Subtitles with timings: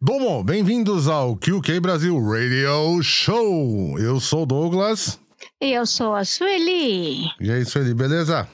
[0.00, 3.98] Domo, bem-vindos ao QK Brasil Radio Show.
[3.98, 5.18] Eu sou o Douglas.
[5.60, 7.24] E eu sou a Sueli.
[7.40, 8.48] E aí, beleza?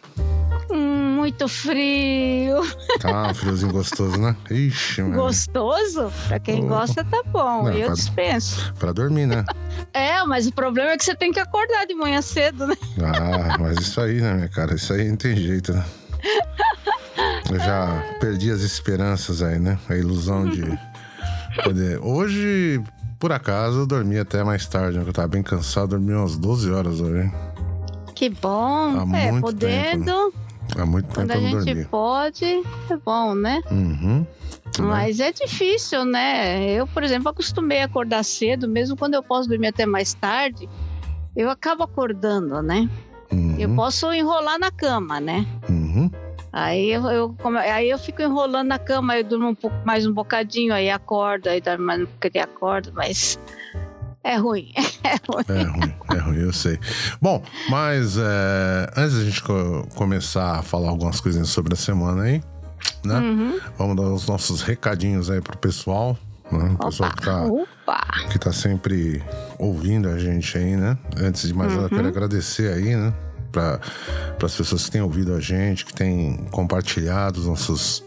[1.32, 2.60] Muito frio.
[3.00, 4.36] Tá, um friozinho gostoso, né?
[4.50, 5.14] Ixi, mano.
[5.22, 6.12] Gostoso?
[6.28, 6.68] Pra quem Oh.
[6.68, 7.62] gosta, tá bom.
[7.64, 8.72] Não, eu pra- dispenso.
[8.78, 9.42] Pra dormir, né?
[9.94, 12.74] É, mas o problema é que você tem que acordar de manhã cedo, né?
[13.02, 14.74] Ah, mas isso aí, né, minha cara?
[14.74, 15.84] Isso aí não tem jeito, né?
[17.50, 19.78] Eu já perdi as esperanças aí, né?
[19.88, 20.62] A ilusão de
[21.64, 21.98] poder.
[22.02, 22.82] Hoje,
[23.18, 25.04] por acaso, eu dormi até mais tarde, né?
[25.06, 27.30] Eu tava bem cansado, dormi umas 12 horas hoje.
[28.14, 28.94] Que bom.
[29.12, 30.32] Há é, podendo.
[30.76, 33.60] Há muito tempo Quando a gente pode, é bom, né?
[33.70, 34.26] Uhum.
[34.78, 36.70] Mas é difícil, né?
[36.70, 40.68] Eu, por exemplo, acostumei a acordar cedo, mesmo quando eu posso dormir até mais tarde,
[41.36, 42.88] eu acabo acordando, né?
[43.30, 43.56] Uhum.
[43.58, 45.46] Eu posso enrolar na cama, né?
[45.68, 46.10] Uhum.
[46.52, 50.12] Aí eu, eu aí eu fico enrolando na cama, eu durmo um pouco mais um
[50.12, 53.38] bocadinho, aí acordo, aí dorme mais um pouquinho, acordo, mas
[54.24, 54.72] é ruim.
[55.04, 55.44] É ruim.
[55.48, 56.78] É ruim, é ruim, eu sei.
[57.20, 62.22] Bom, mas é, antes da gente co- começar a falar algumas coisinhas sobre a semana
[62.22, 62.42] aí,
[63.04, 63.18] né?
[63.18, 63.60] Uhum.
[63.76, 66.16] Vamos dar os nossos recadinhos aí pro pessoal,
[66.50, 66.76] né?
[66.80, 68.00] O pessoal Opa, que tá, opa.
[68.30, 69.22] que tá sempre
[69.58, 70.96] ouvindo a gente aí, né?
[71.18, 71.96] Antes de mais nada, eu Uhum.
[71.96, 73.12] quero agradecer aí, né?
[73.50, 73.80] Para
[74.42, 78.02] as pessoas que têm ouvido a gente, que têm compartilhado os nossos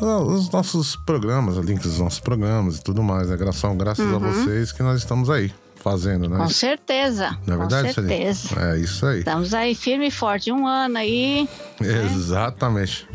[0.00, 3.28] os nossos programas, os links dos nossos programas e tudo mais.
[3.28, 3.36] Né?
[3.36, 6.36] Graças, graças a vocês que nós estamos aí fazendo, né?
[6.36, 6.42] Uhum.
[6.42, 7.38] Com certeza.
[7.46, 8.14] Não é verdade, com Celine?
[8.14, 8.60] certeza.
[8.60, 9.18] É isso aí.
[9.20, 11.48] Estamos aí firme e forte, um ano aí.
[11.80, 13.08] Exatamente.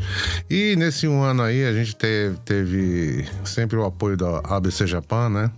[0.48, 5.28] E nesse um ano aí, a gente teve, teve sempre o apoio da ABC Japan,
[5.28, 5.50] né?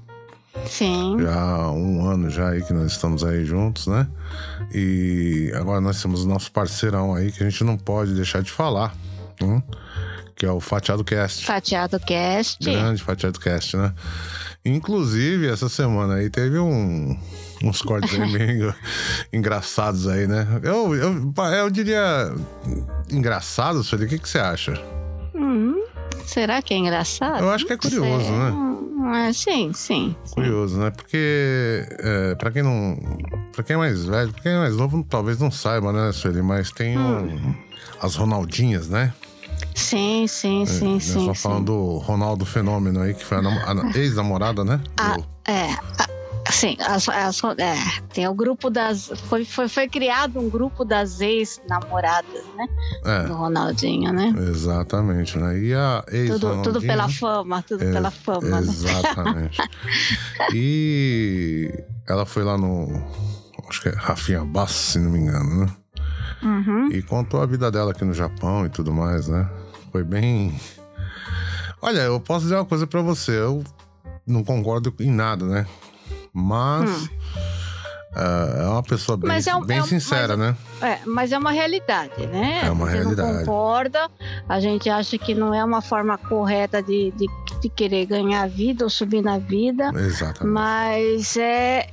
[0.65, 1.17] Sim.
[1.21, 4.07] Já há um ano já aí que nós estamos aí juntos, né?
[4.75, 8.51] E agora nós temos o nosso parceirão aí que a gente não pode deixar de
[8.51, 8.95] falar,
[9.41, 9.63] né?
[10.37, 11.47] Que é o Fatiado Cast.
[11.47, 12.63] Fatiado Cast.
[12.63, 13.93] Grande Fatiado Cast, né?
[14.65, 17.19] Inclusive, essa semana aí teve um,
[17.65, 18.75] uns cortes aí meio
[19.33, 20.47] engraçados aí, né?
[20.63, 22.33] Eu, eu, eu diria
[23.11, 24.75] engraçado, Sueli, o que, que você acha?
[25.33, 25.83] Uhum.
[26.27, 27.43] Será que é engraçado?
[27.43, 28.33] Eu acho que é curioso, Sei.
[28.33, 28.51] né?
[28.51, 30.15] Hum, é, sim, sim.
[30.25, 30.35] sim.
[30.35, 30.91] Curioso, né?
[30.91, 32.99] Porque é, para quem não.
[33.53, 36.43] Pra quem é mais velho, pra quem é mais novo, talvez não saiba, né, Sueli?
[36.43, 37.55] Mas tem um,
[38.03, 39.15] as Ronaldinhas, né?
[39.77, 41.09] Sim, sim, sim, Nós sim.
[41.19, 41.43] estamos sim.
[41.43, 44.81] falando do Ronaldo Fenômeno aí, que foi a, a ex-namorada, né?
[44.97, 45.71] Ah, Do- é.
[45.73, 46.17] a-
[46.49, 47.75] Sim, as, as- é,
[48.15, 49.11] tem o grupo das.
[49.29, 52.69] Foi, foi, foi criado um grupo das ex-namoradas, né?
[53.27, 54.33] Do é, Ronaldinho, né?
[54.49, 55.59] exatamente, né?
[55.59, 58.59] E a ex Tudo, tudo pela fama, tudo É, pela fama, né?
[58.61, 59.59] Exatamente.
[60.55, 61.69] e
[62.09, 63.03] ela foi lá no.
[63.69, 65.77] Acho que é Rafinha Bass, se não me engano, né?
[66.45, 66.89] Uhum.
[66.93, 69.49] E contou a vida dela aqui no Japão e tudo mais, né?
[69.97, 70.55] Foi bem.
[71.81, 73.31] Olha, eu posso dizer uma coisa pra você.
[73.33, 73.65] Eu
[74.27, 75.67] não concordo em nada, né?
[76.35, 77.09] Mas.
[78.15, 79.41] ah, é uma pessoa bem, Hum.
[79.47, 80.57] É um- bem é um- sincera, mas- né?
[80.83, 82.61] É, mas é uma realidade, né?
[82.67, 83.33] É uma a gente realidade.
[83.33, 84.11] não concorda,
[84.47, 87.27] a gente acha que não é uma forma correta de, de,
[87.63, 90.47] de querer ganhar a vida ou subir na vida, Exatamente.
[90.53, 91.89] mas é,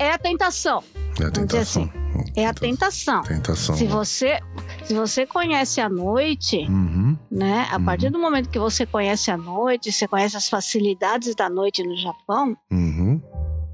[0.00, 0.82] é a tentação.
[1.20, 1.90] é a assim, tentação.
[2.36, 3.22] É a tentação.
[3.22, 3.76] Tentação.
[3.76, 4.38] Se você,
[4.84, 7.03] se você conhece a noite, Uhum.
[7.34, 7.66] Né?
[7.72, 7.84] A Uhum.
[7.84, 11.96] partir do momento que você conhece a noite, você conhece as facilidades da noite no
[11.96, 13.20] Japão, Uhum.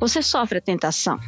[0.01, 1.21] você sofre a tentação,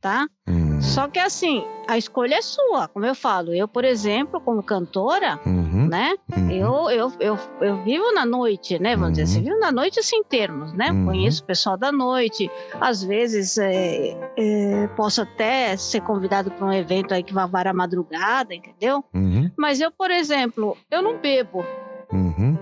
[0.00, 0.26] tá?
[0.48, 0.55] Uhum.
[0.80, 3.54] Só que assim, a escolha é sua, como eu falo.
[3.54, 5.88] Eu, por exemplo, como cantora, Uhum.
[5.88, 6.14] né?
[6.36, 6.50] Uhum.
[6.50, 8.94] Eu, eu, eu, eu vivo na noite, né?
[8.96, 9.30] Vamos dizer Uhum.
[9.30, 10.90] assim, vivo na noite assim, em termos, né?
[10.90, 11.06] Uhum.
[11.06, 12.50] Conheço o pessoal da noite.
[12.80, 17.72] Às vezes é, é, posso até ser convidado para um evento aí que vai varar
[17.72, 19.04] a madrugada, entendeu?
[19.14, 19.50] Uhum.
[19.56, 21.64] Mas eu, por exemplo, eu não bebo,
[22.12, 22.56] Uhum.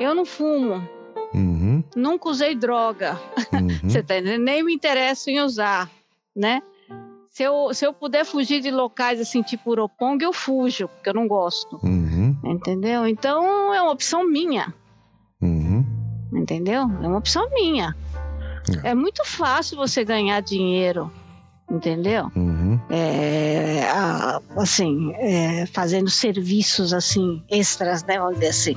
[0.00, 0.86] eu não fumo,
[1.34, 1.82] Uhum.
[1.96, 3.18] nunca usei droga.
[3.54, 3.88] Uhum.
[3.88, 4.42] Você tá entendendo?
[4.42, 5.88] Nem me interesso em usar,
[6.34, 6.60] né?
[7.34, 11.14] Se eu, se eu puder fugir de locais assim, tipo Uropong, eu fujo, porque eu
[11.14, 11.80] não gosto.
[11.82, 12.38] Uhum.
[12.44, 13.08] Entendeu?
[13.08, 14.72] Então é uma opção minha.
[15.42, 15.84] Uhum.
[16.32, 16.82] Entendeu?
[16.82, 17.92] É uma opção minha.
[18.84, 18.90] É.
[18.90, 21.10] É muito fácil você ganhar dinheiro.
[21.68, 22.30] Entendeu?
[22.36, 22.78] Uhum.
[22.88, 28.16] É, a- assim, é, fazendo serviços assim, extras, né?
[28.16, 28.74] Vamos dizer assim,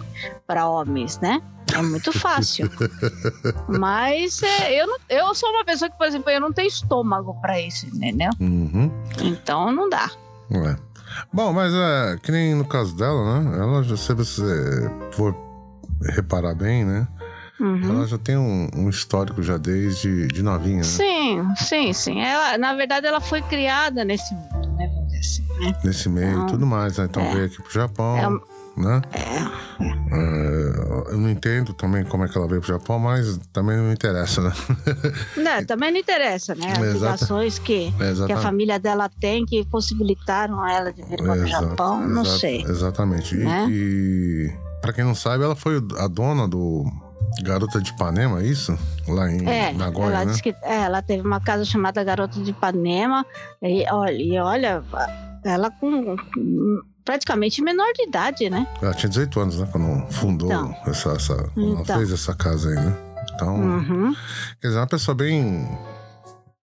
[0.48, 1.44] para homens, né?
[1.76, 2.70] É muito fácil.
[3.68, 7.34] Mas é, eu, não- eu sou uma pessoa que, por exemplo, eu não tenho estômago
[7.42, 8.30] para isso, entendeu?
[8.40, 8.92] Uhum.
[9.22, 10.10] Então não dá.
[10.52, 10.76] É.
[11.34, 13.58] Bom, mas é que nem no caso dela, né?
[13.60, 14.44] Ela já, se você
[15.14, 15.36] for
[16.16, 17.08] reparar bem, né?
[17.60, 17.90] Uhum.
[17.90, 20.84] Ela já tem um, um histórico já desde de novinha, né?
[20.84, 22.22] Sim, sim, sim.
[22.22, 24.86] Ela, na verdade, ela foi criada nesse mundo, né?
[25.20, 25.76] Assim, né?
[25.84, 27.06] Nesse meio e Então, tudo mais, né?
[27.10, 27.34] Então é.
[27.34, 29.02] veio aqui pro Japão, É né?
[29.14, 29.68] É,
[30.10, 33.92] É, eu não entendo também como é que ela veio pro Japão, mas também não
[33.92, 34.52] interessa, né?
[35.38, 36.72] Não, também não interessa, né?
[36.72, 37.92] As ligações que,
[38.26, 42.62] que a família dela tem que possibilitaram ela de vir para o Japão, não sei.
[42.64, 43.36] Exatamente.
[43.36, 43.68] E, Né?
[43.70, 44.52] e
[44.82, 46.86] para quem não sabe, ela foi a dona do
[47.44, 48.78] Garota de Ipanema, é isso?
[49.08, 50.32] Lá em É, Nagoya, ela né?
[50.32, 53.26] disse que é, ela teve uma casa chamada Garota de Ipanema
[53.62, 54.84] e olha, e olha
[55.44, 56.16] ela com
[57.08, 58.68] praticamente menor de idade, né?
[58.82, 59.68] Ela tinha 18 anos, né?
[59.72, 60.76] Quando fundou Então.
[60.86, 61.98] essa, essa quando ela Então.
[61.98, 62.98] fez essa casa aí, né?
[63.34, 64.14] Então, Uhum.
[64.62, 65.66] quer dizer, é uma pessoa bem.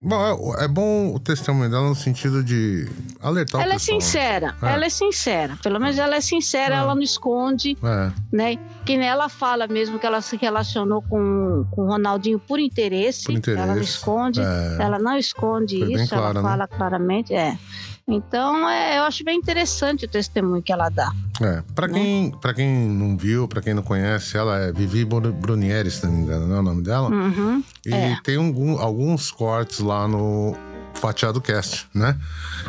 [0.07, 2.87] Bom, é, é bom o testemunho dela no sentido de
[3.23, 4.01] alertar Ela o é pessoal.
[4.03, 4.73] sincera, É.
[4.75, 5.57] ela é sincera.
[5.63, 6.79] Pelo menos ela é sincera, É.
[6.79, 8.57] ela não esconde, É, né?
[8.85, 13.25] Que nem ela fala mesmo que ela se relacionou com, com o Ronaldinho por interesse.
[13.25, 13.63] Por interesse.
[13.63, 14.41] Ela não esconde,
[14.79, 16.49] ela não esconde Foi isso, clara, ela né?
[16.51, 17.57] fala claramente, é.
[18.07, 21.11] Então, é, eu acho bem interessante o testemunho que ela dá.
[21.41, 21.63] é.
[21.75, 21.95] Pra, Né?
[21.95, 26.13] quem, quem não viu, pra quem não conhece, ela é Vivi Bru- Brunieri, se não
[26.13, 27.09] me engano, não é o nome dela?
[27.09, 27.65] Uhum.
[27.87, 28.19] E É.
[28.23, 30.55] tem algum- alguns cortes lá no
[30.95, 32.19] Fatiado Cast, né?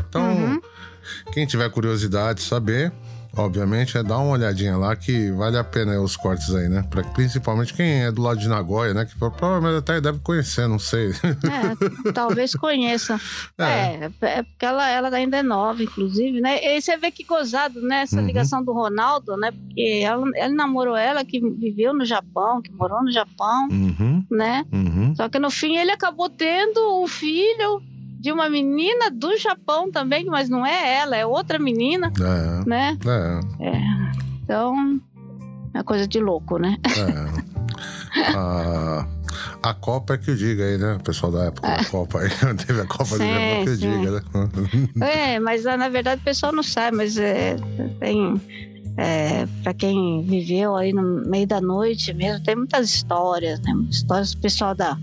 [0.07, 0.61] Então, Uhum.
[1.33, 2.93] quem tiver curiosidade de saber,
[3.35, 6.83] obviamente, é dar uma olhadinha lá que vale a pena os cortes aí, né?
[6.89, 9.05] Pra, principalmente quem é do lado de Nagoya, né?
[9.05, 11.11] Que provavelmente até deve conhecer, não sei.
[11.11, 13.19] É, talvez conheça.
[13.57, 13.63] É.
[13.63, 16.63] É, é porque ela, ela ainda é nova, inclusive, né?
[16.63, 18.01] E aí você vê que gozado, né?
[18.01, 18.25] Essa Uhum.
[18.27, 19.51] ligação do Ronaldo, né?
[19.51, 24.65] Porque ela, ele namorou ela que viveu no Japão, que morou no Japão, Uhum, né?
[24.71, 25.13] uhum.
[25.15, 27.81] Só que no fim ele acabou tendo um filho
[28.25, 32.97] de uma menina do Japão também, mas não é ela, é outra menina, É, né?
[33.59, 33.79] é,
[34.43, 34.99] Então,
[35.75, 36.75] é coisa de louco, né?
[36.85, 37.45] é.
[38.35, 39.05] A,
[39.61, 40.93] a Copa é que eu diga aí, né?
[40.95, 42.29] O pessoal da época da Copa aí.
[42.65, 44.21] Teve a Copa do Japão que eu diga, né?
[45.05, 47.57] É, mas ah, na verdade o pessoal não sabe, mas é,
[47.99, 48.41] tem.
[48.97, 53.73] É, para quem viveu aí no meio da noite mesmo, tem muitas histórias, né?
[53.91, 54.97] Histórias do pessoal da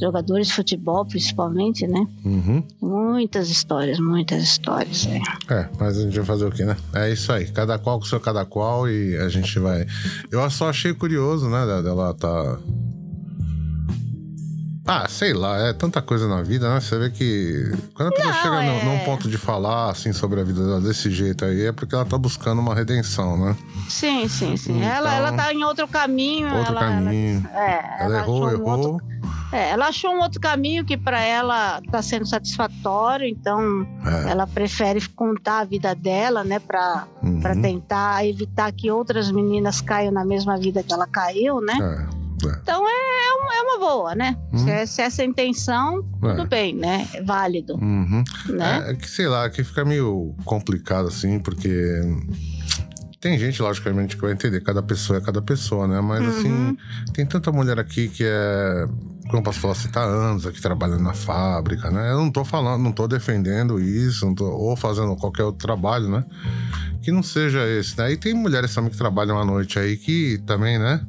[0.00, 2.06] jogadores de futebol, principalmente, né?
[2.24, 2.62] Uhum.
[2.80, 5.06] Muitas histórias, muitas histórias.
[5.06, 5.54] É.
[5.54, 6.76] É, mas a gente vai fazer o quê, né?
[6.94, 7.46] É isso aí.
[7.46, 9.86] Cada qual com o seu cada qual e a gente vai.
[10.30, 11.66] Eu só achei curioso, né?
[11.82, 12.58] Dela tá.
[14.86, 16.80] Ah, sei lá, é tanta coisa na vida, né?
[16.80, 20.40] Você vê que quando a pessoa Não, chega é- num ponto de falar assim sobre
[20.40, 23.56] a vida dela desse jeito aí, é porque ela tá buscando uma redenção, né?
[23.88, 24.76] Sim, sim, sim.
[24.78, 26.54] Então- ela, ela tá em outro caminho.
[26.54, 27.44] Outro ela, caminho.
[27.52, 29.00] Ela, é, Ela, errou, um outro- errou.
[29.52, 34.30] é, ela achou um outro caminho que para ela tá sendo satisfatório, então É.
[34.30, 39.80] ela prefere contar a vida dela, né, para uhum, para tentar evitar que outras meninas
[39.80, 41.74] caiam na mesma vida que ela caiu, né?
[41.80, 42.15] é,
[42.62, 44.36] Então é, é uma- é uma boa, né?
[44.52, 44.58] Hum.
[44.58, 46.46] Se, é- se essa é a intenção, tudo É.
[46.46, 47.06] bem, né?
[47.14, 48.22] É válido, uhum.
[48.48, 48.84] né?
[48.86, 51.70] É, é que sei lá, que fica meio complicado assim, porque
[53.20, 54.60] tem gente, logicamente, que vai entender.
[54.60, 56.00] Cada pessoa é cada pessoa, né?
[56.00, 56.76] Mas assim, Uhum.
[57.12, 58.86] tem tanta mulher aqui que é.
[59.30, 62.12] Como posso falar assim, tá anos aqui trabalhando na fábrica, né?
[62.12, 66.08] Eu não tô falando, não tô defendendo isso, não tô, ou fazendo qualquer outro trabalho,
[66.08, 66.24] né?
[67.02, 68.12] Que não seja esse, né?
[68.12, 71.00] E tem mulheres também que trabalham à noite aí que também, né?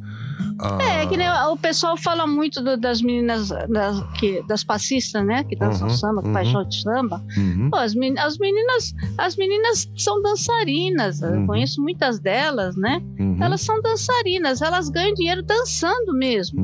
[0.59, 5.25] Ah, É, que nem o pessoal fala muito do- das meninas, das, que, das passistas,
[5.25, 5.43] né?
[5.43, 6.53] Que dançam Uhum, samba, que faz uhum.
[6.53, 7.23] show de samba.
[7.37, 11.21] uhum, Pô, as, men- as meninas, as meninas são dançarinas.
[11.21, 11.47] Eu Uhum.
[11.47, 13.01] conheço muitas delas, né?
[13.19, 16.59] uhum, Elas são dançarinas, elas ganham dinheiro dançando mesmo.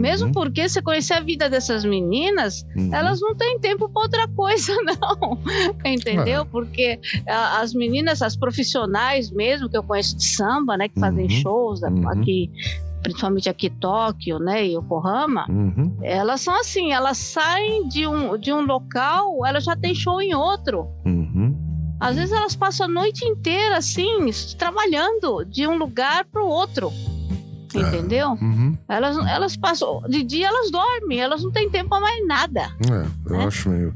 [0.00, 2.90] Mesmo uhum, porque você conhecer a vida dessas meninas, uhum.
[2.94, 5.38] elas não têm tempo para outra coisa, não.
[5.84, 6.44] Entendeu?
[6.46, 10.88] Porque ah, as meninas, as profissionais mesmo, que eu conheço de samba, né?
[10.88, 11.30] Que fazem Uhum.
[11.30, 12.08] shows Uhum.
[12.08, 12.50] aqui,
[13.02, 14.66] principalmente aqui em Tóquio, né?
[14.66, 19.76] E Yokohama, Uhum, elas são assim, elas saem de um, de um local, elas já
[19.76, 20.86] têm show em outro.
[21.04, 21.68] uhum.
[22.02, 26.90] Às vezes elas passam a noite inteira, assim, trabalhando de um lugar para o outro.
[27.74, 27.80] É.
[27.80, 28.30] Entendeu?
[28.30, 28.76] Uhum.
[28.88, 30.02] Elas, elas passam.
[30.08, 32.70] De dia elas dormem, elas não têm tempo para mais nada.
[32.90, 33.44] É, eu né?
[33.44, 33.94] acho meio.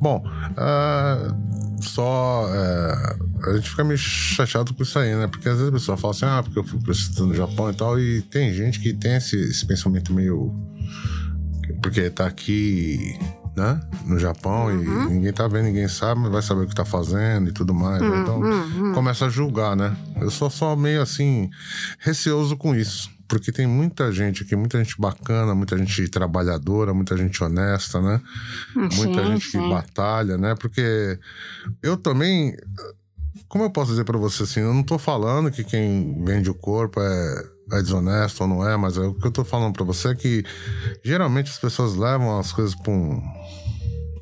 [0.00, 0.22] Bom,
[0.56, 1.34] ah,
[1.80, 2.46] só.
[2.48, 5.26] é, a gente fica meio chateado com isso aí, né?
[5.26, 7.74] Porque às vezes a pessoa fala assim, ah, porque eu fui estudar no Japão e
[7.74, 10.52] tal, e tem gente que tem esse, esse pensamento meio.
[11.82, 13.18] Porque tá aqui,
[13.56, 13.80] né?
[14.06, 15.04] No Japão Uhum.
[15.08, 17.74] e ninguém tá vendo, ninguém sabe, mas vai saber o que tá fazendo e tudo
[17.74, 18.00] mais.
[18.02, 18.08] né?
[18.08, 18.92] Hum, Então hum, hum.
[18.94, 19.94] começa a julgar, né?
[20.20, 21.50] Eu sou só meio assim,
[21.98, 23.10] receoso com isso.
[23.28, 28.20] Porque tem muita gente aqui, muita gente bacana, muita gente trabalhadora, muita gente honesta, né?
[28.74, 29.68] Muita Sim, gente que sim.
[29.70, 30.54] batalha, né?
[30.54, 31.18] Porque
[31.82, 32.54] eu também.
[33.48, 34.60] Como eu posso dizer pra você assim?
[34.60, 38.76] Eu não tô falando que quem vende o corpo é, é desonesto ou não é,
[38.76, 40.44] mas o que eu tô falando pra você é que
[41.02, 43.22] geralmente as pessoas levam as coisas pra um,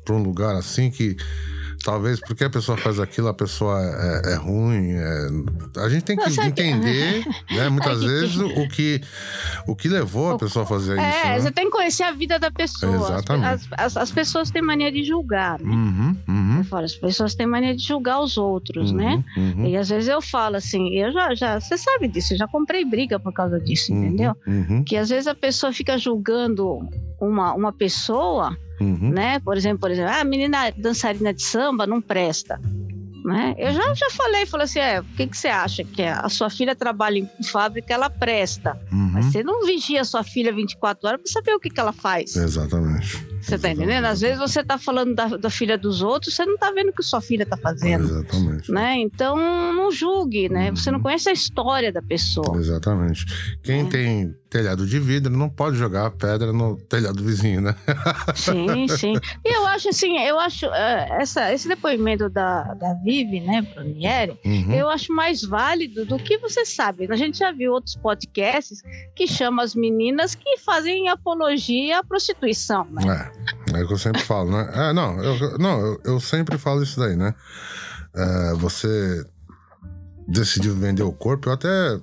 [0.05, 1.15] pra um lugar assim que
[1.83, 4.91] talvez porque a pessoa faz aquilo, a pessoa é, é ruim.
[4.91, 7.69] é- A gente tem que Não, sabe que- entender, né?
[7.69, 9.01] Muitas vezes o que,
[9.67, 11.01] o que levou a pessoa a fazer isso.
[11.01, 11.39] É, né?
[11.39, 12.95] você tem que conhecer a vida da pessoa.
[12.95, 13.67] Exatamente.
[13.71, 15.71] As, as, as pessoas têm mania de julgar, né?
[15.73, 19.23] Uhum, uhum, Falo, As pessoas têm mania de julgar os outros, uhum, né?
[19.37, 22.47] uhum, E às vezes eu falo assim, eu já, já, você sabe disso, eu já
[22.47, 24.35] comprei briga por causa disso, uhum, entendeu?
[24.45, 26.79] Uhum, Que às vezes a pessoa fica julgando
[27.19, 29.11] uma, uma pessoa, uhum.
[29.11, 29.39] né?
[29.39, 32.59] Por exemplo, por exemplo, ah, a menina dançarina de samba não presta.
[33.23, 33.53] Né?
[33.57, 35.83] Eu já, já falei, falei assim, é, o que, que você acha?
[35.83, 38.79] Que a sua filha trabalha em fábrica, ela presta.
[38.91, 39.31] Mas uhum.
[39.31, 42.35] você não vigia a sua filha 24 horas para saber o que, que ela faz.
[42.35, 43.30] Exatamente.
[43.41, 44.05] Você tá entendendo?
[44.05, 46.93] Às vezes você tá falando da, da filha dos outros, você não tá vendo o
[46.93, 48.03] que sua filha tá fazendo.
[48.05, 48.71] Exatamente.
[48.71, 48.95] Né?
[48.99, 49.35] Então
[49.73, 50.69] não julgue, né?
[50.69, 50.75] Uhum.
[50.75, 52.57] Você não conhece a história da pessoa.
[52.57, 53.25] Exatamente.
[53.63, 53.89] Quem É.
[53.89, 57.73] tem telhado de vidro não pode jogar pedra no telhado do vizinho, né?
[58.35, 59.13] Sim, sim.
[59.45, 64.37] E eu acho assim, eu acho eh, essa, esse depoimento da, da Vivi, né, Brunieri,
[64.43, 64.73] Uhum.
[64.73, 67.07] eu acho mais válido do que você sabe.
[67.09, 68.81] A gente já viu outros podcasts
[69.15, 73.03] que chamam as meninas que fazem apologia à prostituição, né?
[73.07, 73.30] É,
[73.73, 74.69] é o que eu sempre falo, né?
[74.73, 77.33] É, não, eu, não eu, eu sempre falo isso daí, né?
[78.13, 79.25] É, você
[80.27, 81.99] decidiu vender o corpo, eu até.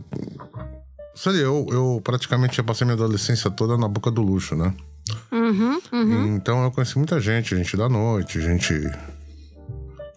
[1.14, 4.72] Sei, eu, eu praticamente já passei minha adolescência toda na boca do luxo, né?
[5.32, 6.36] Uhum, uhum.
[6.36, 8.74] Então eu conheci muita gente, gente da noite, gente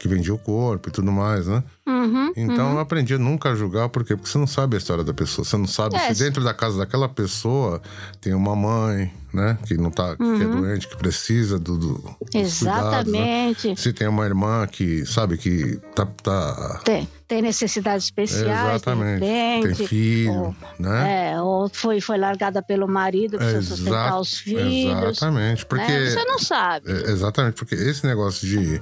[0.01, 1.63] que vendia o corpo e tudo mais, né?
[1.86, 2.74] Uhum, Então uhum.
[2.74, 4.15] eu aprendi a nunca julgar, por quê?
[4.15, 5.46] Porque você não sabe a história da pessoa.
[5.46, 7.79] Você não sabe É, se dentro da casa daquela pessoa
[8.20, 9.60] tem uma mãe, né?
[9.67, 10.62] Que não tá, que é Uhum.
[10.62, 13.50] doente, que precisa do, do- dos cuidados, né?
[13.51, 13.79] Exatamente.
[13.79, 16.08] Se tem uma irmã que, sabe, que tá.
[16.24, 19.20] tá Tem, tem necessidades especiais, exatamente.
[19.20, 19.88] Tem repente.
[19.88, 21.31] filho, ou- né?
[21.34, 25.13] É, ou foi, foi largada pelo marido, Exa- sustentar os filhos.
[25.13, 25.63] Exatamente.
[25.67, 25.86] Porque.
[25.91, 26.10] né?
[26.10, 26.91] Você não sabe.
[26.91, 28.81] É, exatamente, porque esse negócio de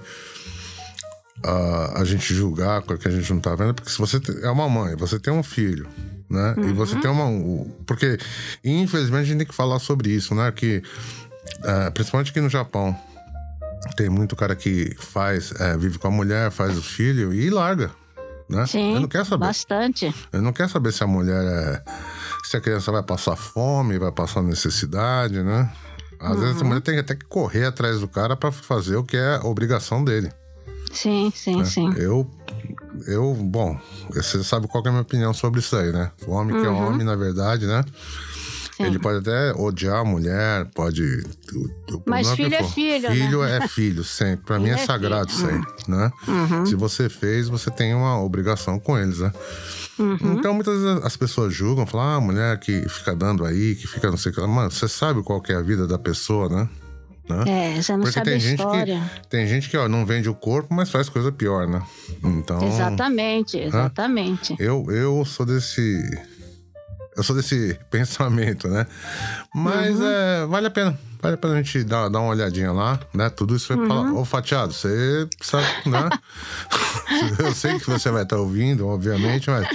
[1.43, 4.19] ah, a gente julgar com o que a gente não tá vendo, porque se você
[4.43, 5.87] é uma mãe, você tem um filho,
[6.29, 6.55] né?
[6.67, 7.01] E você Uhum.
[7.01, 7.65] tem uma.
[7.85, 8.17] Porque,
[8.63, 10.51] infelizmente, a gente tem que falar sobre isso, né?
[10.51, 10.81] Que,
[11.63, 12.95] ah, principalmente aqui no Japão,
[13.95, 17.91] tem muito cara que faz, é, vive com a mulher, faz o filho e larga.
[18.49, 18.65] Né?
[18.65, 19.45] Sim, Eu não quero saber.
[19.45, 20.13] bastante.
[20.33, 21.83] Eu não quero saber se a mulher é.
[22.45, 25.71] Se a criança vai passar fome, vai passar necessidade, né?
[26.19, 26.67] Às vezes a Uhum.
[26.69, 30.03] mulher tem até que correr atrás do cara pra fazer o que é a obrigação
[30.03, 30.31] dele.
[30.91, 31.65] Sim, sim, né?
[31.65, 31.93] sim.
[31.97, 32.29] Eu.
[33.07, 33.79] Eu, bom,
[34.13, 36.11] você sabe qual é a minha opinião sobre isso aí, né?
[36.27, 36.87] O homem que é Uhum.
[36.89, 37.83] homem, na verdade, né?
[38.75, 38.83] sim.
[38.83, 41.03] Ele pode até odiar a mulher, pode.
[41.53, 42.73] o- o Mas problema que filho é for.
[42.73, 43.15] filho, né?
[43.15, 44.45] Filho é filho, sempre.
[44.45, 45.47] Pra mim Filho é é sagrado filho.
[45.47, 46.11] sempre, né?
[46.27, 49.31] Uhum, Se você fez, você tem uma obrigação com eles, né?
[49.99, 50.17] uhum.
[50.37, 53.85] Então muitas vezes as pessoas julgam, falam, ah, a mulher que fica dando aí, que
[53.87, 54.41] fica não sei o que.
[54.41, 56.67] Mano, você sabe qual que é a vida da pessoa, né?
[57.29, 57.43] Né?
[57.47, 59.11] É, você não Porque sabe a tem gente história.
[59.21, 61.81] que tem gente que ó, não vende o corpo, mas faz coisa pior, né?
[62.23, 64.55] Então Exatamente, exatamente.
[64.59, 66.01] eu, eu sou desse
[67.15, 68.85] eu sou desse pensamento, né?
[69.53, 70.05] Mas Uhum.
[70.07, 70.97] é, vale a pena.
[71.21, 73.29] Vale a pena a gente dar, dar uma olhadinha lá, né?
[73.29, 73.87] Tudo isso foi Uhum.
[73.87, 74.13] falar.
[74.13, 76.09] Ô, Fatiado, você sabe, né?
[77.39, 79.67] eu sei que você vai estar ouvindo, obviamente, mas.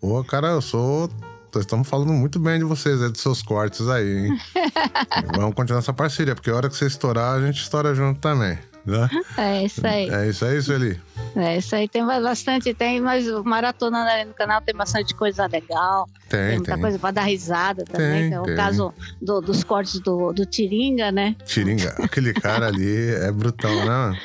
[0.00, 1.10] Pô, cara, eu sou.
[1.56, 4.38] Nós estamos falando muito bem de vocês, aí, dos seus cortes aí, hein?
[5.34, 8.58] Vamos continuar essa parceria, porque a hora que você estourar, a gente estoura junto também.
[8.84, 9.08] Né?
[9.38, 10.08] É isso aí.
[10.10, 11.00] É isso aí, Sueli.
[11.34, 11.88] É isso aí.
[11.88, 16.06] Tem bastante, tem, mas o Maratona ali no canal tem bastante coisa legal.
[16.28, 16.80] Tem, Tem, muita tem.
[16.82, 18.30] coisa pra dar risada também.
[18.30, 21.34] Tem, Tem, o caso do- dos cortes do, do Tiringa, né?
[21.46, 24.20] Tiringa, aquele cara ali é brutão, né?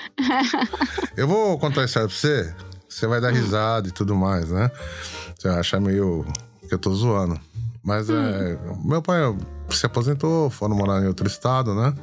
[1.15, 2.53] Eu vou contar isso aí pra você.
[2.89, 4.69] Você vai dar risada e tudo mais, né?
[5.39, 6.25] Você vai achar meio
[6.71, 7.37] que eu tô zoando.
[7.83, 8.57] Mas é.
[8.85, 9.19] Meu pai
[9.71, 11.93] se aposentou, foram morar em outro estado, né?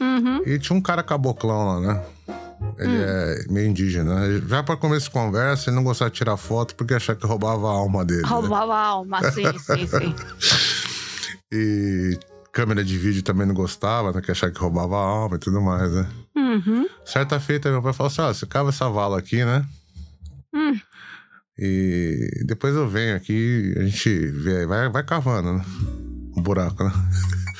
[0.00, 0.42] Uhum.
[0.46, 2.04] E tinha um cara caboclão lá, né?
[2.78, 4.14] Ele é meio indígena.
[4.14, 4.42] né?
[4.46, 7.66] Já pra começo de conversa, ele não gostava de tirar foto porque achava que roubava
[7.68, 8.22] a alma dele.
[8.22, 8.28] né?
[8.28, 10.14] Roubava a alma, sim, sim, sim.
[11.52, 12.16] E
[12.52, 14.20] câmera de vídeo também não gostava, né?
[14.20, 16.08] Que achava que roubava a alma e tudo mais, né?
[16.36, 16.86] Uhum.
[17.04, 19.64] Certa feita, meu pai falou assim: ó, você cava essa vala aqui, né?
[20.54, 20.78] Hum.
[21.58, 25.64] E depois eu venho aqui, a gente vê aí, vai, vai cavando, né?
[26.36, 26.92] Um buraco, né?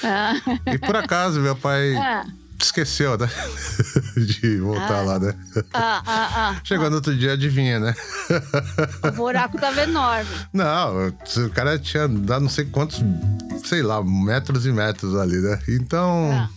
[0.02, 0.34] Ah,
[0.72, 2.26] E por acaso, meu pai ah,
[2.60, 3.28] esqueceu, né?
[4.18, 5.02] De voltar Ah.
[5.02, 5.34] lá, né?
[5.72, 6.60] ah, ah, ah.
[6.64, 7.94] Chegou no outro dia, adivinha, né?
[9.08, 10.28] O buraco tava enorme.
[10.52, 13.00] Não, o cara tinha dado não sei quantos,
[13.64, 15.58] sei lá, metros e metros ali, né?
[15.68, 16.30] Então.
[16.32, 16.50] Ah.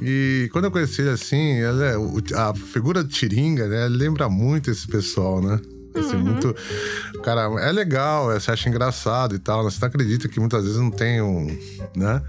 [0.00, 3.86] E quando eu conheci ele assim, ele é, o- a figura de Tiringa, né?
[3.88, 5.60] Lembra muito esse pessoal, né?
[5.94, 6.22] Assim, Uhum.
[6.22, 6.54] muito.
[7.22, 9.64] Cara, é legal, é, você acha engraçado e tal.
[9.64, 9.70] né?
[9.70, 11.46] Você não acredita que muitas vezes não tem um.
[11.96, 12.20] né?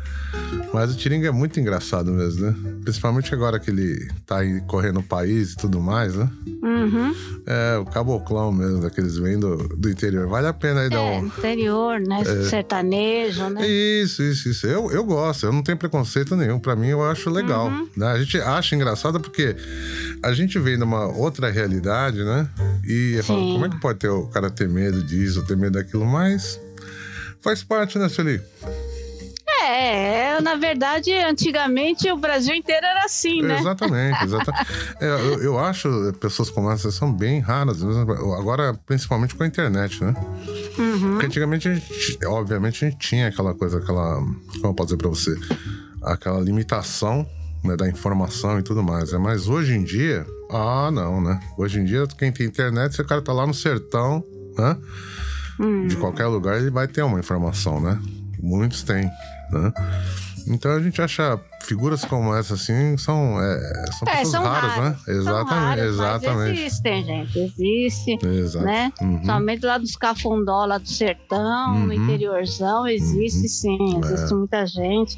[0.74, 2.56] Mas o Tiringa é muito engraçado mesmo, né?
[2.84, 6.30] Principalmente agora que ele tá aí correndo o país e tudo mais, né?
[6.62, 7.16] Uhum.
[7.48, 10.28] É, o caboclão mesmo, daqueles vêm do, do interior.
[10.28, 11.26] Vale a pena aí dar É, um.
[11.28, 12.24] interior, né?
[12.50, 13.66] Sertanejo, né?
[13.68, 14.68] Isso, isso, isso.
[14.68, 16.60] Eu, eu gosto, eu não tenho preconceito nenhum.
[16.60, 17.68] Pra mim, eu acho legal.
[17.68, 17.88] Uhum.
[17.96, 18.08] né?
[18.08, 19.56] A gente acha engraçado porque
[20.24, 22.48] a gente vem numa outra realidade, né?
[22.84, 23.55] E fala, Sim.
[23.56, 26.06] Como é que pode ter o cara ter medo disso, ter medo daquilo?
[26.06, 26.60] Mas
[27.42, 28.42] faz parte, né, Sueli?
[29.68, 33.58] É, na verdade, antigamente o Brasil inteiro era assim, né?
[33.60, 34.68] Exatamente, exatamente.
[35.00, 40.04] É, eu, eu acho pessoas como essas são bem raras, agora principalmente com a internet,
[40.04, 40.14] né?
[40.78, 41.12] Uhum.
[41.12, 44.16] Porque antigamente, a gente, obviamente, a gente tinha aquela coisa, aquela.
[44.16, 45.36] Como eu posso dizer pra você?
[46.04, 47.28] Aquela limitação
[47.64, 49.12] né, da informação e tudo mais.
[49.12, 49.18] Né?
[49.18, 51.40] Mas hoje em dia, ah, não, né?
[51.58, 54.24] Hoje em dia, quem tem internet, se o cara tá lá no sertão,
[54.58, 54.78] né?
[55.60, 55.88] Hum.
[55.88, 58.00] De qualquer lugar, ele vai ter uma informação, né?
[58.42, 59.06] Muitos têm,
[59.52, 59.74] né?
[60.48, 64.72] Então a gente acha figuras como essa, assim, são, é, são É, pessoas são raras,
[64.74, 65.14] raras, né?
[65.16, 66.62] Exatamente, raras, exatamente.
[66.62, 67.40] existem, gente.
[67.40, 68.20] Existe.
[68.24, 68.66] Exato.
[68.66, 68.92] né?
[69.02, 69.26] Uhum.
[69.26, 71.94] Somente lá dos cafundó, lá do sertão, no Uhum.
[71.94, 75.18] interiorzão, existe sim, existe muita gente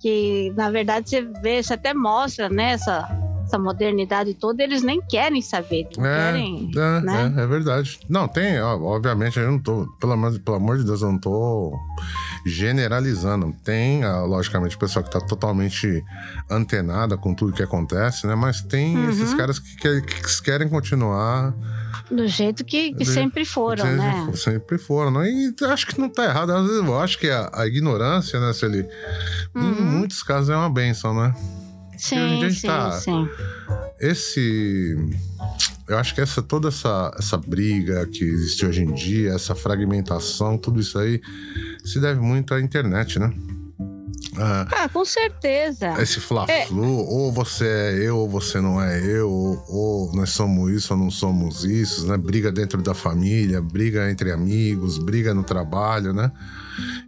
[0.00, 3.08] que, na verdade, você vê, você até mostra, né, essa,
[3.44, 7.34] essa modernidade toda, eles nem querem saber, não É, querem, é, né?
[7.36, 7.98] é, é verdade.
[8.08, 11.18] Não, tem, ó, obviamente, eu não tô, pelo amor, pelo amor de Deus, eu não
[11.18, 11.72] tô
[12.46, 13.52] generalizando.
[13.64, 16.02] Tem, ah, logicamente, o pessoal que tá totalmente
[16.50, 18.34] antenada com tudo que acontece, né?
[18.34, 19.08] Mas tem Uhum.
[19.10, 21.54] esses caras que, que- que querem continuar.
[22.10, 24.30] Do jeito que, que Do- sempre foram, né?
[24.34, 25.30] sempre foram, né?
[25.30, 26.50] E acho que não tá errado.
[26.52, 28.86] Às vezes eu acho que a, a ignorância, né, Celi?
[29.56, 29.84] Em Uhum.
[29.84, 31.34] muitos casos é uma benção, né?
[32.10, 33.28] Dia a Sim, gente sim, tá- sim.
[34.00, 34.96] esse
[35.88, 40.56] eu acho que essa toda essa, essa briga que existe hoje em dia, essa fragmentação,
[40.58, 41.20] tudo isso aí
[41.84, 43.32] se deve muito à internet, né?
[44.36, 45.94] Ah, Ah, com certeza.
[46.02, 50.72] esse fla-flu, ou você é eu, ou você não é eu, ou, ou nós somos
[50.72, 52.16] isso ou não somos isso, né?
[52.16, 56.32] Briga dentro da família, briga entre amigos, briga no trabalho, né?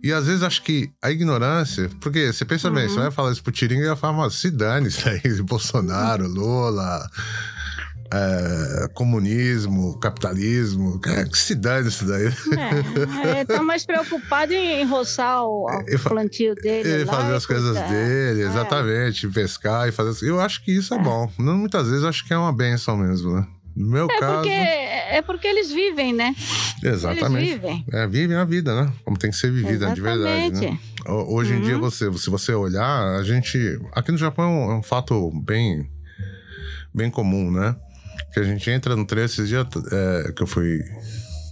[0.03, 2.91] E às vezes acho que a ignorância, porque você pensa bem, Uhum.
[2.91, 7.09] você vai falar isso pro Tiringa e vai falar, se dane isso aí, Bolsonaro, Lula,
[8.13, 12.27] é, comunismo, capitalismo, é, que se dane isso daí.
[13.35, 16.89] É, estão mais preocupados em roçar o, o plantio dele.
[17.01, 18.47] E lá fazer as coisas dele, É.
[18.47, 20.29] exatamente, pescar e fazer.
[20.29, 21.31] Eu acho que isso é, bom.
[21.39, 23.47] Não, muitas vezes acho que é uma benção mesmo, né?
[23.77, 24.35] No meu É caso.
[24.37, 26.35] porque, é porque eles vivem, né?
[26.83, 27.47] Exatamente.
[27.51, 27.85] Eles vivem.
[27.93, 28.93] É, vivem a vida, né?
[29.05, 30.79] Como tem que ser vivida de verdade, né?
[31.07, 31.63] Hoje em Uhum.
[31.63, 33.59] dia, você, se você olhar, a gente.
[33.93, 35.89] Aqui no Japão é um, fato bem,
[36.95, 37.77] bem comum, né?
[38.33, 40.81] Que a gente entra no trem esses dias é, que eu fui.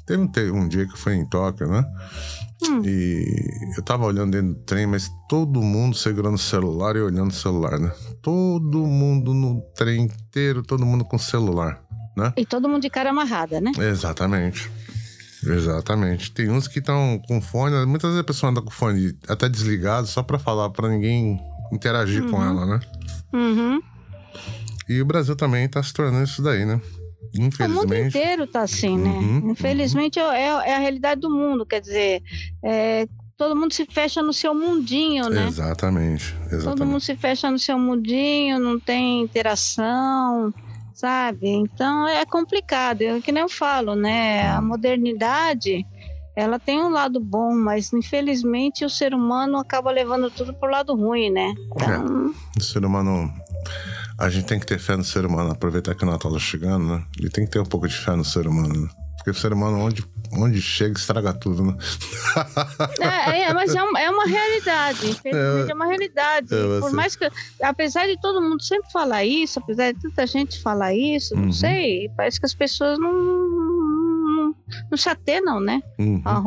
[0.06, 1.84] Teve um, te- um dia que eu fui em Tóquio, né?
[2.68, 2.82] Hum.
[2.84, 3.24] E
[3.76, 7.34] eu tava olhando dentro do trem, mas todo mundo segurando o celular e olhando o
[7.34, 7.90] celular, né?
[8.22, 11.82] Todo mundo no trem inteiro, todo mundo com celular,
[12.16, 12.32] né?
[12.36, 13.72] E todo mundo de cara amarrada, né?
[13.78, 14.70] Exatamente.
[15.46, 16.30] Exatamente.
[16.32, 20.06] Tem uns que estão com fone, muitas vezes a pessoa anda com fone até desligado
[20.06, 21.38] só pra falar, pra ninguém
[21.72, 22.44] interagir com Uhum.
[22.48, 22.80] ela, né?
[23.32, 23.80] Uhum.
[24.88, 26.80] E o Brasil também tá se tornando isso daí, né?
[27.36, 28.16] O mundo Infelizmente.
[28.18, 29.10] inteiro tá assim, né?
[29.10, 32.22] Uhum, Infelizmente é, é- é a realidade do mundo, quer dizer,
[32.62, 35.46] é, todo mundo se fecha no seu mundinho, né?
[35.48, 36.32] Exatamente.
[36.32, 37.04] Todo mundo Exatamente.
[37.04, 40.54] se fecha no seu mundinho, não tem interação,
[40.94, 41.48] sabe?
[41.48, 44.48] Então é complicado, é que nem eu falo, né?
[44.48, 45.84] A modernidade,
[46.36, 50.94] ela tem um lado bom, mas infelizmente o ser humano acaba levando tudo pro lado
[50.94, 51.52] ruim, né?
[51.74, 53.30] Então, O ser humano.
[54.16, 56.86] A gente tem que ter fé no ser humano, aproveitar que o Natal tá chegando,
[56.86, 57.04] né?
[57.20, 58.88] E tem que ter um pouco de fé no ser humano, né?
[59.16, 60.04] Porque o ser humano, onde,
[60.36, 61.76] onde chega, estraga tudo, né?
[63.00, 66.48] É, é, mas é uma, é uma realidade, infelizmente é, uma realidade.
[66.54, 67.28] é, Por mais que,
[67.62, 71.46] apesar de todo mundo sempre falar isso, apesar de tanta gente falar isso, Uhum.
[71.46, 74.54] não sei, parece que as pessoas não, não,
[74.90, 75.80] não se atenam, né?
[75.98, 76.22] Uhum.
[76.24, 76.42] a-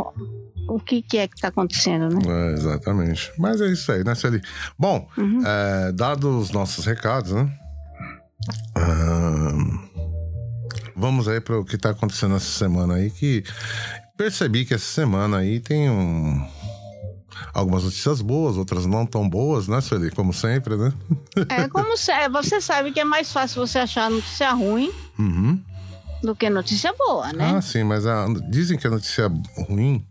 [0.69, 2.19] o que, que é que tá acontecendo, né?
[2.27, 3.31] É, exatamente.
[3.37, 4.41] Mas é isso aí, né, Celi?
[4.77, 5.41] Bom, Uhum.
[5.45, 7.49] é, dados os nossos recados, né?
[10.97, 13.43] Vamos aí para o que está acontecendo essa semana aí, que
[14.17, 16.45] percebi que essa semana aí tem um,
[17.53, 20.09] algumas notícias boas, outras não tão boas, né, Sueli?
[20.11, 20.91] Como sempre, né?
[21.49, 25.61] É como se, é, você sabe que é mais fácil você achar notícia ruim Uhum.
[26.23, 27.53] do que notícia boa, né?
[27.57, 29.31] Ah, sim, mas a- dizem que a notícia
[29.69, 30.05] ruim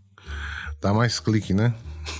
[0.81, 1.73] dá mais clique, né?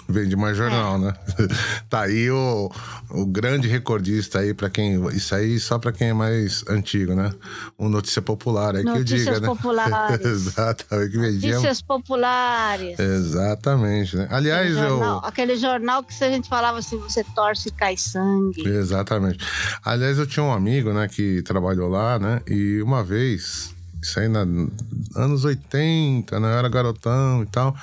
[0.08, 1.00] Vende mais jornal, é.
[1.00, 1.14] né?
[1.90, 2.72] tá aí o,
[3.10, 5.06] o grande recordista aí para quem.
[5.10, 7.32] Isso aí só para quem é mais antigo, né?
[7.78, 9.48] Um Notícia Popular Notícias que eu diga, né?
[9.48, 10.22] Populares.
[10.26, 11.12] Exatamente.
[11.12, 11.50] Que vendia...
[11.52, 13.00] Notícias Populares.
[13.00, 14.28] Exatamente, né?
[14.30, 15.28] Aliás, aquele jornal, eu.
[15.28, 18.68] Aquele jornal que a gente falava assim: você torce e cai sangue.
[18.68, 19.46] Exatamente.
[19.84, 22.42] Aliás, eu tinha um amigo, né, que trabalhou lá, né?
[22.48, 24.70] E uma vez isso aí nos
[25.16, 26.48] anos 80, né?
[26.48, 27.76] Eu era garotão e tal.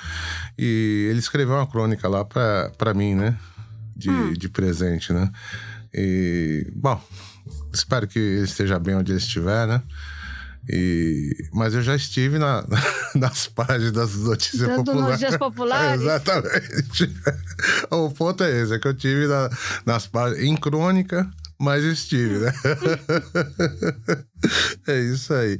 [0.57, 3.37] E ele escreveu uma crônica lá pra, pra mim, né?
[3.95, 4.33] De, hum.
[4.33, 5.31] de presente, né?
[5.93, 7.01] E, bom,
[7.73, 9.81] espero que ele esteja bem onde ele estiver, né?
[10.67, 12.65] E, mas eu já estive na,
[13.15, 15.09] nas páginas das notícias Dando populares.
[15.09, 16.01] Notícias populares.
[16.01, 17.15] Exatamente.
[17.91, 19.49] o ponto é esse, é que eu tive na,
[19.85, 22.53] nas páginas, em crônica, mas estive, né?
[24.87, 25.57] é isso aí.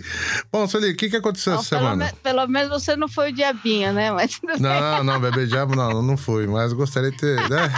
[0.52, 2.06] Bom, Sueli, o que, que aconteceu essa pelo semana?
[2.06, 4.12] Me, pelo menos você não foi o diabinho, né?
[4.12, 4.40] Mas...
[4.60, 7.72] Não, não, bebê diabo não, não fui, mas gostaria de ter, né?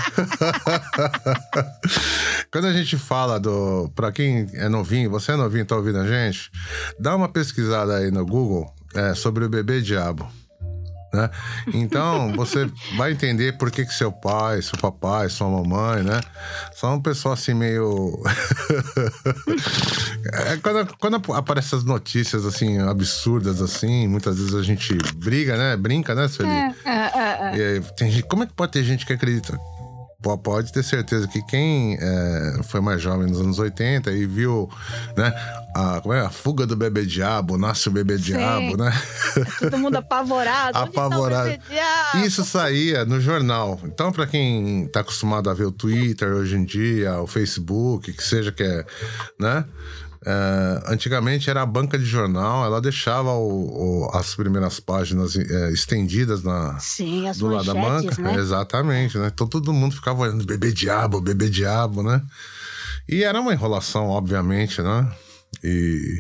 [2.52, 3.90] Quando a gente fala do.
[3.96, 6.52] Pra quem é novinho, você é novinho, tá ouvindo a gente?
[7.00, 10.28] Dá uma pesquisada aí no Google é, sobre o bebê diabo.
[11.14, 11.30] Né?
[11.74, 16.20] Então, você vai entender por que, que seu pai, seu papai, sua mamãe, né?
[16.76, 18.22] São um pessoal assim meio.
[20.34, 25.78] é, quando, quando aparecem as notícias assim, absurdas, assim, muitas vezes a gente briga, né?
[25.78, 26.52] Brinca, né, Sueli?
[26.52, 27.58] É, é, é, é.
[27.58, 29.58] E aí, tem gente, como é que pode ter gente que acredita?
[30.22, 34.68] Pode ter certeza que quem é, foi mais jovem nos anos 80 e viu,
[35.16, 35.32] né,
[35.76, 38.24] a, como é, a fuga do bebê diabo, nasce o bebê Sim.
[38.24, 38.92] diabo, né?
[39.60, 40.74] Todo mundo apavorado.
[40.74, 41.52] Tá apavorado.
[41.52, 43.80] Tá Isso saía no jornal.
[43.84, 48.24] Então, para quem tá acostumado a ver o Twitter hoje em dia, o Facebook, que
[48.24, 48.86] seja que é,
[49.40, 49.64] né?
[50.30, 55.72] É, antigamente era a banca de jornal, ela deixava o, o, as primeiras páginas é,
[55.72, 58.22] estendidas na, Sim, do lado da banca.
[58.22, 58.36] Né?
[58.36, 59.32] Exatamente, né?
[59.34, 62.22] Então todo mundo ficava olhando bebê diabo, bebê diabo, né?
[63.08, 65.10] E era uma enrolação, obviamente, né?
[65.64, 66.20] E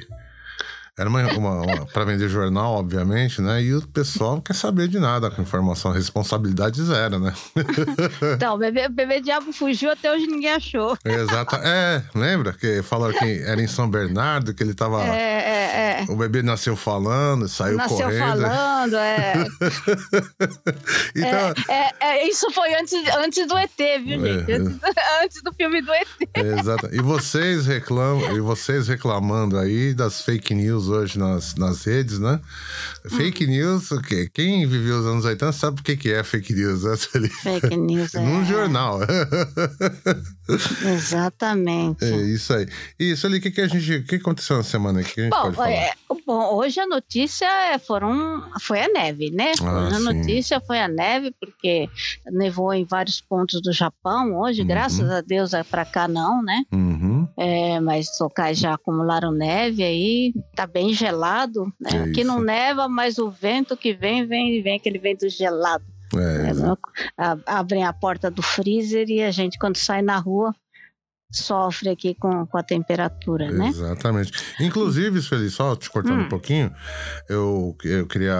[0.97, 3.61] era uma, uma, uma para vender jornal, obviamente, né?
[3.61, 7.35] E o pessoal não quer saber de nada com informação, responsabilidade zero, né?
[8.35, 10.97] então, o bebê, bebê Diabo fugiu, até hoje ninguém achou.
[11.05, 11.55] Exato.
[11.57, 15.03] É, lembra que falaram que era em São Bernardo, que ele tava.
[15.03, 16.05] É, é, é.
[16.09, 18.41] O bebê nasceu falando, saiu nasceu correndo.
[18.41, 19.33] Nasceu falando, é.
[21.15, 21.53] então...
[21.69, 23.69] É, é, é, isso foi antes, antes do ET,
[24.03, 24.51] viu, é, gente?
[24.51, 24.79] Antes,
[25.23, 26.07] antes, do filme do ET.
[26.33, 26.89] Exato.
[26.91, 32.39] E vocês reclamam, e vocês reclamando aí das fake news hoje nas, nas redes, né?
[33.09, 33.49] Fake hum.
[33.49, 34.29] news, o quê?
[34.33, 36.83] Quem viveu os anos 80 sabe o que, é fake news.
[36.83, 36.97] Né?
[36.97, 38.19] Fake news, é.
[38.19, 38.99] Num jornal.
[40.85, 42.05] Exatamente.
[42.05, 42.67] É isso aí.
[42.99, 43.95] Isso ali, o que, que a gente.
[43.95, 45.29] O que aconteceu na semana aqui?
[45.29, 45.63] Bom?
[45.63, 45.91] É,
[46.25, 47.47] bom, hoje a notícia
[47.87, 49.53] foram, foi a neve, né?
[49.61, 51.89] Ah, a notícia foi a neve, porque
[52.29, 54.67] nevou em vários pontos do Japão hoje, uhum.
[54.67, 56.63] graças a Deus, é para cá não, né?
[56.71, 57.16] Uhum.
[57.35, 61.91] É, mas locais já acumularam neve aí, tá bem gelado, né?
[61.93, 65.83] É Aqui não neva, mas o vento que vem, vem, vem aquele vento gelado.
[66.15, 70.55] É, é, abrem a porta do freezer e a gente, quando sai na rua,
[71.31, 73.67] sofre aqui com, com a temperatura, né?
[73.67, 74.31] Exatamente.
[74.59, 76.25] Inclusive, Feliz, só te cortando hum.
[76.25, 76.73] um pouquinho,
[77.29, 78.37] eu, eu queria.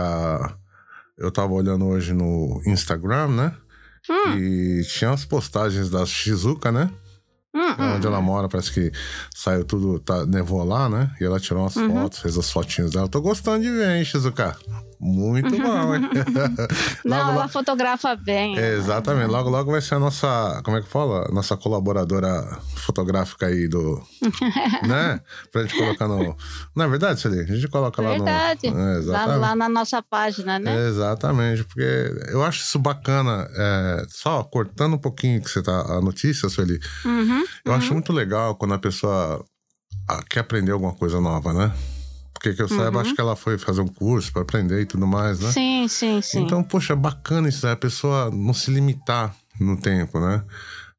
[1.17, 3.53] Eu tava olhando hoje no Instagram, né?
[4.09, 4.37] Hum.
[4.37, 6.89] E tinha as postagens da Shizuka, né?
[7.57, 7.95] Uhum.
[7.95, 8.91] Onde ela mora, parece que
[9.33, 11.09] saiu tudo, tá, nevou lá, né?
[11.19, 12.03] E ela tirou umas uhum.
[12.03, 13.07] fotos, fez as fotinhas dela.
[13.07, 14.55] Tô gostando de ver, hein, Shizuka?
[14.99, 15.61] Muito uhum.
[15.61, 16.01] bom, hein?
[17.05, 18.57] Não, logo, ela fotografa bem.
[18.57, 19.29] É, exatamente.
[19.29, 21.29] Logo, logo vai ser a nossa, como é que fala?
[21.31, 22.43] Nossa colaboradora
[22.75, 24.01] fotográfica aí do.
[24.87, 25.21] né?
[25.51, 26.35] Pra gente colocar no.
[26.75, 27.43] Não é verdade, Celia?
[27.43, 28.69] A gente coloca verdade.
[28.69, 28.79] lá no.
[28.79, 30.75] É, lá, lá, na nossa página, né?
[30.75, 33.47] É, exatamente, porque eu acho isso bacana.
[33.55, 35.77] É, só cortando um pouquinho que você tá.
[35.97, 36.79] A notícia, Sueli.
[37.05, 37.77] Uhum, eu uhum.
[37.77, 39.45] acho muito legal quando a pessoa
[40.09, 41.71] ah, quer aprender alguma coisa nova, né?
[42.37, 42.99] Porque que eu saiba, uhum.
[42.99, 45.51] acho que ela foi fazer um curso para aprender e tudo mais, né?
[45.51, 46.43] Sim, sim, sim.
[46.43, 47.71] Então, poxa, bacana isso, né?
[47.71, 50.43] a pessoa não se limitar no tempo, né?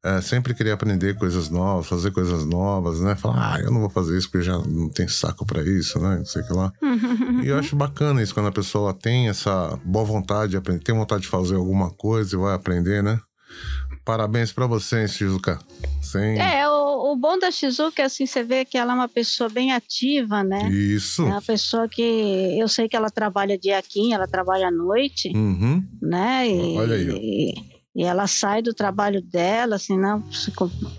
[0.03, 3.15] É, sempre querer aprender coisas novas, fazer coisas novas, né?
[3.15, 6.17] Falar, ah, eu não vou fazer isso porque já não tem saco para isso, né?
[6.17, 6.71] Não sei o que lá.
[7.43, 10.95] e eu acho bacana isso, quando a pessoa tem essa boa vontade de aprender, tem
[10.95, 13.19] vontade de fazer alguma coisa e vai aprender, né?
[14.09, 15.59] Parabéns para você, Shizuka.
[16.01, 16.39] Sim.
[16.39, 19.47] É, o, o bom da Shizuka é assim, você vê que ela é uma pessoa
[19.51, 20.67] bem ativa, né?
[20.67, 21.21] Isso.
[21.21, 22.01] É uma pessoa que
[22.59, 25.83] eu sei que ela trabalha dia aqui, ela trabalha à noite, uhum.
[26.01, 26.49] né?
[26.49, 27.07] E, Olha aí.
[27.07, 27.53] E,
[27.97, 30.23] e, ela sai do trabalho dela, assim, não,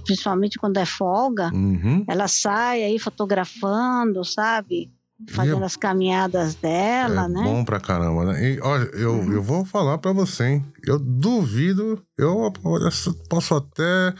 [0.04, 2.04] principalmente quando é folga, uhum.
[2.06, 4.88] ela sai aí fotografando, sabe?
[5.28, 7.42] Fazendo é- as caminhadas dela, é né?
[7.44, 8.52] bom pra caramba, né?
[8.54, 9.32] E olha, eu, Uhum.
[9.32, 10.66] eu vou falar pra você, hein?
[10.86, 12.52] Eu duvido, eu
[13.28, 14.14] posso até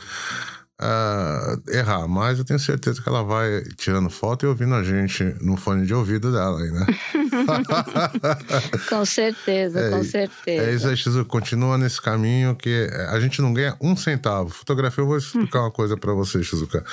[0.82, 5.22] ah, errar, mas eu tenho certeza que ela vai tirando foto e ouvindo a gente
[5.42, 6.86] no fone de ouvido dela aí, né?
[8.88, 10.70] Com certeza, É, com certeza.
[10.70, 11.24] É isso aí.
[11.26, 14.48] Continua nesse caminho que a gente não ganha um centavo.
[14.50, 16.84] Fotografia, eu vou explicar uma coisa pra você, Shizuka.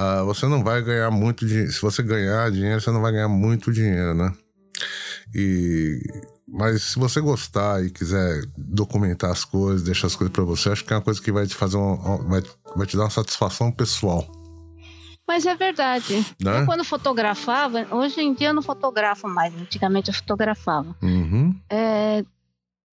[0.00, 1.72] Ah, você não vai ganhar muito dinheiro.
[1.72, 4.32] Se você ganhar dinheiro, você não vai ganhar muito dinheiro, né?
[5.34, 6.00] E...
[6.50, 10.84] Mas se você gostar e quiser documentar as coisas, deixar as coisas pra você, acho
[10.84, 12.42] que é uma coisa que vai te fazer uma, vai,
[12.74, 14.26] vai te dar uma satisfação pessoal,
[15.26, 16.24] Mas é verdade.
[16.42, 16.62] né?
[16.62, 20.96] Eu quando fotografava, hoje em dia eu não fotografo mais, antigamente eu fotografava.
[21.02, 22.24] Uhum, É,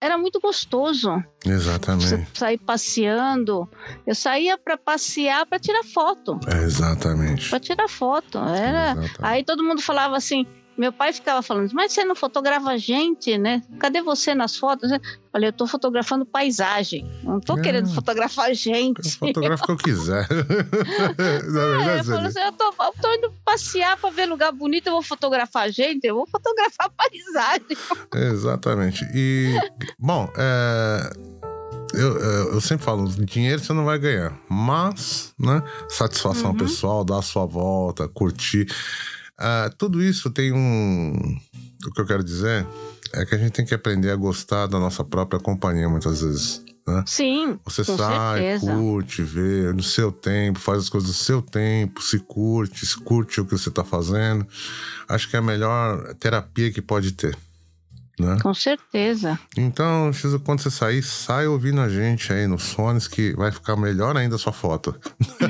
[0.01, 2.27] era muito gostoso exatamente.
[2.37, 3.69] sair passeando.
[4.05, 7.49] Eu saía para passear para tirar foto, É, exatamente.
[7.49, 8.37] para tirar foto.
[8.39, 9.15] Era Exatamente.
[9.21, 10.45] Aí todo mundo falava assim,
[10.77, 13.61] meu pai ficava falando, mas você não fotografa a gente, né?
[13.79, 14.91] Cadê você nas fotos?
[14.91, 14.99] Eu
[15.31, 17.61] falei, eu tô fotografando paisagem, não tô É.
[17.61, 19.09] querendo fotografar Eu gente.
[19.17, 20.27] fotografo o que eu quiser.
[20.29, 24.51] Na É, verdade, eu falo assim, eu tô, eu tô indo passear pra ver lugar
[24.51, 27.77] bonito, eu vou fotografar a gente, eu vou fotografar paisagem.
[28.33, 29.05] Exatamente.
[29.13, 29.59] E,
[29.99, 31.09] bom, é,
[31.93, 36.57] eu, eu, eu sempre falo, dinheiro você não vai ganhar, mas, né, satisfação Uhum.
[36.57, 38.67] pessoal, dar a sua volta, curtir,
[39.37, 41.13] ah, tudo isso tem um...
[41.87, 42.65] O que eu quero dizer
[43.13, 46.63] é que a gente tem que aprender a gostar da nossa própria companhia muitas vezes,
[46.87, 47.03] né?
[47.05, 48.73] Sim, Você sai, certeza.
[48.73, 53.39] curte, vê no seu tempo, faz as coisas no seu tempo, se curte, se curte
[53.39, 54.45] o que você tá fazendo.
[55.07, 57.37] Acho que é a melhor terapia que pode ter,
[58.19, 58.37] né?
[58.41, 59.37] com certeza.
[59.57, 60.11] Então,
[60.43, 64.35] quando você sair, sai ouvindo a gente aí nos fones que vai ficar melhor ainda
[64.35, 64.95] a sua foto.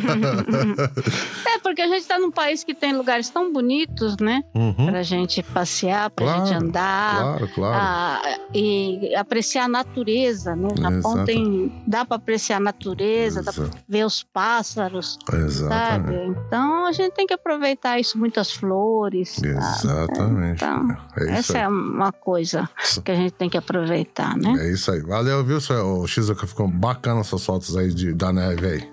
[1.48, 4.42] É, porque a gente tá num país que tem lugares tão bonitos, né?
[4.54, 7.16] Uhum, Pra gente passear, pra Claro, gente andar.
[7.16, 7.76] claro, claro.
[7.80, 10.70] Ah, e apreciar a natureza, né?
[10.76, 11.26] Japão Exato.
[11.26, 16.14] tem, dá para apreciar a natureza, dá para Exa- ver os pássaros, Exatamente.
[16.30, 16.40] sabe?
[16.48, 19.30] Então a gente tem que aproveitar isso, muitas flores.
[19.36, 19.48] sabe?
[19.50, 20.64] Exatamente.
[20.64, 21.64] Então, É essa aí.
[21.64, 22.55] é uma coisa
[23.04, 24.54] que a gente tem que aproveitar, né?
[24.60, 25.02] É isso aí.
[25.02, 26.46] Valeu, viu, seu Shizuka?
[26.48, 28.90] Ficou bacana essas fotos aí de, da neve aí.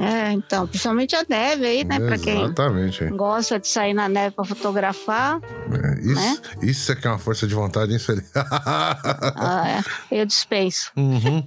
[0.00, 1.98] É, então, principalmente a neve aí, né?
[1.98, 3.06] Para quem Exatamente.
[3.06, 6.36] gosta de sair na neve para fotografar, É, isso, Né?
[6.62, 8.22] isso é que é uma força de vontade, hein, Sueli?
[8.34, 10.92] ah, eu dispenso.
[10.96, 11.46] Uhum.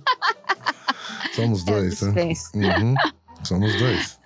[1.36, 2.08] Somos Eu dois, né?
[2.12, 2.52] dispenso.
[2.56, 2.96] Uhum.
[3.44, 4.20] Somos dois.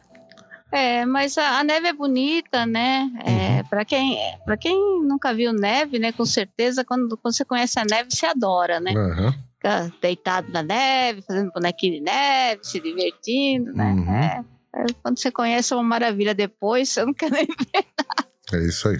[0.71, 3.09] É, mas a, a neve é bonita, né?
[3.23, 3.44] É, Uhum.
[3.69, 6.12] Para quem para quem nunca viu neve, né?
[6.12, 8.93] Com certeza, quando, quando você conhece a neve, você adora, né?
[8.95, 9.34] Aham.
[9.56, 13.91] Fica deitado na neve, fazendo bonequinho de neve, se divertindo, né?
[13.93, 14.13] Uhum.
[14.15, 14.43] É,
[14.75, 17.47] é, quando você conhece é uma maravilha depois, você não quer nem
[18.54, 18.97] É isso aí.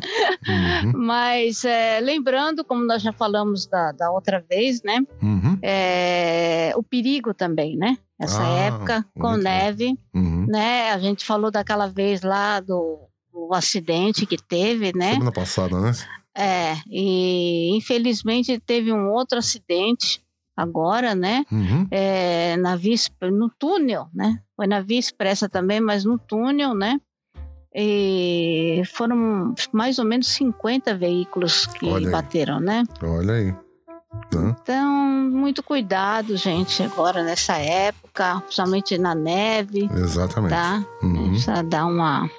[0.48, 0.92] Uhum.
[0.96, 5.02] Mas é, lembrando, como nós já falamos da, da outra vez, né?
[5.22, 5.58] Uhum.
[5.62, 7.98] é, o perigo também, né?
[8.20, 10.46] Essa Ah, época com neve, Uhum.
[10.48, 10.92] né?
[10.92, 13.00] A gente falou daquela vez lá do,
[13.36, 15.12] do acidente que teve, né?
[15.14, 15.92] Semana passada, né?
[16.34, 20.24] É, e infelizmente teve um outro acidente
[20.56, 21.46] agora, né?
[21.52, 21.86] Uhum.
[21.92, 22.96] É, na Via
[23.32, 24.40] no túnel, né?
[24.56, 27.00] Foi na Via Expressa também, mas no túnel, né?
[27.74, 32.12] E foram mais ou menos 50 veículos que Olha aí.
[32.12, 32.84] bateram, né?
[33.04, 33.54] Olha aí.
[34.34, 40.52] Então, muito cuidado, gente, agora nessa época, principalmente na neve, Exatamente.
[40.52, 40.86] tá?
[41.04, 41.32] Uhum.
[41.32, 42.30] Precisa dar uma,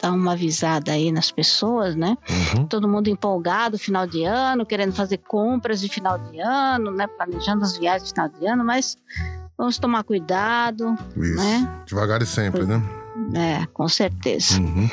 [0.00, 2.16] dar uma avisada aí nas pessoas, né?
[2.28, 2.66] Uhum.
[2.66, 7.06] Todo mundo empolgado, final de ano, querendo fazer compras de final de ano, né?
[7.06, 8.96] Planejando as viagens de final de ano, mas
[9.56, 11.36] vamos tomar cuidado, Isso.
[11.36, 11.82] né?
[11.86, 12.82] Devagar e sempre, né?
[13.34, 14.60] É, com certeza.
[14.60, 14.88] Uhum.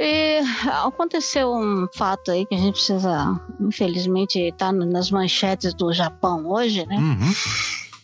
[0.00, 0.40] E
[0.84, 6.86] aconteceu um fato aí que a gente precisa, infelizmente, estar nas manchetes do Japão hoje,
[6.86, 6.96] né?
[6.96, 7.32] Uhum.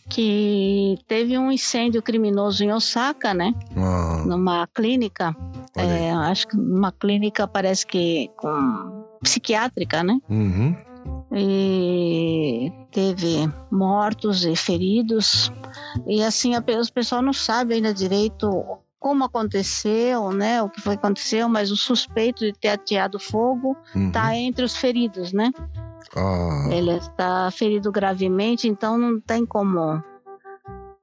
[0.09, 3.55] Que teve um incêndio criminoso em Osaka, né?
[3.77, 5.35] Ah, Numa clínica,
[5.75, 10.19] é, acho que numa clínica parece que com psiquiátrica, né?
[10.29, 10.77] Uhum.
[11.33, 15.51] E teve mortos e feridos.
[16.07, 18.51] E assim, a, o pessoal não sabe ainda direito
[19.01, 20.62] como aconteceu, né?
[20.62, 24.09] O que foi que aconteceu, mas o suspeito de ter ateado fogo Uhum.
[24.09, 25.51] está entre os feridos, né?
[26.14, 30.03] Ah, Ele está ferido gravemente, então não tem como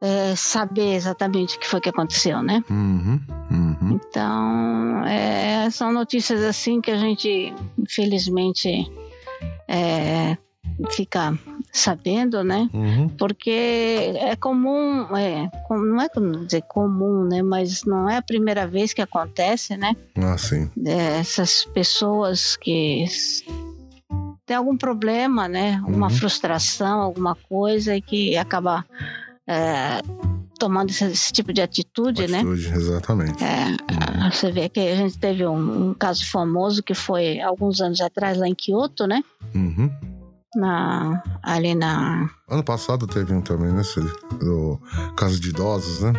[0.01, 2.63] é, saber exatamente o que foi que aconteceu, né?
[2.69, 3.19] uhum.
[3.51, 3.99] Uhum.
[4.09, 8.89] Então, é, são notícias assim que a gente, infelizmente,
[9.67, 10.37] é,
[10.91, 11.37] fica
[11.71, 12.69] sabendo, né?
[12.73, 13.09] Uhum.
[13.09, 17.41] Porque é comum, é, não é como dizer comum, né?
[17.41, 19.95] Mas não é a primeira vez que acontece, né?
[20.17, 20.69] Ah, sim.
[20.85, 23.05] Essas pessoas que
[24.51, 25.81] têm algum problema, né?
[25.87, 26.13] Uma Uhum.
[26.13, 28.85] frustração, alguma coisa e que acaba
[29.47, 30.01] é,
[30.59, 32.39] tomando esse, esse tipo de atitude, né?
[32.39, 33.41] Atitude, exatamente.
[33.41, 38.01] É, você vê que a gente teve um, um caso famoso que foi alguns anos
[38.01, 39.23] atrás lá em Kyoto, né?
[39.55, 39.89] Uhum.
[40.53, 42.29] Na, ali na.
[42.49, 43.83] Ano passado teve um também, né?
[44.37, 44.77] Do
[45.15, 46.11] caso de idosos, né?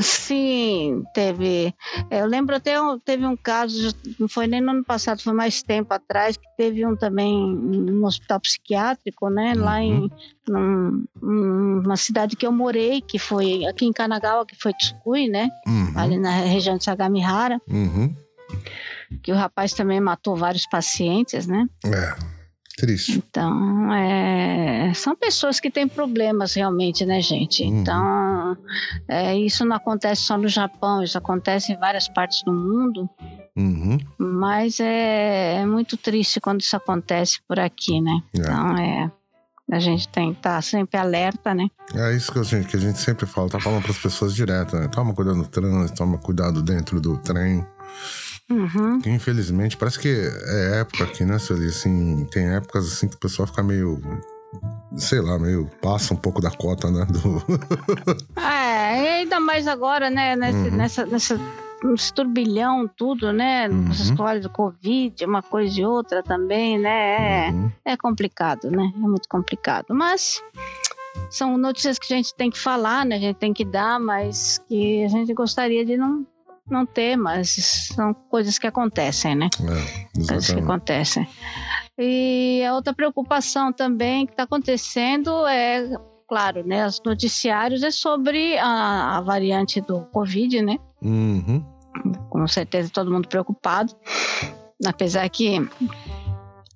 [0.00, 1.74] Sim, teve.
[2.10, 5.62] Eu lembro até um- teve um caso, não foi nem no ano passado, foi mais
[5.62, 9.54] tempo atrás, que teve um também no hospital psiquiátrico, né?
[9.54, 10.10] Lá em
[10.48, 15.48] num- numa cidade que eu morei, que foi aqui em Kanagawa, que foi Tsukui, né?
[15.66, 15.92] Uhum.
[15.96, 18.14] Ali na região de Sagamihara, Uhum.
[19.22, 21.66] que o rapaz também matou vários pacientes, né?
[21.84, 22.35] É.
[22.76, 23.16] Triste.
[23.26, 27.62] Então, é, são pessoas que têm problemas realmente, né, gente?
[27.62, 27.80] Uhum.
[27.80, 28.56] Então,
[29.08, 33.08] é, isso não acontece só no Japão, isso acontece em várias partes do mundo,
[33.56, 33.98] Uhum.
[34.18, 38.22] mas é, é muito triste quando isso acontece por aqui, né?
[38.34, 38.38] É.
[38.40, 39.10] Então, é,
[39.72, 41.68] a gente tem que estar sempre alerta, né?
[41.94, 44.34] É isso que a, gente, que a gente sempre fala, tá falando para as pessoas
[44.34, 44.86] direto, né?
[44.88, 47.66] Toma cuidado no trânsito, toma cuidado dentro do trem.
[48.50, 49.00] Uhum.
[49.00, 51.66] Que infelizmente, parece que é época aqui, né, Sueli?
[51.66, 54.00] Assim, tem épocas assim que o pessoal fica meio.
[54.96, 55.68] Sei lá, meio.
[55.82, 57.04] passa um pouco da cota, né?
[57.06, 57.42] Do...
[58.40, 60.36] É, e ainda mais agora, né?
[60.36, 60.76] Nesse, Uhum.
[60.76, 61.40] nessa, nessa
[61.84, 63.68] nesse turbilhão, tudo, né?
[63.68, 63.90] Uhum.
[63.90, 67.48] Histórias do Covid, uma coisa e outra também, né?
[67.48, 67.70] É, Uhum.
[67.84, 68.90] é complicado, né?
[68.94, 69.86] É muito complicado.
[69.90, 70.40] Mas
[71.30, 73.16] são notícias que a gente tem que falar, né?
[73.16, 76.24] A gente tem que dar, mas que a gente gostaria de não,
[76.70, 79.48] não ter, mas são coisas que acontecem, né?
[79.60, 81.28] É, Coisas que acontecem.
[81.98, 85.88] E a outra preocupação também que está acontecendo é,
[86.28, 86.86] claro, né?
[86.86, 90.78] Os noticiários é sobre a, a variante do Covid, né?
[91.02, 91.64] Uhum.
[92.30, 93.94] com certeza todo mundo preocupado,
[94.84, 95.60] apesar que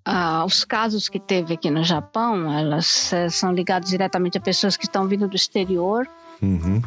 [0.05, 4.77] ah, os casos que teve aqui no Japão, elas eh, são ligados diretamente a pessoas
[4.77, 6.07] que estão vindo do exterior.
[6.43, 6.81] Uhum.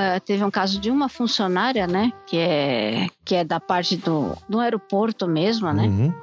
[0.00, 4.36] Ah, teve um caso de uma funcionária, né, que é que é da parte do,
[4.48, 6.14] do aeroporto mesmo, né, Uhum.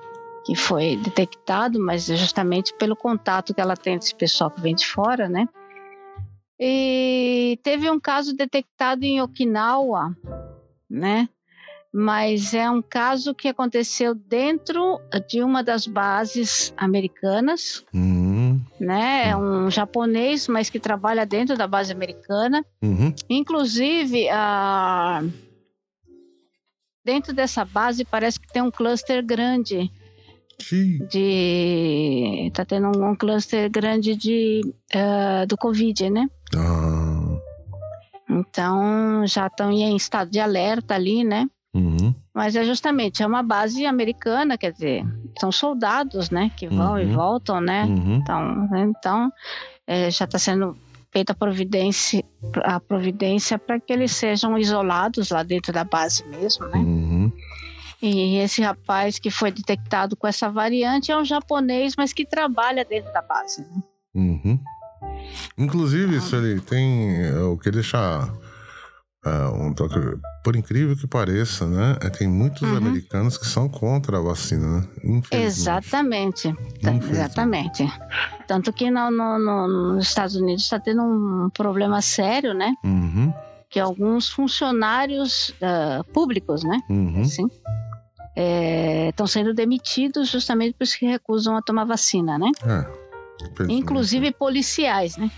[0.45, 4.73] que foi detectado, mas é justamente pelo contato que ela tem desse pessoal que vem
[4.75, 5.45] de fora, né.
[6.57, 10.15] E teve um caso detectado em Okinawa,
[10.89, 11.27] né?
[11.93, 18.24] Mas é um caso que aconteceu dentro de uma das bases americanas, Uhum.
[18.79, 19.29] Né?
[19.29, 22.65] É um japonês, mas que trabalha dentro da base americana.
[22.81, 23.13] Uhum.
[23.29, 25.23] Inclusive, a...
[27.03, 29.91] dentro dessa base parece que tem um cluster grande
[30.61, 31.07] Xiii.
[31.07, 32.51] de.
[32.53, 34.61] Tá tendo um, um cluster grande de
[34.93, 36.27] eh, do Covid, né?
[36.55, 37.37] Ah.
[38.29, 41.47] Então já estão em estado de alerta ali, né?
[42.35, 45.05] Mas é justamente é uma base americana, quer dizer,
[45.39, 47.13] são soldados, né, que vão e Uhum.
[47.13, 47.85] voltam, né?
[47.85, 48.15] Uhum.
[48.17, 49.31] Então, então
[49.87, 50.75] é, já está sendo
[51.13, 52.21] feita a providência,
[52.65, 56.77] a providência para que eles sejam isolados lá dentro da base mesmo, né?
[56.77, 57.31] Uhum.
[58.01, 62.83] E esse rapaz que foi detectado com essa variante é um japonês, mas que trabalha
[62.83, 63.61] dentro da base.
[63.61, 63.81] Né?
[64.13, 64.59] Uhum.
[65.57, 67.15] Inclusive, isso ele tem.
[67.21, 68.29] Eu queria deixar
[69.53, 69.95] um toque.
[70.43, 71.97] Por incrível que pareça, né?
[72.01, 72.77] é, Tem muitos Uhum.
[72.77, 74.87] americanos que são contra a vacina, né?
[75.31, 76.53] Exatamente,
[77.09, 77.83] exatamente.
[78.47, 82.73] Tanto que no, no- no- nos Estados Unidos está tendo um problema sério, né?
[82.83, 83.33] Uhum.
[83.69, 86.79] Que alguns funcionários ah, públicos, né?
[86.89, 87.21] Uhum.
[87.23, 87.47] Assim,
[89.09, 92.51] estão sendo demitidos justamente por isso que recusam a tomar vacina, né?
[92.65, 93.05] É.
[93.69, 95.29] Inclusive policiais, né?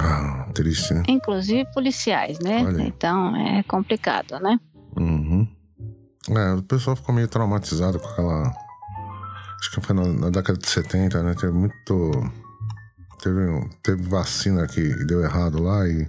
[0.00, 1.04] Ah, triste, né?
[1.08, 2.64] Inclusive policiais, né?
[2.66, 2.82] Olha.
[2.82, 4.58] Então é complicado, né?
[4.96, 5.46] Uhum.
[6.28, 8.52] É, o pessoal ficou meio traumatizado com aquela.
[9.60, 11.34] Acho que foi na, na década de 70, né?
[11.34, 12.32] Teve muito.
[13.22, 16.08] Teve, teve vacina que deu errado lá e.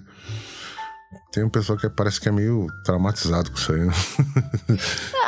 [1.32, 3.94] Tem um pessoal que parece que é meio traumatizado com isso aí, né?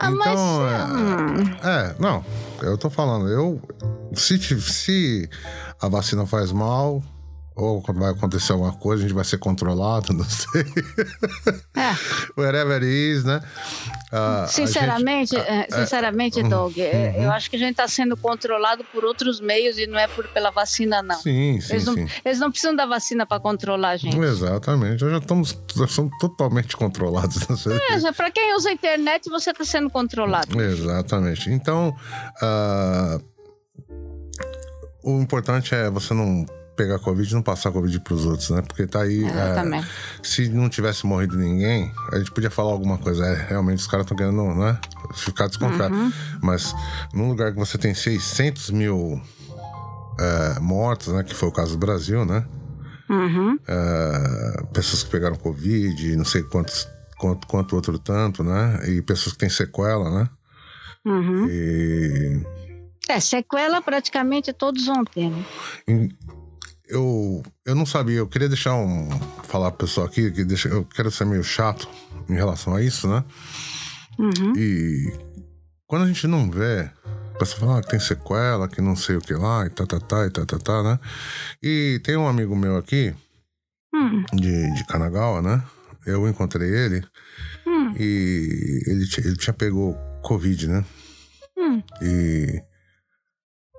[0.02, 0.40] Ah, mas.
[0.40, 2.26] Então, hum, É, não.
[2.64, 3.62] Eu tô falando, eu.
[4.14, 5.30] Se, se
[5.80, 7.04] a vacina faz mal,
[7.56, 10.62] ou quando vai acontecer alguma coisa, a gente vai ser controlado, não sei.
[11.76, 12.40] é.
[12.40, 13.42] Whatever it is, né?
[14.12, 17.24] Ah, a Sinceramente, gente- sinceramente, Doug, é, uhum.
[17.26, 20.28] eu acho que a gente está sendo controlado por outros meios e não é por,
[20.30, 21.16] pela vacina, não.
[21.20, 22.08] Sim, sim, Eles não, sim.
[22.26, 24.18] eles não precisam da vacina para controlar a gente.
[24.18, 25.02] Exatamente.
[25.02, 27.40] Já estamos, já somos totalmente controlados.
[27.70, 30.60] É, para quem usa a internet, você está sendo controlado.
[30.62, 31.50] Exatamente.
[31.52, 31.96] Então,
[32.42, 33.20] ah,
[35.04, 36.46] o importante é você não
[36.80, 38.62] pegar Covid e não passar Covid pros outros, né?
[38.62, 39.26] Porque tá aí.
[39.26, 39.84] É,
[40.24, 43.26] se não tivesse morrido ninguém, a gente podia falar alguma coisa.
[43.26, 44.80] É, realmente os caras estão querendo, né?
[45.14, 45.94] Ficar desconfiado.
[45.94, 46.10] Uhum.
[46.42, 46.74] Mas
[47.14, 49.22] num lugar que você tem 600 mil
[50.18, 51.22] é, mortos, né?
[51.22, 52.46] Que foi o caso do Brasil, né?
[53.10, 53.60] Uhum.
[53.68, 58.80] É, pessoas que pegaram Covid, não sei quantos, quanto, quanto outro tanto, né?
[58.88, 60.30] E pessoas que têm sequela, né?
[61.06, 61.46] Uhum.
[61.50, 62.42] E...
[63.10, 65.44] É, sequela praticamente todos vão ter, né?
[66.90, 69.08] Eu, eu não sabia, eu queria deixar um.
[69.44, 71.88] falar pro pessoal aqui, que deixa, eu quero ser meio chato
[72.28, 73.24] em relação a isso, né?
[74.18, 74.54] Uhum.
[74.58, 75.14] E
[75.86, 76.90] quando a gente não vê,
[77.34, 79.86] a pessoa fala ah, que tem sequela, que não sei o que lá, e tá,
[79.86, 81.00] tá, tá, e tá, tá, tá, né?
[81.62, 83.14] E tem um amigo meu aqui,
[83.94, 84.26] uhum.
[84.34, 85.64] de, de Kanagawa, né?
[86.06, 87.06] Eu encontrei ele
[87.68, 87.94] uhum.
[87.98, 90.84] e ele, ele tinha pegou Covid, né?
[91.58, 91.84] Hum.
[92.02, 92.62] E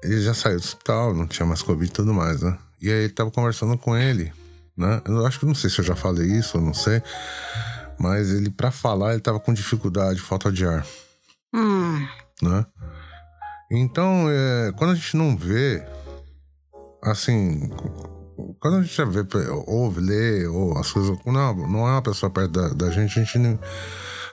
[0.02, 2.56] ele já saiu do hospital, não tinha mais Covid e tudo mais, né?
[2.80, 4.32] E aí ele tava conversando com ele,
[4.76, 5.02] né?
[5.04, 7.02] Eu acho que não sei se eu já falei isso ou não sei.
[7.98, 10.86] Mas ele, para falar, ele tava com dificuldade, falta de ar.
[11.54, 12.06] Hum.
[12.42, 12.64] Né?
[13.70, 15.86] Então, é, quando a gente não vê,
[17.02, 17.70] assim,
[18.58, 19.20] quando a gente já vê,
[19.66, 21.18] ouve, lê, ou as coisas.
[21.26, 23.58] Não, não é uma pessoa perto da, da gente, a gente não,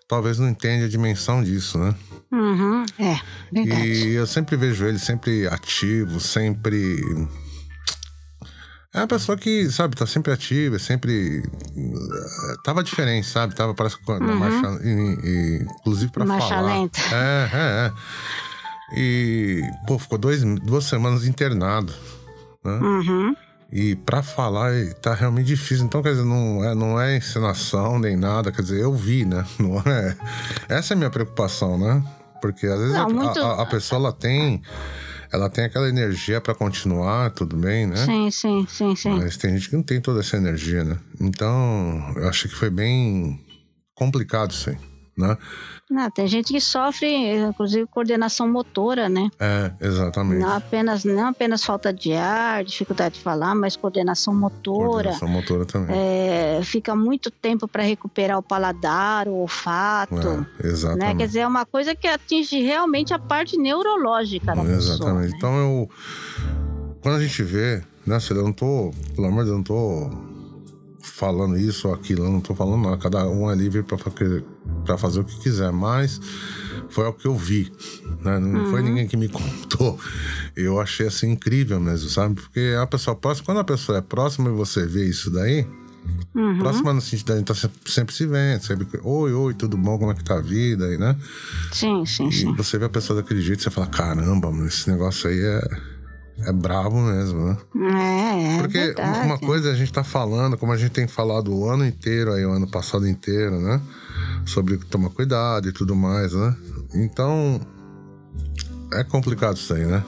[0.08, 1.94] talvez não entende a dimensão disso, né?
[2.32, 3.20] Uhum, é,
[3.52, 3.86] verdade.
[3.86, 7.04] E eu sempre vejo ele sempre ativo, sempre
[8.98, 11.44] é uma pessoa que, sabe, tá sempre ativa, sempre.
[11.76, 13.54] Eh, tava diferente, sabe?
[13.54, 14.36] Tava, parece que uhum.
[14.36, 14.84] marcha.
[14.84, 16.74] E, e, inclusive pra marcha falar.
[16.74, 17.00] lenta.
[17.12, 17.94] É, é, é.
[19.00, 21.94] E, pô, ficou dois, duas semanas internado.
[22.64, 22.74] Né?
[22.74, 23.36] Uhum.
[23.72, 24.72] E pra falar
[25.02, 25.86] tá realmente difícil.
[25.86, 28.52] Então, quer dizer, não é, não é encenação nem nada.
[28.52, 29.46] Quer dizer, eu vi, né?
[29.60, 30.16] Não é.
[30.70, 32.04] Essa é a minha preocupação, né?
[32.42, 33.40] Porque às vezes não, a, muito...
[33.40, 34.62] a, a pessoa ela tem
[35.32, 37.98] ela tem aquela energia para continuar, tudo bem, né?
[37.98, 39.10] Sim, sim, sim, sim.
[39.10, 40.98] Mas tem gente que não tem toda essa energia, né?
[41.20, 43.40] Então, eu acho que foi bem
[43.96, 44.78] complicado isso aí,
[45.18, 45.38] né?
[45.90, 49.30] Não, tem gente que sofre, inclusive, coordenação motora, né?
[49.40, 50.42] É, exatamente.
[50.42, 54.88] Não apenas, não apenas falta de ar, dificuldade de falar, mas coordenação motora.
[54.88, 55.96] Coordenação motora também.
[55.98, 60.46] É, fica muito tempo para recuperar o paladar, o olfato.
[60.62, 61.06] É, exatamente.
[61.06, 61.16] Né?
[61.16, 64.96] Quer dizer, é uma coisa que atinge realmente a parte neurológica da pessoa.
[64.96, 65.32] Exatamente.
[65.32, 65.38] Né?
[65.38, 65.90] Então, eu.
[67.02, 68.92] Quando a gente vê, né, eu não tô.
[69.16, 70.28] Pelo amor de Deus, eu não tô
[71.02, 72.98] falando isso ou aquilo, eu não tô falando nada.
[72.98, 74.44] Cada um é livre para fazer
[74.94, 76.20] o que quiser, mas
[76.90, 77.72] foi o que eu vi,
[78.24, 78.40] né?
[78.40, 78.70] Não uhum.
[78.72, 80.00] foi ninguém que me contou.
[80.56, 82.36] Eu achei assim incrível mesmo, sabe?
[82.36, 85.66] Porque a pessoa próxima, quando a pessoa é próxima e você vê isso daí,
[86.34, 86.60] Uhum.
[86.60, 90.00] Próxima no sentido da gente tá sempre, sempre se vendo, sempre, oi, oi, tudo bom,
[90.00, 91.18] como é que tá a vida aí, né?
[91.74, 92.56] Sim, sim, e sim.
[92.56, 95.98] você vê a pessoa daquele jeito, você fala, caramba, mano, esse negócio aí é
[96.46, 97.58] é bravo mesmo, né?
[97.76, 99.26] É, é Porque verdade.
[99.26, 102.46] uma coisa a gente tá falando, como a gente tem falado o ano inteiro, aí
[102.46, 103.82] o ano passado inteiro, né?
[104.48, 106.56] Sobre tomar cuidado e tudo mais, né?
[106.94, 107.60] Então,
[108.94, 110.04] é complicado isso aí, né?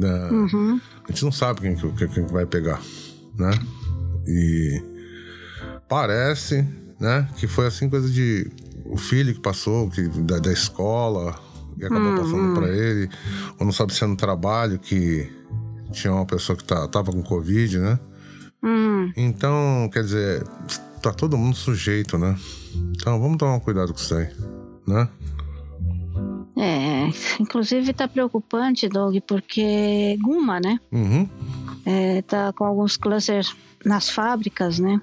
[0.00, 0.80] É, uhum.
[1.04, 2.80] A gente não sabe quem, quem, quem vai pegar,
[3.38, 3.50] né?
[4.26, 4.82] E
[5.88, 6.66] parece,
[6.98, 7.28] né?
[7.36, 8.50] Que foi assim coisa de
[8.84, 11.34] o filho que passou que, da, da escola
[11.76, 12.16] e acabou uhum.
[12.16, 13.08] passando para ele,
[13.58, 15.30] ou não sabe se é no trabalho que
[15.92, 17.98] tinha uma pessoa que tá, tava com Covid, né?
[18.62, 19.12] Hum.
[19.16, 20.44] Então, quer dizer,
[21.02, 22.36] tá todo mundo sujeito, né?
[22.96, 24.28] Então vamos tomar cuidado com isso aí,
[24.86, 25.08] né?
[26.56, 27.08] É,
[27.40, 30.78] inclusive tá preocupante, Doug, porque Guma, né?
[30.92, 31.28] Uhum.
[31.84, 35.00] É, tá com alguns clusters nas fábricas, né?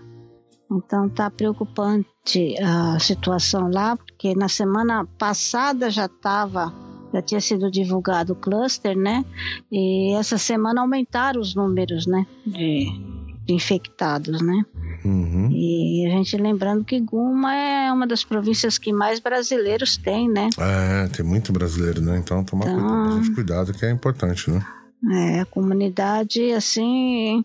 [0.72, 6.74] Então tá preocupante a situação lá, porque na semana passada já estava
[7.14, 9.26] já tinha sido divulgado o cluster, né?
[9.72, 12.26] E essa semana aumentaram os números, né?
[12.46, 12.86] De,
[13.26, 14.66] de infectados, né?
[15.04, 15.50] Uhum.
[15.52, 20.50] E a gente lembrando que Guma é uma das províncias que mais brasileiros tem, né?
[20.58, 22.18] É, tem muito brasileiro, né?
[22.18, 24.66] Então tomar então, cuidado, cuidado que é importante, né?
[25.12, 27.44] É, a comunidade, assim,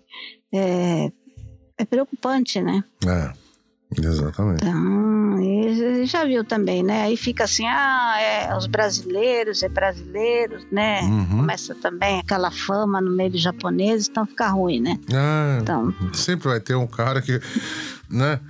[0.52, 1.12] é,
[1.78, 2.82] é preocupante, né?
[3.06, 3.43] É.
[4.02, 4.64] Exatamente.
[4.64, 7.02] Então, e já viu também, né?
[7.02, 11.00] Aí fica assim, ah, é os brasileiros, é brasileiros, né?
[11.02, 11.38] Uhum.
[11.38, 14.98] Começa também aquela fama no meio dos japoneses, então fica ruim, né?
[15.12, 17.40] Ah, então, sempre vai ter um cara que,
[18.08, 18.40] né?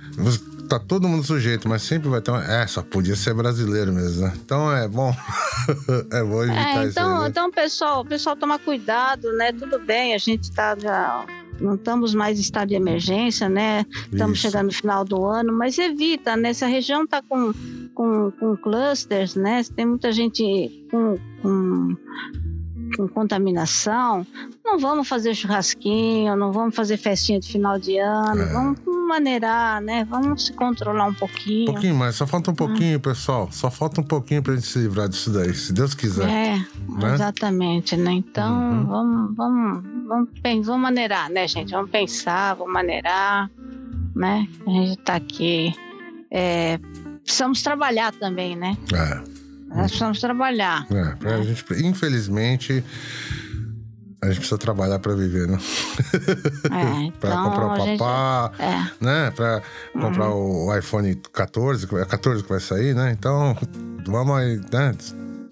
[0.67, 2.37] Tá todo mundo sujeito, mas sempre vai ter um.
[2.37, 4.33] É, só podia ser brasileiro mesmo, né?
[4.43, 5.15] Então é bom.
[6.11, 6.99] é bom evitar é, então, isso.
[6.99, 7.27] Aí, né?
[7.29, 9.51] Então, pessoal, pessoal, toma cuidado, né?
[9.51, 11.23] Tudo bem, a gente tá já
[11.59, 13.85] não estamos mais em estado de emergência, né?
[14.11, 16.53] Estamos chegando no final do ano, mas evita, né?
[16.53, 17.53] Se a região está com,
[17.93, 19.61] com, com clusters, né?
[19.75, 21.95] Tem muita gente com, com,
[22.95, 24.25] com contaminação,
[24.63, 28.53] não vamos fazer churrasquinho, não vamos fazer festinha de final de ano, É.
[28.53, 30.05] vamos maneirar, né?
[30.09, 31.65] Vamos se controlar um Um pouquinho.
[31.71, 33.49] pouquinho mais, só falta um pouquinho, pessoal.
[33.51, 36.27] Só falta um pouquinho pra gente se livrar disso daí, se Deus quiser.
[36.27, 37.13] É, né?
[37.13, 38.11] exatamente, né?
[38.13, 38.85] Então, Uhum.
[38.85, 40.29] vamos, vamos, vamos,
[40.65, 41.71] vamos maneirar, né, gente?
[41.71, 43.49] Vamos pensar, vamos maneirar,
[44.15, 44.47] né?
[44.65, 45.73] A gente tá aqui.
[46.31, 46.79] é,
[47.23, 48.75] precisamos trabalhar também, né?
[48.93, 49.34] É,
[49.75, 50.85] Nós precisamos trabalhar.
[50.89, 51.15] é.
[51.15, 52.83] Pra gente, infelizmente,
[54.21, 55.57] a gente precisa trabalhar pra viver, né?
[56.71, 59.31] É, então, comprar a o gente, papá, é, né?
[59.31, 59.61] Pra
[59.93, 63.11] comprar o iPhone 14, que- é 14 que vai sair, né?
[63.11, 63.55] Então,
[64.07, 64.93] vamos aí, né?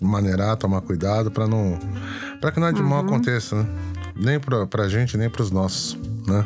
[0.01, 1.79] Maneirar, tomar cuidado pra não.
[2.41, 3.05] pra que nada de mal Uhum.
[3.05, 3.65] aconteça, né?
[4.15, 5.97] Nem pra, pra gente, nem pros nossos,
[6.27, 6.45] né?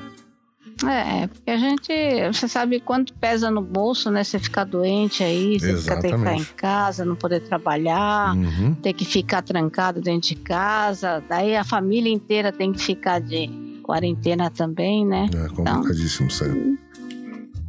[0.86, 1.92] É, porque a gente,
[2.32, 4.24] você sabe quanto pesa no bolso, né?
[4.24, 8.36] Você ficar doente aí, você ficar, ter que ficar em casa, não poder trabalhar.
[8.36, 8.76] Uhum.
[8.76, 13.50] ter que ficar trancado dentro de casa, daí a família inteira tem que ficar de
[13.82, 15.28] quarentena também, né?
[15.34, 16.78] É complicadíssimo isso aí.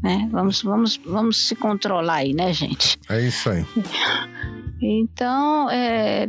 [0.03, 0.29] né?
[0.31, 2.99] Vamos, vamos, vamos se controlar aí, né, gente?
[3.09, 3.65] É isso aí.
[4.81, 6.29] Então, é,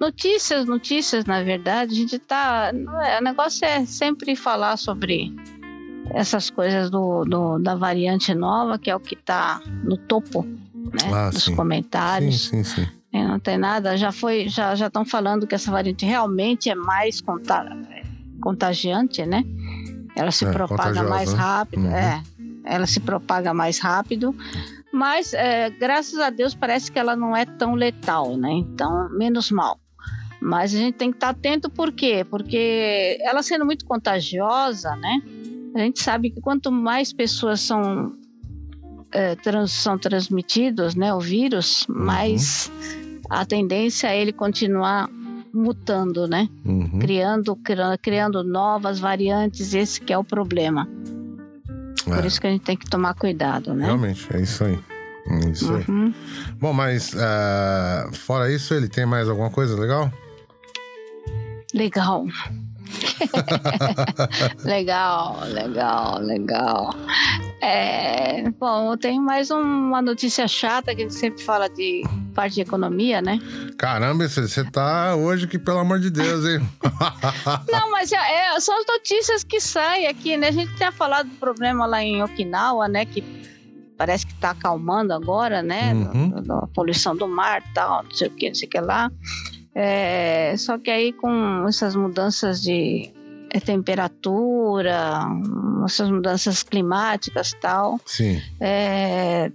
[0.00, 2.70] notícias, notícias, na verdade, a gente tá.
[3.04, 5.34] é, O negócio é sempre falar sobre
[6.14, 11.10] essas coisas do, do- da variante nova, que é o que tá no topo né,
[11.12, 11.50] Ah, dos sim.
[11.50, 12.48] Sim, comentários.
[12.48, 12.86] sim, sim.
[13.12, 16.74] É, Não tem nada, já foi, já já estão falando que essa variante realmente é
[16.74, 17.66] mais conta-
[18.40, 19.44] contagiante, né?
[20.14, 21.38] Ela se É, propaga mais né?
[21.38, 21.92] rápido, Uhum.
[21.92, 22.22] é.
[22.64, 24.34] Ela se propaga mais rápido,
[24.92, 28.50] mas é, graças a Deus parece que ela não é tão letal, né?
[28.52, 29.78] Então, menos mal.
[30.40, 32.24] Mas a gente tem que estar atento por quê?
[32.28, 35.20] Porque ela sendo muito contagiosa, né?
[35.76, 38.14] A gente sabe que quanto mais pessoas são
[39.12, 42.70] é, trans- são transmitidos, né, o vírus, mais
[43.30, 45.08] a tendência é ele continuar
[45.52, 46.48] mutando, né?
[46.64, 46.98] Uhum.
[46.98, 50.88] Criando, cria- criando novas variantes, esse que é o problema.
[52.04, 53.84] Por É, isso que a gente tem que tomar cuidado, né?
[53.86, 54.78] Realmente, é isso aí.
[55.28, 55.84] É isso aí.
[55.88, 56.14] Uhum.
[56.60, 60.10] Bom, mas ah, fora isso, ele tem mais alguma coisa legal?
[61.74, 62.24] Legal.
[64.64, 66.94] legal, legal, legal.
[67.60, 72.02] É, bom, tenho mais uma notícia chata que a gente sempre fala de
[72.34, 73.38] parte de economia, né?
[73.78, 76.68] Caramba, você tá hoje que, pelo amor de Deus, hein?
[77.70, 80.48] Não, mas é, são as notícias que saem aqui, né?
[80.48, 83.04] A gente tinha falado do problema lá em Okinawa, né?
[83.06, 83.22] Que
[83.96, 85.94] parece que tá acalmando agora, né?
[85.94, 86.28] Uhum.
[86.30, 88.80] Do- Da poluição do mar e tal, não sei o que, não sei o que
[88.80, 89.10] lá.
[89.78, 93.12] É, só que aí com essas mudanças de
[93.50, 95.20] eh, temperatura,
[95.84, 98.40] essas mudanças climáticas e tal, Sim.
[98.58, 99.52] é,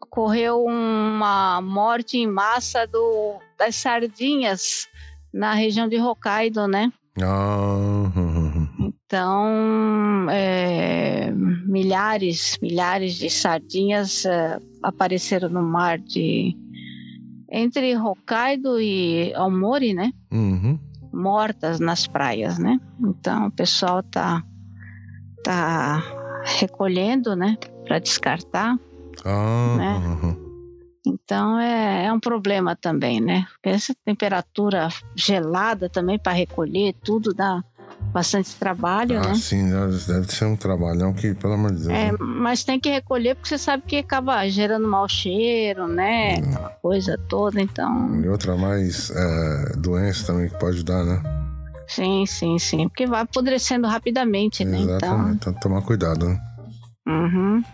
[0.00, 4.88] ocorreu uma morte em massa do, das sardinhas
[5.30, 6.90] na região de Hokkaido, né?
[7.20, 16.56] Ah, hum, hum, Então, é, milhares, milhares de sardinhas é, apareceram no mar de
[17.56, 20.12] entre Hokkaido e Aomori, né?
[20.32, 20.78] uhum.
[21.12, 22.80] Mortas nas praias, né?
[23.00, 24.42] Então, o pessoal tá
[25.44, 26.02] tá
[26.44, 27.56] recolhendo, né?
[27.84, 28.76] Para descartar.
[29.24, 30.02] Ah, Né?
[30.04, 30.44] uhum.
[31.06, 33.46] Então é, é um problema também, né?
[33.52, 37.62] Porque essa temperatura gelada também para recolher tudo dá
[38.14, 39.34] bastante trabalho, Ah, né?
[39.34, 39.68] sim,
[40.06, 41.88] deve ser um trabalhão que, pelo amor de Deus.
[41.88, 42.18] É, né?
[42.20, 46.36] mas tem que recolher porque você sabe que acaba gerando mau cheiro, né?
[46.36, 46.44] Hum.
[46.52, 48.14] Aquela coisa toda, então.
[48.22, 51.20] E outra mais é, doença também que pode dar, né?
[51.88, 52.88] Sim, sim, sim.
[52.88, 54.78] Porque vai apodrecendo rapidamente, né?
[54.78, 54.96] Então.
[54.96, 55.34] Exatamente.
[55.36, 56.40] Então, tomar cuidado, né?
[57.08, 57.64] Uhum.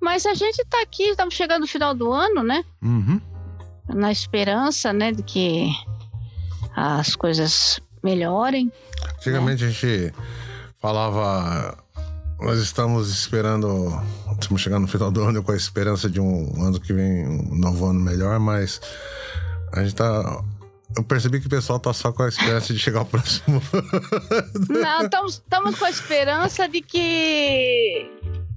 [0.00, 2.64] Mas a gente tá aqui, estamos chegando no final do ano, né?
[2.82, 3.20] Uhum.
[3.88, 5.70] Na esperança, né, de que
[6.74, 8.72] as coisas melhorem.
[9.16, 10.12] Antigamente a gente
[10.80, 11.76] falava.
[12.40, 13.92] Nós estamos esperando.
[14.40, 17.54] Estamos chegando no final do ano com a esperança de um ano que vem, um
[17.54, 18.80] novo ano melhor, mas
[19.72, 20.42] a gente tá.
[20.96, 24.80] Eu percebi que o pessoal tá só com a esperança de chegar ao próximo ano.
[24.80, 28.10] Não, estamos com a esperança de que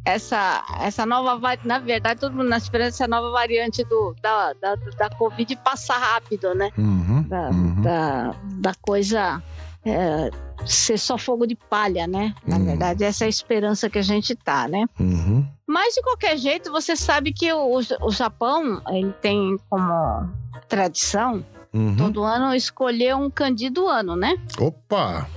[0.06, 4.76] essa, essa nova na verdade, todo mundo na esperança essa nova variante do, da, da,
[4.98, 6.70] da Covid passa rápido, né?
[6.78, 7.82] Uhum, Da, uhum.
[7.82, 9.42] da, da coisa
[9.86, 10.30] é,
[10.66, 12.34] ser só fogo de palha, né?
[12.46, 12.66] Na Uhum.
[12.66, 14.86] verdade, essa é a esperança que a gente tá, né?
[15.00, 15.46] Uhum.
[15.68, 20.30] Mas de qualquer jeito, você sabe que o, o Japão ele tem como
[20.68, 21.44] tradição
[21.74, 21.96] Uhum.
[21.96, 24.38] todo ano escolher um candido do ano, né?
[24.60, 25.28] Opa!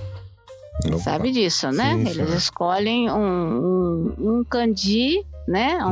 [0.85, 0.99] Opa.
[0.99, 1.93] Sabe disso, né?
[1.95, 2.35] Sim, Eles sim.
[2.37, 5.83] escolhem um, um, um candi, né?
[5.83, 5.89] Um,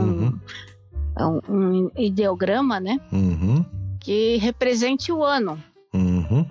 [1.18, 1.42] Uhum.
[1.50, 1.54] um,
[1.86, 3.00] um ideograma, né?
[3.12, 3.66] Uhum.
[4.00, 5.62] Que represente o ano.
[5.94, 6.46] Uhum.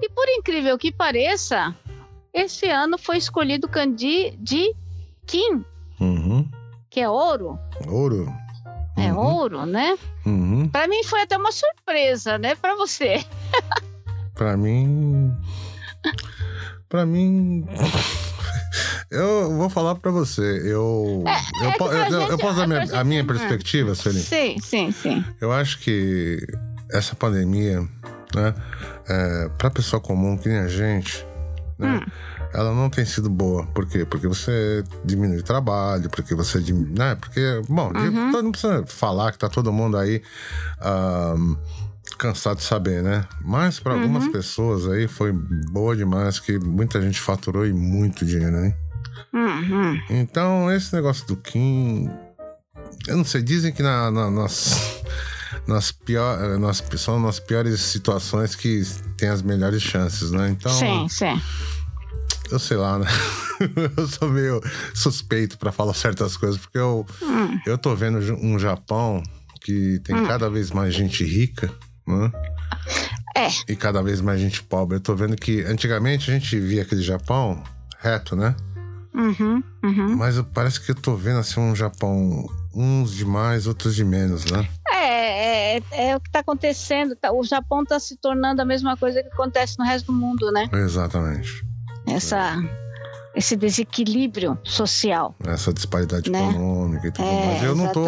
[0.00, 1.74] E por incrível que pareça,
[2.32, 4.72] esse ano foi escolhido o Candi de
[5.26, 5.64] Kim,
[6.00, 6.46] Uhum.
[6.90, 7.58] que é ouro.
[7.88, 8.32] Ouro.
[8.96, 9.18] É Uhum.
[9.18, 9.98] ouro, né?
[10.24, 10.68] Uhum.
[10.68, 12.54] Pra mim foi até uma surpresa, né?
[12.54, 13.24] Pra você.
[14.34, 15.34] Pra mim.
[16.88, 17.66] Pra mim.
[19.10, 20.42] Eu vou falar pra você.
[20.64, 21.22] Eu.
[21.62, 23.94] eu, é po- pra eu- eu gente- posso dar é minha- a minha gente- perspectiva,
[23.94, 24.22] Celine?
[24.22, 25.24] Sim, sim, sim.
[25.40, 26.44] Eu acho que
[26.92, 27.80] essa pandemia,
[28.34, 28.54] né,
[29.08, 31.24] é, para pessoa comum que nem a gente,
[31.78, 32.10] né, Hum.
[32.52, 33.64] ela não tem sido boa.
[33.68, 34.04] Por quê?
[34.04, 37.14] Porque você diminui o trabalho, porque você diminui, né?
[37.14, 38.32] Porque, bom, Uhum.
[38.42, 40.20] não precisa falar que tá todo mundo aí
[40.80, 41.54] ahm,
[42.16, 43.24] cansado de saber, né?
[43.44, 44.32] Mas para algumas Uhum.
[44.32, 48.74] pessoas aí foi boa demais, que muita gente faturou e muito dinheiro, né?
[49.32, 50.00] Uhum.
[50.10, 52.08] Então, esse negócio do Kim.
[53.06, 55.00] Eu não sei, dizem que na, na- nas,
[55.66, 58.82] nas, pior, eh, nas, são nas piores situações que
[59.16, 60.48] tem as melhores chances, né?
[60.50, 61.40] Então, Sim, sim.
[62.50, 63.06] eu sei lá, né?
[63.96, 64.60] eu sou meio
[64.94, 67.58] suspeito pra falar certas coisas, porque eu, Hum.
[67.66, 69.22] eu tô vendo um Japão
[69.62, 71.72] que tem cada vez mais gente rica,
[72.06, 72.30] né?
[73.36, 73.48] É.
[73.68, 74.96] E cada vez mais gente pobre.
[74.96, 77.62] Eu tô vendo que antigamente a gente via aquele Japão
[77.98, 78.54] reto, né?
[79.14, 80.16] Uhum, uhum.
[80.16, 84.44] Mas parece que eu tô vendo assim um Japão, uns de mais, outros de menos,
[84.44, 84.68] né?
[84.92, 87.16] É, é, é o que está acontecendo.
[87.16, 90.50] tá- o Japão está se tornando a mesma coisa que acontece no resto do mundo,
[90.52, 90.68] né?
[90.72, 91.64] Exatamente.
[92.06, 92.56] Essa,
[93.36, 95.34] esse desequilíbrio social.
[95.46, 96.48] Essa disparidade Né?
[96.50, 97.62] econômica e tudo É, mais.
[97.62, 98.06] Eu não tô.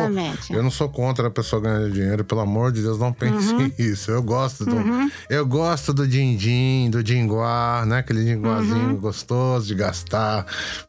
[0.51, 4.11] Eu não sou contra a pessoa ganhar dinheiro, pelo amor de Deus, não pense isso.
[4.11, 4.75] Eu gosto do.
[4.77, 5.11] Uhum.
[5.29, 7.99] Eu gosto do din-din, do dinguá, né?
[7.99, 8.97] Aquele dinguazinho Uhum.
[8.97, 10.47] gostoso de gastar.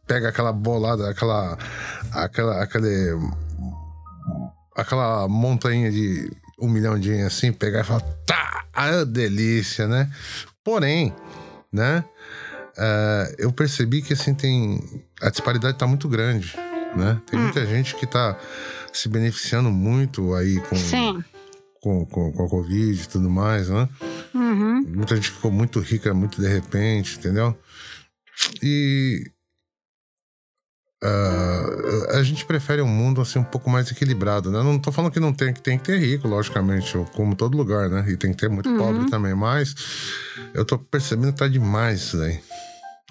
[0.07, 1.57] Pega aquela bolada, aquela.
[2.13, 2.63] aquela.
[2.63, 3.17] aquele.
[4.75, 6.31] aquela montanha de
[6.61, 10.09] um milhão de assim, pegar e falar, tá, ah, delícia, né?
[10.63, 11.13] Porém,
[11.71, 12.03] né?
[12.79, 14.79] Eh, eu percebi que assim tem.
[15.21, 16.55] A disparidade tá muito grande,
[16.95, 17.21] né?
[17.29, 18.37] Tem muita gente que tá
[18.93, 21.23] se beneficiando muito aí com, Sim.
[21.81, 23.87] com, com, com a Covid e tudo mais, né?
[24.33, 24.81] Uhum.
[24.87, 27.55] Muita gente ficou muito rica muito de repente, entendeu?
[28.63, 29.29] E
[31.01, 31.65] ah,
[32.17, 34.61] a gente prefere um mundo assim um pouco mais equilibrado, né?
[34.61, 37.89] Não tô falando que não tem que tem que ter rico, logicamente, como todo lugar,
[37.89, 38.05] né?
[38.09, 38.77] E tem que ter muito Uhum.
[38.77, 39.73] pobre também, mas
[40.53, 42.39] eu tô percebendo que tá demais isso daí,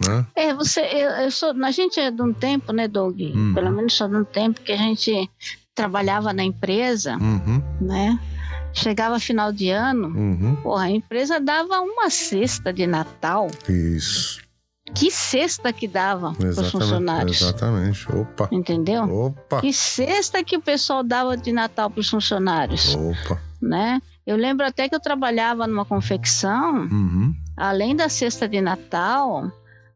[0.07, 0.27] né?
[0.35, 3.21] É, você, eu, eu sou, a gente é de um tempo, né, Doug?
[3.21, 3.53] Hum.
[3.55, 5.31] Pelo menos só de um tempo que a gente
[5.75, 8.19] trabalhava na empresa, Uhum, né?
[8.73, 10.57] Chegava final de ano, uhum.
[10.57, 13.49] porra, a empresa dava uma cesta de Natal.
[13.69, 14.41] Isso.
[14.95, 17.41] Que cesta que dava para os funcionários?
[17.43, 18.11] Exatamente.
[18.13, 18.49] Opa.
[18.53, 19.03] Entendeu?
[19.05, 19.61] Opa.
[19.61, 23.41] Que cesta que o pessoal dava de Natal para os funcionários, Opa.
[23.61, 24.01] né?
[24.27, 27.35] Eu lembro até que eu trabalhava numa confecção, Uhum.
[27.57, 29.51] além da cesta de Natal,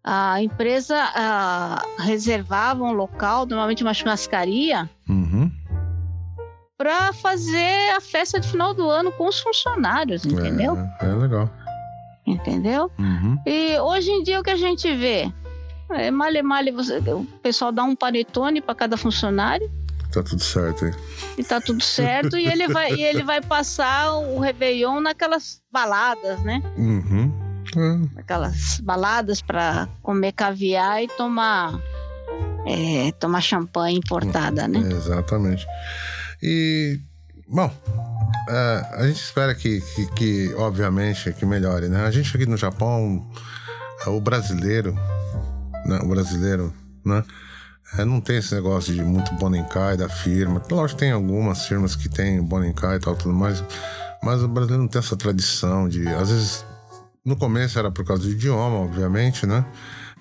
[0.05, 5.51] a empresa ah, reservava um local, normalmente uma churrascaria, Uhum.
[6.77, 10.77] para fazer a festa de final do ano com os funcionários, entendeu?
[11.01, 11.49] É, é legal.
[12.27, 12.91] Entendeu?
[12.99, 13.39] Uhum.
[13.47, 15.33] E hoje em dia o que a gente vê?
[15.91, 19.71] É male male, você, o pessoal dá um panetone para cada funcionário
[20.13, 20.93] Tá tudo certo aí.
[21.39, 26.43] e tá tudo certo e ele vai e ele vai passar o Réveillon naquelas baladas,
[26.43, 26.63] né?
[26.77, 27.33] Uhum.
[27.77, 31.81] É, Aquelas baladas para comer caviar e tomar
[32.67, 34.79] é, tomar champanhe importada, né?
[34.79, 35.67] Exatamente.
[36.43, 37.01] E,
[37.49, 37.71] bom,
[38.49, 42.05] é, a gente espera que, que, que, obviamente, que melhore, né?
[42.05, 43.27] A gente aqui no Japão,
[44.07, 44.95] é, o brasileiro,
[45.87, 45.99] né?
[46.03, 46.73] O brasileiro,
[47.05, 47.25] né?
[47.99, 50.63] É, não tem esse negócio de muito Bonenkai da firma.
[50.71, 53.63] Lógico que tem algumas firmas que tem Bonenkai e tal, tudo mais.
[54.23, 56.09] Mas o brasileiro não tem essa tradição de...
[56.09, 56.65] Às vezes,
[57.25, 59.65] no começo era por causa do idioma, obviamente, né?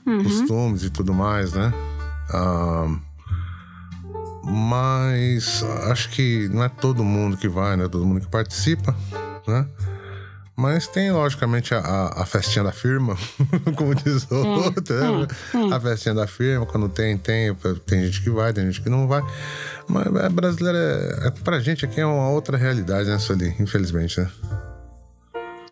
[0.05, 0.23] Uhum.
[0.23, 1.71] costumes e tudo mais, né?
[2.31, 2.87] Ah,
[4.43, 8.95] mas acho que não é todo mundo que vai, não é todo mundo que participa,
[9.47, 9.65] né?
[10.55, 11.79] Mas tem, logicamente, a,
[12.15, 13.15] a- festinha da firma,
[13.77, 15.27] como diz o outro, né?
[15.51, 15.73] sim.
[15.73, 17.55] A festinha da firma, quando tem, tem.
[17.87, 19.23] Tem gente que vai, tem gente que não vai.
[19.87, 23.55] Mas é, brasileiro, é, é, pra gente aqui é uma outra realidade, né, Sueli?
[23.59, 24.29] Infelizmente, né?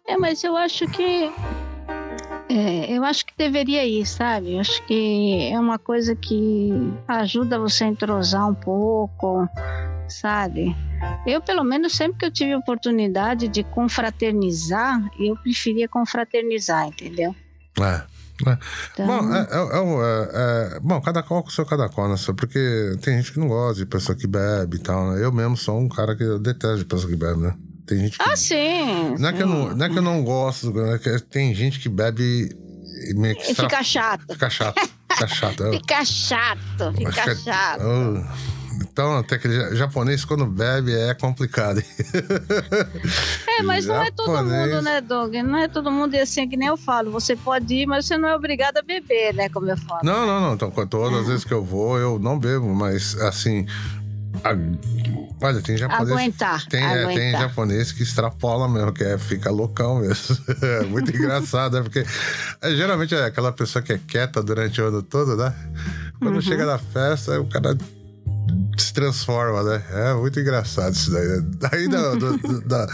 [0.09, 1.31] É, mas eu acho que.
[2.49, 4.55] é, eu acho que deveria ir, sabe?
[4.55, 6.71] Eu acho que é uma coisa que
[7.07, 9.47] ajuda você a entrosar um pouco,
[10.07, 10.75] sabe?
[11.27, 17.35] Eu, pelo menos, sempre que eu tive oportunidade de confraternizar, eu preferia confraternizar, entendeu?
[17.79, 18.01] É.
[18.49, 18.57] é.
[18.93, 22.09] Então, Bom, é, é- é é- é- bom, cada qual com o seu cada qual,
[22.09, 22.15] né?
[22.35, 25.23] Porque tem gente que não gosta de pessoa que bebe e tal, né?
[25.23, 27.53] Eu mesmo sou um cara que eu detesto de pessoa que bebe, né?
[27.89, 28.23] Tem gente que.
[28.29, 29.15] Ah, sim.
[29.17, 31.79] Não é, que eu não, não é que eu não gosto, é que tem gente
[31.79, 32.55] que bebe
[33.09, 34.23] e meio que E fica chato.
[34.31, 34.79] fica chato.
[35.11, 35.63] Fica chato.
[35.63, 37.81] Eu- Fica chato, fica que é- chato.
[38.81, 41.81] Então, até ja- japonês, quando bebe, é complicado.
[43.47, 45.33] É, mas não é todo mundo, né, Doug?
[45.35, 47.11] Não é todo mundo e assim, que nem eu falo.
[47.11, 49.49] Você pode ir, mas você não é obrigado a beber, né?
[49.49, 50.01] Como eu falo.
[50.03, 50.53] Não, não, não.
[50.53, 53.65] Então, todas as vezes que eu vou, eu não bebo, mas assim.
[54.43, 56.11] A- Olha, tem japonês.
[56.11, 57.41] Aguentar, Tem, é, tem aguentar.
[57.41, 60.37] japonês que extrapola mesmo, que é, fica loucão mesmo.
[60.61, 61.81] É muito engraçado, né?
[61.81, 62.05] Porque
[62.61, 65.53] é, geralmente é aquela pessoa que é quieta durante o ano todo, né?
[66.19, 66.41] Quando Uhum.
[66.41, 67.77] chega na festa, o cara
[68.77, 69.83] se transforma, né?
[69.91, 71.27] É muito engraçado isso daí.
[71.27, 71.45] né?
[71.59, 72.87] Daí do- do- da-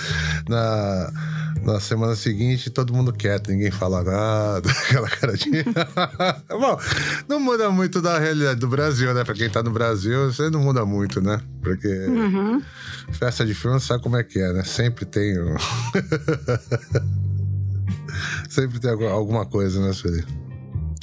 [0.50, 1.12] na,
[1.66, 5.64] na semana seguinte, todo mundo quieto, ninguém fala nada, aquela caradinha.
[6.50, 6.78] Bom,
[7.28, 9.24] não muda muito da realidade do Brasil, né?
[9.24, 11.42] Pra quem tá no Brasil, você não muda muito, né?
[11.62, 12.62] Porque Uhum.
[13.12, 14.64] festa de filme sabe como é que é, né?
[14.64, 15.40] Sempre tem.
[15.42, 15.56] um-
[18.50, 20.24] Sempre tem algu- alguma coisa, né, Sueli?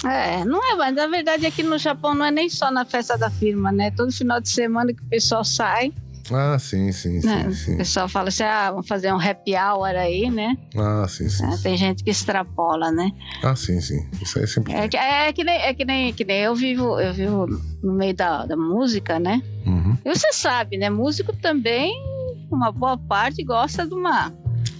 [0.04, 3.16] É, não é, mas na verdade aqui no Japão não é nem só na festa
[3.16, 3.90] da firma, né?
[3.92, 5.92] Todo final de semana que o pessoal sai,
[6.30, 7.48] Ah, sim, sim, sim, né?
[7.48, 7.76] O sim.
[7.76, 10.56] pessoal fala assim, ah, vamos fazer um happy hour aí, né?
[10.76, 11.44] Ah, sim, sim.
[11.44, 13.10] É, tem gente que extrapola, né?
[13.42, 14.08] Ah, sim, sim.
[14.20, 17.00] Isso aí sempre É que, é que nem, é que nem, que nem eu vivo,
[17.00, 17.46] eu vivo
[17.82, 19.42] no meio da, da música, né?
[19.66, 19.96] Uhum.
[20.04, 20.88] E você sabe, né?
[20.90, 21.92] Músico também,
[22.50, 24.32] uma boa parte gosta de uma.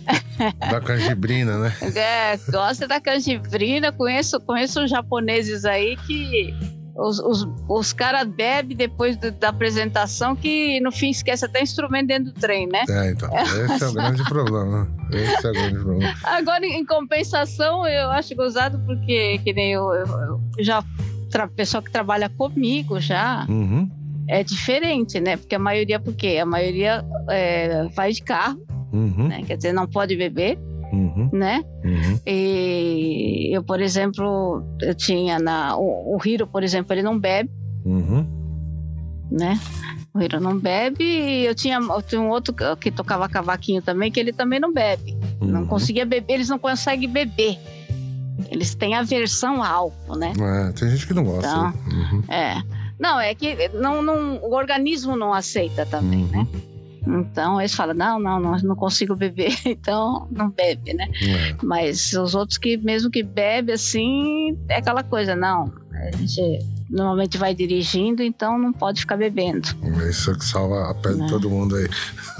[0.71, 1.73] Da canjibrina, né?
[1.95, 3.93] é, gosta da canjibrina.
[3.93, 6.55] Conheço, conheço japoneses aí que
[6.95, 12.09] os, os, os caras bebem depois do- da apresentação que no fim esquece até instrumento
[12.09, 12.83] dentro do trem, né?
[12.89, 13.31] É, então.
[13.39, 14.89] Esse é o grande problema.
[15.13, 16.15] Esse é o grande problema.
[16.25, 20.85] Agora, em compensação, eu acho gozado porque que nem eu, eu, eu já.
[21.31, 23.89] Tra, pessoal que trabalha comigo já Uhum.
[24.29, 25.39] é diferente, né?
[25.39, 28.61] Porque a maioria, porque a maioria é, vai de carro,
[28.93, 29.29] Uhum.
[29.29, 29.43] né?
[29.47, 30.59] Quer dizer, não pode beber,
[30.93, 31.31] Uhum.
[31.33, 31.65] né?
[31.85, 32.21] Uhum.
[32.27, 35.77] E eu, por exemplo, eu tinha na.
[35.77, 37.51] O, o Hiro, por exemplo, ele não bebe,
[37.85, 38.27] Uhum.
[39.31, 39.59] né?
[40.15, 44.13] O Hiro não bebe e eu tinha, eu tinha um outro que tocava cavaquinho também,
[44.13, 45.17] que ele também não bebe.
[45.41, 45.67] Não Uhum.
[45.67, 47.59] conseguia beber, eles não conseguem beber.
[48.51, 50.33] Eles têm aversão ao álcool, né?
[50.39, 51.49] É, tem gente que não gosta.
[51.49, 51.75] Então, né?
[52.13, 52.23] Uhum.
[52.29, 52.63] É.
[52.99, 56.31] Não, é que não, não, o organismo não aceita também, Uhum.
[56.43, 56.47] né?
[57.07, 61.09] Então eles falam, não, não, não, não consigo beber, então não bebe, né?
[61.23, 61.57] É.
[61.63, 65.73] Mas os outros que, mesmo que bebe, assim, é aquela coisa, não.
[65.93, 66.61] A gente
[66.93, 69.69] normalmente vai dirigindo, então não pode ficar bebendo.
[70.05, 71.27] É isso que salva a pele de Né?
[71.29, 71.89] todo mundo aí.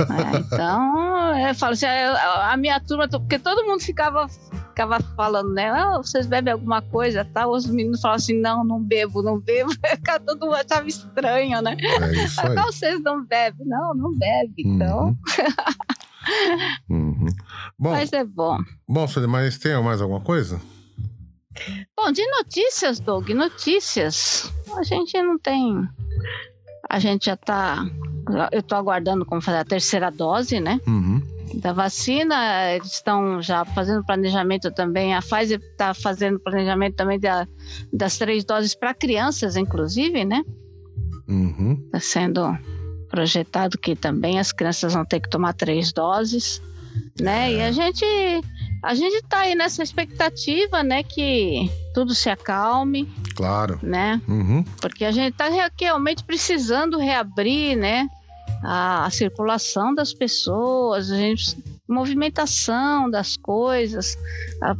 [0.09, 0.33] né?
[0.47, 5.71] Então, eu falo assim, a a minha turma, porque todo mundo ficava, ficava falando, né?
[5.71, 7.51] Ah, vocês bebem alguma coisa, tal?
[7.53, 9.71] Os meninos falavam assim, não, não bebo, não bebo.
[10.27, 11.77] Todo mundo achava estranho, né?
[11.81, 12.55] É isso aí.
[12.55, 13.67] Não, vocês não bebem.
[13.67, 15.07] Não, não bebe, então.
[15.09, 15.17] Uhum.
[16.89, 17.27] Uhum.
[17.77, 18.57] Bom, Mas é bom.
[18.89, 20.61] bom, Sueli, mas tem mais alguma coisa?
[21.97, 24.53] Bom, de notícias, Doug, notícias.
[24.77, 25.87] A gente não tem.
[26.89, 27.85] A gente já tá.
[28.51, 30.81] Eu tô aguardando como fazer a terceira dose, né?
[30.87, 31.21] Uhum.
[31.55, 32.73] Da vacina.
[32.75, 35.15] Eles estão já fazendo planejamento também.
[35.15, 37.47] A Pfizer está fazendo planejamento também da-
[37.93, 40.43] das três doses para crianças, inclusive, né?
[41.29, 41.81] Uhum.
[41.87, 42.57] Está sendo
[43.11, 46.63] projetado que também as crianças vão ter que tomar três doses,
[47.21, 47.53] né?
[47.53, 48.05] E a gente
[48.83, 53.07] a gente está aí nessa expectativa, né, que tudo se acalme,
[53.37, 53.79] Claro.
[53.83, 54.21] né?
[54.29, 54.65] Uhum.
[54.81, 58.09] Porque a gente está realmente precisando reabrir, né,
[58.65, 61.57] a, a circulação das pessoas, a gente
[61.89, 64.17] movimentação das coisas,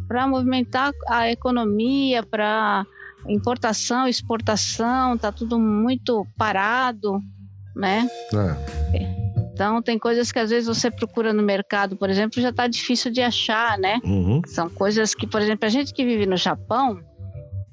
[0.09, 2.87] para movimentar a economia, para
[3.29, 7.21] importação, exportação, tá tudo muito parado,
[7.77, 8.09] né?
[8.95, 9.32] É.
[9.53, 13.11] Então tem coisas que às vezes você procura no mercado, por exemplo, já está difícil
[13.13, 14.01] de achar, né?
[14.05, 14.41] Uhum.
[14.47, 16.99] São coisas que, por exemplo, a gente que vive no Japão,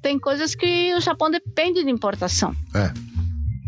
[0.02, 2.54] tem coisas que o Japão depende de importação,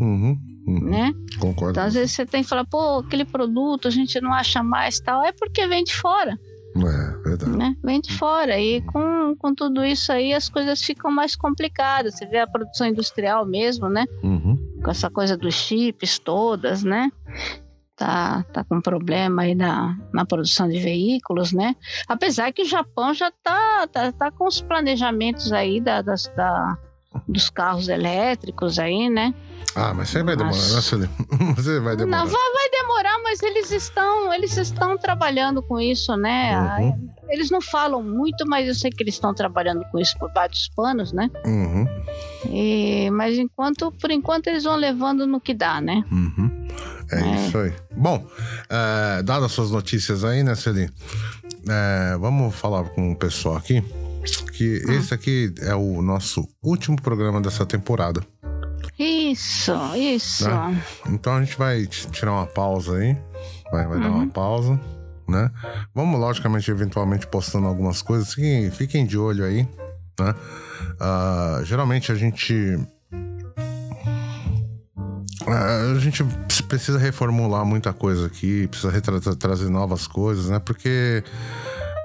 [0.00, 0.36] Uhum.
[0.66, 0.90] Uhum.
[0.90, 1.12] né?
[1.40, 1.72] Concordo.
[1.72, 5.00] Então às vezes você tem que falar, pô, aquele produto a gente não acha mais
[5.00, 6.38] tal, é porque vem de fora,
[6.76, 7.56] É, verdade.
[7.56, 7.74] né?
[7.82, 12.14] Vem de fora e com, com tudo isso aí as coisas ficam mais complicadas.
[12.14, 14.04] Você vê a produção industrial mesmo, né?
[14.22, 14.56] Uhum.
[14.84, 17.10] com essa coisa dos chips todas, né?
[18.02, 21.76] Tá, tá com problema aí na, na produção de veículos, né?
[22.08, 26.76] Apesar que o Japão já tá, tá, tá com os planejamentos aí da, das, da,
[27.28, 29.32] dos carros elétricos aí, né?
[29.76, 31.08] Ah, mas você vai demorar, né, Sueli?
[31.54, 32.24] Você vai demorar.
[32.24, 36.58] Não, vai, vai demorar, mas eles estão, eles estão trabalhando com isso, né?
[36.80, 37.08] Uhum.
[37.28, 40.68] Eles não falam muito, mas eu sei que eles estão trabalhando com isso por vários
[40.74, 41.30] panos, né?
[41.46, 41.86] Uhum.
[42.50, 46.04] E, mas enquanto, por enquanto eles vão levando no que dá, né?
[46.10, 46.68] Uhum.
[47.12, 47.46] É, é.
[47.46, 47.72] isso aí.
[47.96, 48.26] Bom,
[48.68, 50.90] é, dadas as suas notícias aí, né, Celine?
[51.68, 53.82] É, vamos falar com o pessoal aqui.
[54.52, 54.92] Que hum.
[54.92, 58.22] esse aqui é o nosso último programa dessa temporada.
[58.98, 60.48] Isso, isso.
[60.48, 60.82] Né?
[61.08, 63.16] Então a gente vai tirar uma pausa aí.
[63.70, 64.02] Vai, vai uhum.
[64.02, 64.28] dar uma uhum.
[64.28, 64.80] pausa,
[65.28, 65.50] né?
[65.94, 68.34] Vamos, logicamente, eventualmente postando algumas coisas.
[68.34, 69.66] Fiquem, fiquem de olho aí,
[70.20, 70.34] né?
[71.00, 72.78] Uh, geralmente a gente
[75.46, 76.24] a gente
[76.68, 80.58] precisa reformular muita coisa aqui, precisa tra trazer novas coisas, né?
[80.58, 81.22] Porque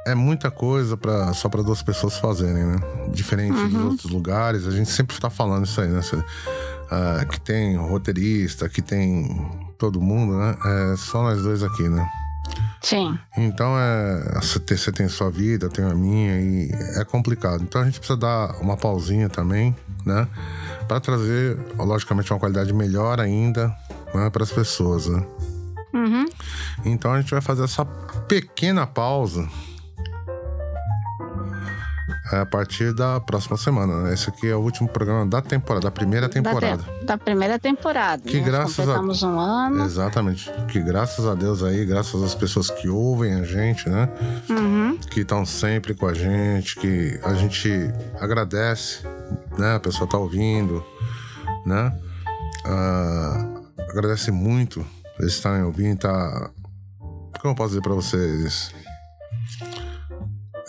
[0.06, 2.80] é muita coisa para só para duas pessoas fazerem, né?
[3.12, 3.70] Diferente uhum.
[3.70, 6.02] dos outros lugares, a gente sempre está falando isso aí, né?
[6.10, 9.46] Uh, que tem roteirista, que tem
[9.78, 10.56] todo mundo, né?
[10.94, 12.08] É só nós dois aqui, né?
[12.82, 13.18] Sim.
[13.38, 14.40] Então é.
[14.42, 17.64] Você tem sua vida, eu tenho a minha, e é complicado.
[17.64, 19.76] Então a gente precisa dar uma pausinha também,
[20.06, 20.28] né?
[20.88, 23.76] Para trazer, logicamente, uma qualidade melhor ainda
[24.14, 25.24] né, para as pessoas, né?
[25.94, 26.26] Uhum.
[26.86, 29.48] Então a gente vai fazer essa pequena pausa
[32.32, 34.04] a partir da próxima semana.
[34.04, 34.14] Né?
[34.14, 36.84] Esse aqui é o último programa da temporada, da primeira temporada.
[36.84, 38.24] Da, te da primeira temporada.
[38.24, 38.46] Que né?
[38.46, 39.86] graças a um ano.
[39.86, 40.52] Exatamente.
[40.68, 44.10] Que graças a Deus aí, graças às pessoas que ouvem a gente, né?
[44.50, 44.98] Uhum.
[44.98, 47.70] Que estão sempre com a gente, que a gente
[48.20, 49.06] agradece,
[49.58, 49.76] né?
[49.76, 50.84] A pessoa tá ouvindo,
[51.66, 51.94] né?
[52.66, 54.86] Uh, agradece muito
[55.20, 56.52] eles estarem ouvindo, tá.
[57.42, 58.72] Como eu posso dizer para vocês?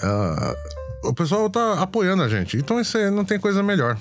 [0.02, 0.77] Uh,
[1.08, 2.56] o pessoal tá apoiando a gente.
[2.56, 3.96] Então isso aí não tem coisa melhor.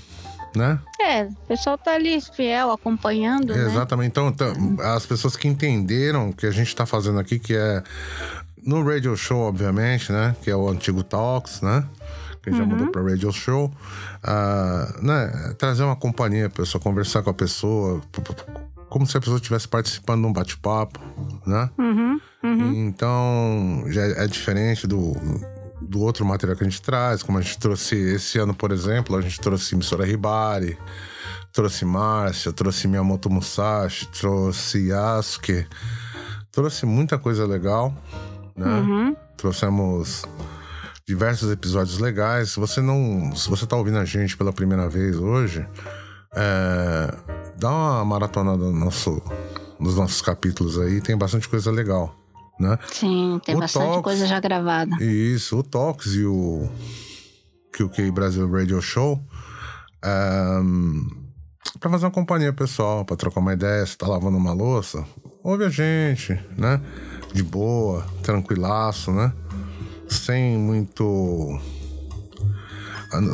[0.55, 0.79] Né?
[0.99, 3.53] É, o pessoal tá ali fiel, acompanhando.
[3.53, 3.65] Né?
[3.65, 4.09] Exatamente.
[4.09, 4.53] Então, então,
[4.95, 7.83] as pessoas que entenderam o que a gente tá fazendo aqui, que é
[8.65, 10.35] no Radio Show, obviamente, né?
[10.41, 11.83] Que é o antigo Talks, né?
[12.41, 12.65] Que já uhum.
[12.65, 13.71] mudou para Radio Show.
[14.23, 15.53] Uh, né?
[15.59, 18.01] Trazer uma companhia, pessoa conversar com a pessoa,
[18.89, 20.99] como se a pessoa estivesse participando de um bate-papo,
[21.45, 21.69] né?
[21.77, 22.19] Uhum.
[22.43, 22.87] Uhum.
[22.87, 25.13] Então, já é diferente do
[25.81, 29.15] do outro material que a gente traz, como a gente trouxe esse ano, por exemplo,
[29.15, 30.77] a gente trouxe Missora Ribari,
[31.53, 35.67] trouxe Márcia, trouxe Miyamoto Musashi, trouxe Yasuke,
[36.51, 37.95] trouxe muita coisa legal,
[38.55, 38.65] né?
[38.65, 39.15] Uhum.
[39.35, 40.23] Trouxemos
[41.07, 42.51] diversos episódios legais.
[42.51, 45.65] Se você não, se você tá ouvindo a gente pela primeira vez hoje,
[46.35, 47.15] é,
[47.57, 49.21] dá uma maratona do nosso,
[49.79, 52.26] nos nossos capítulos aí, tem bastante coisa legal
[52.59, 52.77] né?
[52.91, 54.95] Sim, tem o bastante Tox, coisa já gravada.
[55.03, 56.69] Isso, o Tox e o
[57.71, 59.19] QQ Brasil Radio Show.
[60.05, 61.07] Um,
[61.79, 65.05] para fazer uma companhia pessoal, para trocar uma ideia, se tá lavando uma louça,
[65.43, 66.81] ouve a gente, né?
[67.33, 69.31] De boa, tranquilaço, né?
[70.07, 71.59] Sem muito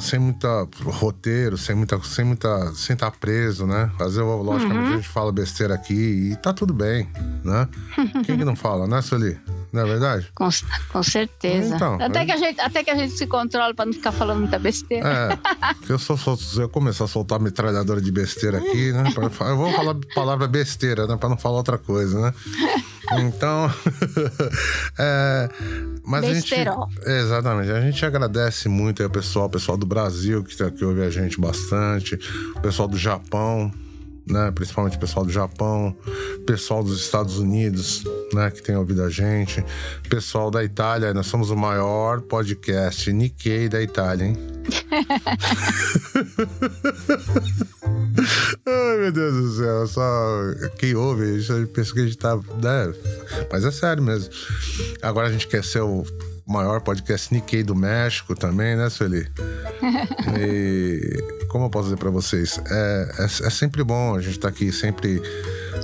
[0.02, 3.92] sem muita roteiro, sem muita, sem muita, sem estar tá preso, né?
[4.00, 4.94] Às vezes, logicamente, uhum.
[4.94, 7.10] a gente fala besteira aqui e tá tudo bem,
[7.44, 7.68] né?
[8.26, 9.40] Quem que não fala, né, Sueli?
[9.72, 10.32] Não é verdade?
[10.36, 10.48] Com,
[10.92, 11.76] com certeza.
[11.76, 12.26] Então, até, eu...
[12.28, 15.10] que a gente, até que a gente se controla para não ficar falando muita besteira.
[15.10, 19.12] É, eu sou, se eu começar a soltar metralhadora de besteira aqui, né?
[19.12, 21.18] Pra, eu vou falar palavra besteira, né?
[21.18, 22.34] Para não falar outra coisa, né?
[23.12, 23.72] Então,
[24.98, 25.50] é,
[26.06, 26.56] mas a gente,
[27.06, 30.84] exatamente, a gente agradece muito aí o pessoal, o pessoal do Brasil que, tá, que
[30.86, 32.18] ouve a gente bastante,
[32.56, 33.72] o pessoal do Japão,
[34.28, 34.52] né?
[34.52, 35.96] Principalmente o pessoal do Japão,
[36.46, 38.04] pessoal dos Estados Unidos,
[38.34, 38.52] né?
[38.52, 39.64] Que tem ouvido a gente,
[40.10, 41.14] pessoal da Itália.
[41.14, 44.38] Nós somos o maior podcast Nikkei da Itália, hein?
[48.66, 50.02] Ai, meu Deus do céu, só
[50.78, 52.36] quem ouve, a gente pensa que a gente tá.
[52.36, 52.94] Né?
[53.52, 54.34] Mas é sério mesmo.
[55.02, 56.04] Agora a gente quer ser o
[56.46, 59.28] maior podcast Nikkei do México também, né, Sueli?
[60.40, 64.50] e como eu posso dizer para vocês, é, é, é, sempre bom a gente estar
[64.50, 65.22] tá aqui, sempre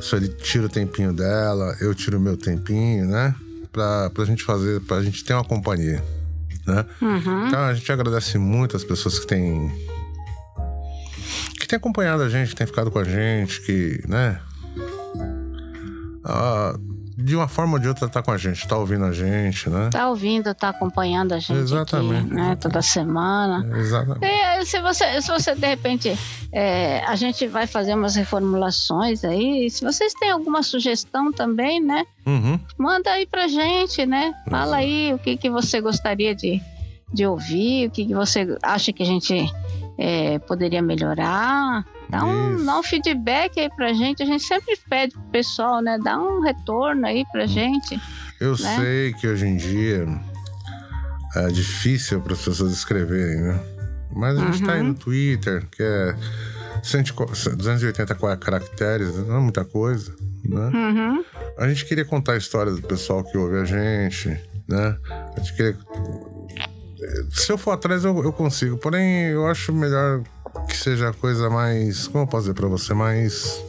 [0.02, 3.36] Sueli tira o tempinho dela, eu tiro o meu tempinho, né?
[3.72, 6.04] Pra, pra gente fazer, pra gente ter uma companhia,
[6.66, 6.86] né?
[7.02, 7.48] Uhum.
[7.48, 9.72] Então a gente agradece muito as pessoas que têm
[11.60, 14.40] que têm acompanhado a gente, que têm ficado com a gente, que, né?
[16.24, 16.76] Ah,
[17.22, 19.90] de uma forma ou de outra tá com a gente, tá ouvindo a gente, né?
[19.92, 22.28] Tá ouvindo, tá acompanhando a gente Exatamente.
[22.28, 22.56] Aqui, né?
[22.56, 23.68] Toda semana.
[23.78, 24.26] Exatamente.
[24.26, 26.18] E, se, você, se você, de repente,
[26.54, 32.06] é, a gente vai fazer umas reformulações aí, se vocês têm alguma sugestão também, né?
[32.26, 32.58] Uhum.
[32.78, 34.34] Manda aí pra gente, né?
[34.50, 36.62] Fala aí o que, que você gostaria de,
[37.14, 39.52] de ouvir, o que, que você acha que a gente
[40.00, 41.86] é, poderia melhorar.
[42.10, 44.24] Dá um, dá um feedback aí pra gente.
[44.24, 46.00] A gente sempre pede pro pessoal, né?
[46.02, 48.00] Dá um retorno aí pra gente.
[48.40, 48.78] Eu né?
[48.78, 50.08] sei que hoje em dia
[51.36, 53.60] é difícil para as pessoas escreverem, né?
[54.16, 54.68] Mas a gente uhum.
[54.68, 54.96] tá aí no uhum.
[54.96, 56.16] Twitter, que é
[57.58, 60.72] 280 caracteres, não é muita coisa, né?
[60.74, 61.26] Uhum.
[61.58, 64.30] A gente queria contar a história do pessoal que ouve a gente,
[64.68, 64.98] né?
[65.36, 65.78] A gente queria.
[67.32, 68.78] Se eu for atrás, eu, eu consigo.
[68.78, 70.22] Porém, eu acho melhor
[70.68, 72.08] que seja a coisa mais.
[72.08, 72.94] Como eu posso dizer pra você?
[72.94, 73.62] Mais.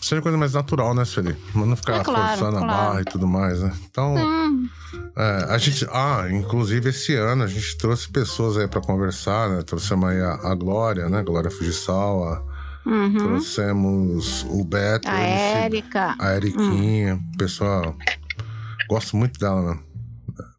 [0.00, 1.36] Seja coisa mais natural, né, Sueli?
[1.52, 2.66] Mas não ficar É claro, forçando a claro.
[2.88, 3.72] barra e tudo mais, né?
[3.90, 4.14] Então.
[4.14, 4.68] Hum,
[5.16, 9.62] É, a gente, ah, inclusive esse ano a gente trouxe pessoas aí pra conversar, né?
[9.62, 11.22] Trouxemos aí a, a Glória, né?
[11.22, 12.44] Glória Fujisawa.
[12.86, 13.14] uhum.
[13.16, 15.08] Trouxemos o Beto.
[15.08, 16.14] A Érica.
[16.18, 17.18] a Eriquinha.
[17.36, 17.96] Pessoal,
[18.88, 19.85] gosto muito dela, mano.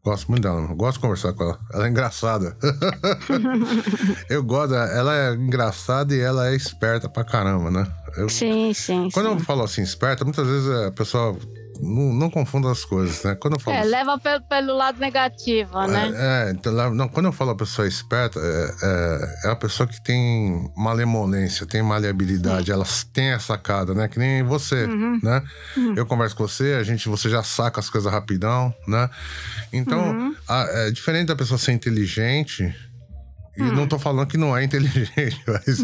[0.08, 0.66] Gosto muito dela.
[0.74, 1.58] Gosto de conversar com ela.
[1.70, 2.56] Ela é engraçada.
[4.30, 4.74] eu gosto.
[4.74, 7.86] Ela é engraçada e ela é esperta pra caramba, né?
[8.16, 9.32] Eu- Sim, sim, quando sim.
[9.34, 11.36] eu falo assim, esperta, muitas vezes a pessoa
[11.80, 13.34] não, não confunda as coisas, né?
[13.34, 16.10] Quando eu falo É, leva pelo, pelo lado negativo, né?
[16.14, 19.86] É, é, então, não, quando eu falo a pessoa esperta, é, é, é a pessoa
[19.86, 24.08] que tem malemolência, tem maleabilidade, elas têm a sacada, né?
[24.08, 25.20] Que nem você, Uhum.
[25.22, 25.42] né?
[25.96, 29.08] Eu converso com você, a gente, você já saca as coisas rapidão, né?
[29.72, 30.34] Então, Uhum.
[30.48, 32.74] a- é diferente da pessoa ser inteligente.
[33.58, 33.72] E Hum.
[33.74, 35.82] não tô falando que não é inteligente, mas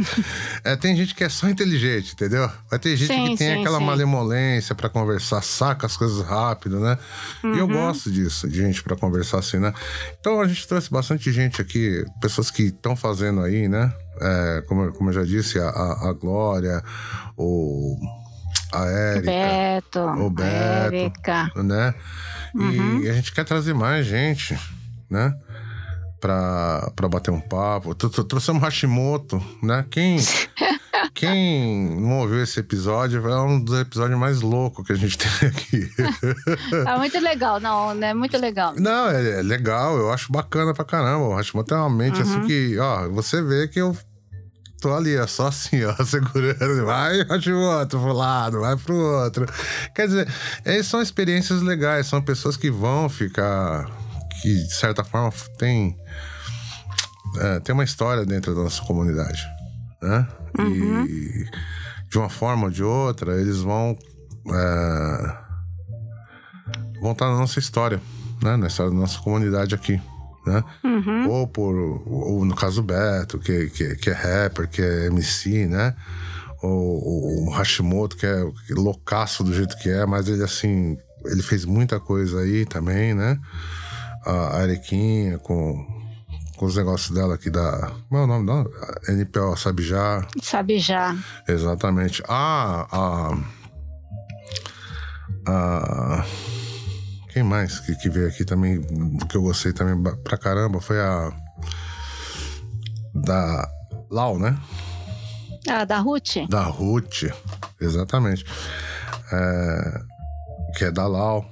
[0.63, 2.49] é, tem gente que é só inteligente, entendeu?
[2.71, 3.85] Vai ter gente Sim, que tem sim, aquela sim.
[3.85, 6.97] malemolência pra conversar, saca as coisas rápido, né?
[7.43, 7.55] E Uhum.
[7.57, 9.75] eu gosto disso, de gente pra conversar assim, né?
[10.21, 13.93] Então a gente trouxe bastante gente aqui, pessoas que estão fazendo aí, né?
[14.21, 16.81] É, como, como eu já disse, a, a, a Glória,
[17.37, 17.99] o,
[18.73, 20.95] a Érica, Beto, o Beto.
[20.95, 21.51] Érica.
[21.57, 21.93] né?
[22.55, 23.01] Uhum.
[23.03, 24.57] E a gente quer trazer mais gente,
[25.11, 25.35] né?
[26.25, 27.95] Pra, pra bater um papo.
[27.95, 29.85] Tro- tro- Trouxemos Hashimoto, né?
[29.91, 30.17] Quem,
[31.13, 35.49] quem não ouviu esse episódio é um dos episódios mais loucos que a gente tem
[35.51, 35.91] aqui.
[36.89, 38.15] É muito legal, não, né?
[38.15, 38.73] Muito legal.
[38.79, 41.27] Não, é, é legal, eu acho bacana pra caramba.
[41.27, 43.95] O Hashimoto tem uma mente assim que, ó, você vê que eu
[44.81, 46.87] tô ali, é só assim, ó, segurando.
[46.87, 49.45] Vai, Hashimoto, pro lado, vai pro outro.
[49.95, 50.29] Quer dizer,
[50.65, 53.91] é, são experiências legais, são pessoas que vão ficar.
[54.45, 55.97] Que de certa forma tem.
[57.41, 59.43] é, tem uma história dentro da nossa comunidade,
[60.03, 60.29] né?
[60.59, 61.47] E
[62.11, 63.97] de uma forma ou de outra, eles vão.
[64.47, 65.37] é,
[67.01, 68.03] vão estar na nossa história,
[68.43, 68.55] né?
[68.59, 69.99] Na história da nossa comunidade aqui,
[70.47, 70.63] né?
[70.85, 71.31] Uhum.
[71.31, 71.75] Ou por.
[71.75, 75.97] Ou no caso do Beto, que, que, que é rapper, que é MC, né?
[76.63, 80.99] Ou o Hashimoto, que é loucaço do jeito que é, mas ele assim.
[81.25, 83.41] Ele fez muita coisa aí também, né?
[84.25, 85.87] A Arequinha com,
[86.57, 87.93] com os negócios dela aqui da.
[88.09, 88.65] Como é o nome dela?
[89.09, 90.27] NPO Sabijá.
[90.43, 91.17] Sabe já.
[91.47, 92.23] Exatamente.
[92.29, 93.37] Ah, a.
[95.47, 96.25] a
[97.33, 98.81] quem mais que, que veio aqui também,
[99.29, 101.33] que eu gostei também pra caramba, foi a.
[103.15, 103.69] Da
[104.11, 104.57] Lau, né?
[105.69, 106.49] Ah, da Ruth?
[106.49, 107.25] Da Ruth.
[107.81, 108.45] Exatamente.
[109.33, 110.01] É,
[110.77, 111.45] que é da Lau,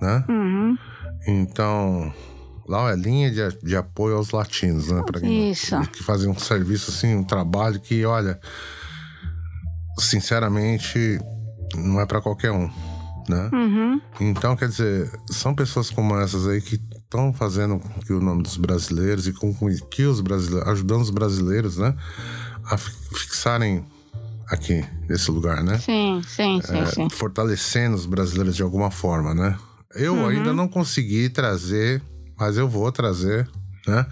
[0.00, 0.24] né?
[0.28, 0.76] Uhum.
[1.26, 2.12] Então.
[2.68, 5.02] Lau é linha de, de apoio aos latinos, né?
[5.04, 5.80] Pra quem- Isso.
[5.92, 8.38] Que fazem um serviço, assim, um trabalho que, olha.
[9.98, 11.18] Sinceramente,
[11.76, 12.70] não é pra qualquer um,
[13.28, 13.50] né?
[13.52, 14.00] Uhum.
[14.20, 18.42] Então, quer dizer, são pessoas como essas aí que estão fazendo com que o nome
[18.42, 19.52] dos brasileiros e com
[19.90, 21.94] que os brasileiros, ajudando os brasileiros, né,
[22.64, 23.84] a fi- fixarem
[24.48, 25.76] aqui nesse lugar, né?
[25.78, 27.08] Sim, sim, sim, É, sim.
[27.10, 29.58] fortalecendo os brasileiros de alguma forma, né?
[29.94, 32.00] Eu ainda não consegui trazer,
[32.38, 33.48] mas eu vou trazer,
[33.86, 34.06] né?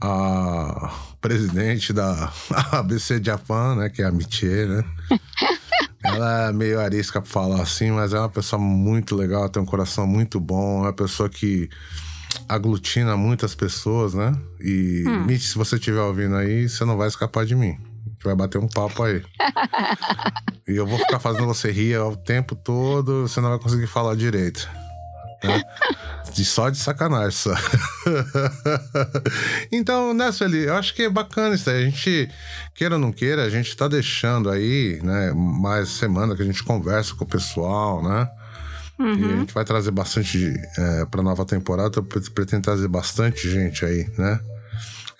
[0.00, 2.30] A presidente da
[2.72, 3.88] ABC Japan, né?
[3.88, 4.84] Que é a Michie, né?
[6.04, 9.66] Ela é meio arisca pra falar assim, mas é uma pessoa muito legal, tem um
[9.66, 11.70] coração muito bom, é uma pessoa que
[12.48, 14.36] aglutina muitas pessoas, né?
[14.60, 17.78] E, Mitch, se você estiver ouvindo aí, você não vai escapar de mim.
[18.04, 19.22] A gente vai bater um papo aí.
[20.66, 24.16] e eu vou ficar fazendo você rir o tempo todo, você não vai conseguir falar
[24.16, 24.68] direito.
[25.42, 25.62] Né?
[26.32, 27.54] De só de sacanagem, só.
[29.70, 31.82] então, né, Sueli, eu acho que é bacana isso aí.
[31.82, 32.30] A gente,
[32.74, 36.62] queira ou não queira, a gente tá deixando aí, né, mais semana que a gente
[36.62, 38.28] conversa com o pessoal, né?
[38.98, 41.98] E a gente vai trazer bastante é, pra nova temporada.
[41.98, 44.38] Eu pre- pretendo trazer bastante gente aí, né?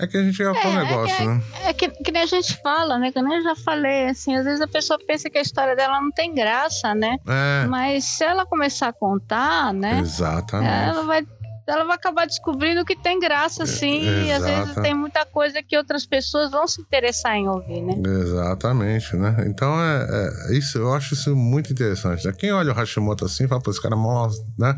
[0.03, 1.43] É que a gente é, é um negócio, né?
[1.65, 3.13] É que, que nem a gente fala, né?
[3.13, 6.01] Que nem eu já falei, assim, às vezes a pessoa pensa que a história dela
[6.01, 7.19] não tem graça, né?
[7.25, 10.01] É, Mas se ela começar a contar, né?
[10.01, 10.89] exatamente.
[10.89, 11.25] Ela vai,
[11.67, 14.25] ela vai acabar descobrindo que tem graça, sim.
[14.27, 17.95] E às vezes tem muita coisa que outras pessoas vão se interessar em ouvir, né?
[18.23, 19.45] Exatamente, né?
[19.47, 20.07] Então é,
[20.51, 22.27] é- isso, eu acho isso muito interessante.
[22.27, 22.33] Né?
[22.37, 24.77] Quem olha o Hashimoto assim fala, pô, esse cara é mó, né?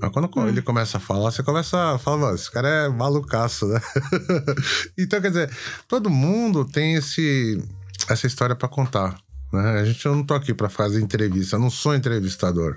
[0.00, 0.48] Mas quando Hum.
[0.48, 3.80] ele começa a falar, você começa a falar, esse cara é malucaço, né?
[4.98, 5.50] então, quer dizer,
[5.86, 7.62] todo mundo tem esse,
[8.08, 9.16] essa história pra contar,
[9.52, 9.80] Né?
[9.80, 12.76] A gente eu não tô aqui para fazer entrevista, eu não sou entrevistador.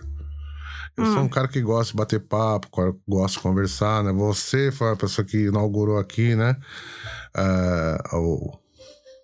[0.98, 1.14] Eu hum.
[1.14, 2.68] sou um cara que gosta de bater papo,
[3.08, 4.12] gosta de conversar, né?
[4.12, 6.58] Você foi a pessoa que inaugurou aqui, né?
[7.36, 8.60] Uh, o,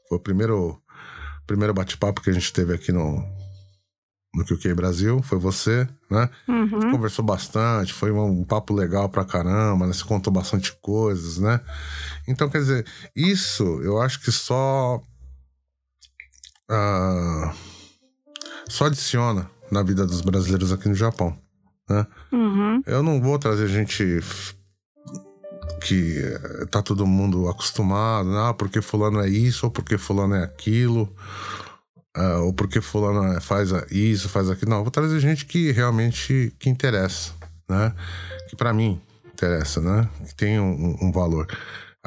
[0.07, 0.81] foi o primeiro,
[1.45, 3.21] primeiro bate-papo que a gente teve aqui no,
[4.33, 6.29] no QQ Brasil, foi você, né?
[6.47, 6.91] Uhum.
[6.91, 9.93] Conversou bastante, foi um, um, papo legal pra caramba, né?
[9.93, 11.59] Você contou bastante coisas, né?
[12.27, 15.01] Então, quer dizer, isso eu acho que só.
[16.69, 17.51] Uh,
[18.69, 21.37] só adiciona na vida dos brasileiros aqui no Japão,
[21.89, 22.05] né?
[22.31, 22.81] Uhum.
[22.85, 24.21] Eu não vou trazer gente
[25.81, 26.21] que
[26.69, 31.03] tá todo mundo acostumado, ah, porque fulano é isso, ou porque fulano é aquilo,
[32.17, 34.71] uh, ou porque fulano faz isso, faz aquilo.
[34.71, 37.33] Não, vou trazer gente que realmente que interessa,
[37.69, 37.93] né?
[38.49, 38.99] Que para mim
[39.33, 40.09] interessa, né?
[40.27, 41.47] Que tem um, um, valor.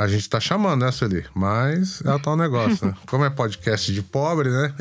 [0.01, 1.26] A gente tá chamando, né, Sueli?
[1.34, 2.94] Mas é o tal negócio, né?
[3.07, 4.74] Como é podcast de pobre, né?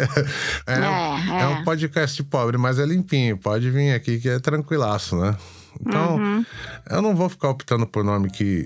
[0.65, 1.41] é, é, é.
[1.41, 3.37] é, um podcast de pobre, mas é limpinho.
[3.37, 5.35] Pode vir aqui que é tranquilaço, né?
[5.81, 6.45] Então, uhum.
[6.89, 8.65] eu não vou ficar optando por nome que.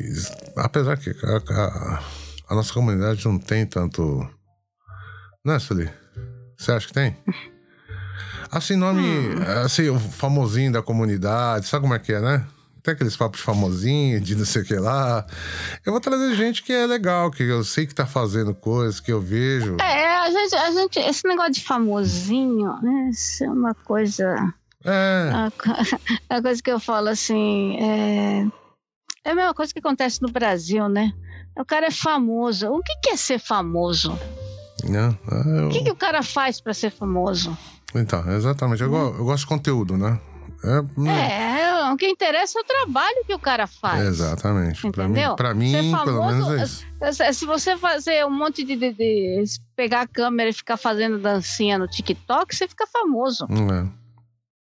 [0.55, 2.03] Apesar que a, a,
[2.49, 4.23] a nossa comunidade não tem tanto.
[5.43, 5.89] Né, Sueli?
[6.55, 7.17] Você acha que tem?
[8.51, 9.01] Assim, nome.
[9.01, 9.63] Hum.
[9.65, 12.45] Assim, o famosinho da comunidade, sabe como é que é, né?
[12.83, 15.25] Tem aqueles papos famosinhos, de não sei o que lá.
[15.85, 19.11] Eu vou trazer gente que é legal, que eu sei que tá fazendo coisas, que
[19.11, 19.77] eu vejo.
[19.79, 23.09] É, a gente, a gente esse negócio de famosinho, né?
[23.09, 24.53] Isso é uma coisa.
[24.83, 25.31] É.
[25.33, 25.51] A,
[26.37, 27.77] a coisa que eu falo assim.
[27.77, 28.45] É,
[29.23, 31.13] é a mesma coisa que acontece no Brasil, né?
[31.57, 32.67] O cara é famoso.
[32.67, 34.11] O que, que é ser famoso?
[34.83, 35.17] Né?
[35.31, 35.67] Eu...
[35.67, 37.57] O que, que o cara faz para ser famoso?
[37.95, 38.83] Então, exatamente.
[38.83, 39.15] Eu, hum.
[39.17, 40.19] eu, gosto de conteúdo, né?
[40.63, 41.61] É, né?
[41.61, 44.01] é, o que interessa é o trabalho que o cara faz.
[44.01, 44.87] Exatamente.
[44.87, 45.35] Entendeu?
[45.35, 46.85] Pra mim, pra mim pelo menos é isso.
[47.01, 49.43] É, é, se você fazer um monte de, de, de,
[49.75, 53.45] pegar a câmera e ficar fazendo dancinha no TikTok, você fica famoso.
[53.45, 54.02] É.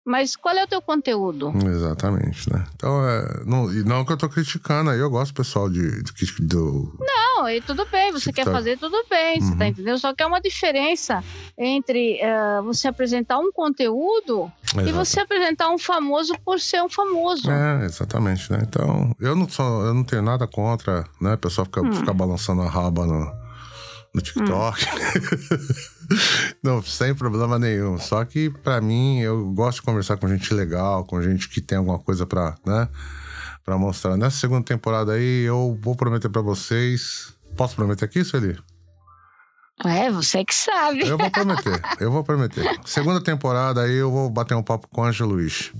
[0.04, 1.52] Mas qual é o teu conteúdo?
[1.64, 2.66] Exatamente, né?
[2.74, 6.92] Então, é, não, não que eu tô criticando aí, eu gosto pessoal de, de, do.
[6.98, 9.46] Não, e tudo bem, você quer fazer tudo bem, uhum.
[9.46, 9.70] você tá uhum.
[9.70, 9.98] entendendo?
[10.00, 11.22] Só que é uma diferença
[11.56, 14.88] entre uh, você apresentar um conteúdo Exato.
[14.88, 17.48] e você apresentar um famoso por ser um famoso.
[17.48, 18.58] É, exatamente, né?
[18.66, 21.34] Então, eu não sou, eu não tenho nada contra, né?
[21.34, 21.92] O pessoal fica, hum.
[21.92, 23.42] fica balançando a raba no
[24.14, 24.84] no TikTok.
[24.84, 25.58] Hum.
[26.62, 27.98] não, sem problema nenhum.
[27.98, 31.78] Só que para mim, eu gosto de conversar com gente legal, com gente que tem
[31.78, 32.88] alguma coisa para, né,
[33.64, 34.16] para mostrar.
[34.16, 37.34] Nessa segunda temporada aí, eu vou prometer para vocês.
[37.56, 38.58] Posso prometer aqui, Sueli?
[39.84, 41.06] É, você que sabe.
[41.06, 42.64] Eu vou prometer, eu vou prometer.
[42.84, 45.72] Segunda temporada aí eu vou bater um papo com o Luiz.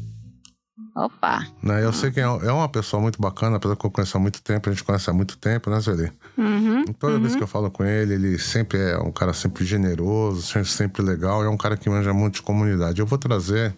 [0.95, 1.47] Opa!
[1.63, 4.21] Né, eu sei que é, é uma pessoa muito bacana, apesar que eu conheço há
[4.21, 6.13] muito tempo, a gente conhece há muito tempo, né, Sueli?
[6.37, 7.21] Uhum, toda uhum.
[7.21, 11.43] vez que eu falo com ele, ele sempre é um cara sempre generoso, sempre legal,
[11.43, 13.01] é um cara que manja muito de comunidade.
[13.01, 13.75] Eu vou trazer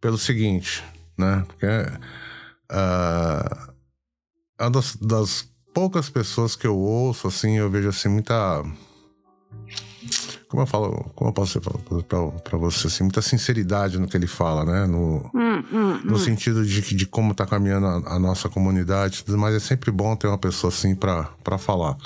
[0.00, 0.84] pelo seguinte,
[1.16, 1.44] né?
[1.46, 3.72] Porque uh,
[4.58, 8.62] é uma das, das poucas pessoas que eu ouço, assim, eu vejo assim, muita
[10.50, 14.64] como eu falo, como eu posso para você assim, muita sinceridade no que ele fala,
[14.64, 14.84] né?
[14.84, 16.18] No, hum, hum, no hum.
[16.18, 20.26] sentido de, de como tá caminhando a, a nossa comunidade, mas é sempre bom ter
[20.26, 21.96] uma pessoa assim para falar.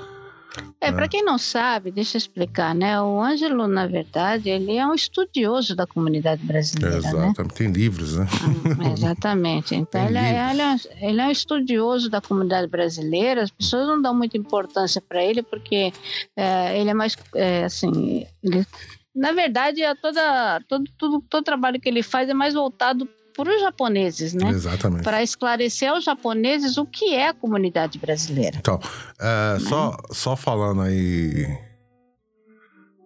[0.81, 0.97] É, né?
[0.97, 3.01] para quem não sabe, deixa eu explicar, né?
[3.01, 7.01] O Ângelo, na verdade, ele é um estudioso da comunidade brasileira.
[7.01, 7.09] Né?
[7.09, 7.49] Exatamente, né?
[7.55, 8.27] tem livros, né?
[8.45, 9.75] Hum, exatamente.
[9.85, 10.77] Então, ele é, ele, é,
[11.09, 15.43] ele é, um estudioso da comunidade brasileira, as pessoas não dão muita importância para ele,
[15.43, 15.93] porque
[16.37, 18.67] é, ele é mais, é, assim, ele,
[19.15, 23.55] na verdade, é toda, todo, todo, todo trabalho que ele faz é mais voltado para
[23.55, 24.49] os japoneses, né?
[24.51, 25.03] Exatamente.
[25.03, 28.57] Para esclarecer aos japoneses o que é a comunidade brasileira.
[28.59, 28.81] Então,
[29.19, 31.47] é, só, só falando aí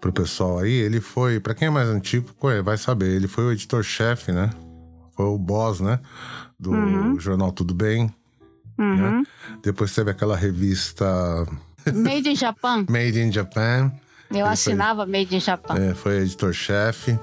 [0.00, 2.28] pro pessoal aí, ele foi, para quem é mais antigo,
[2.62, 4.50] vai saber, ele foi o editor-chefe, né?
[5.16, 5.98] Foi o boss, né?
[6.58, 7.18] Do uhum.
[7.18, 8.14] jornal Tudo Bem.
[8.78, 8.96] Uhum.
[8.96, 9.24] Né?
[9.62, 11.04] Depois teve aquela revista.
[11.92, 12.86] Made in Japan.
[12.88, 13.92] Made in Japan.
[14.30, 15.74] Eu ele assinava foi, Made in Japan.
[15.74, 17.18] É, foi editor-chefe.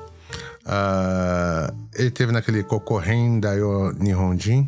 [0.65, 4.67] Uh, ele teve naquele Kokohen Daio Nihonjin,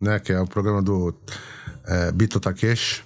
[0.00, 0.18] né?
[0.18, 1.14] Que é o programa do
[1.86, 3.02] é, Bito Takeshi.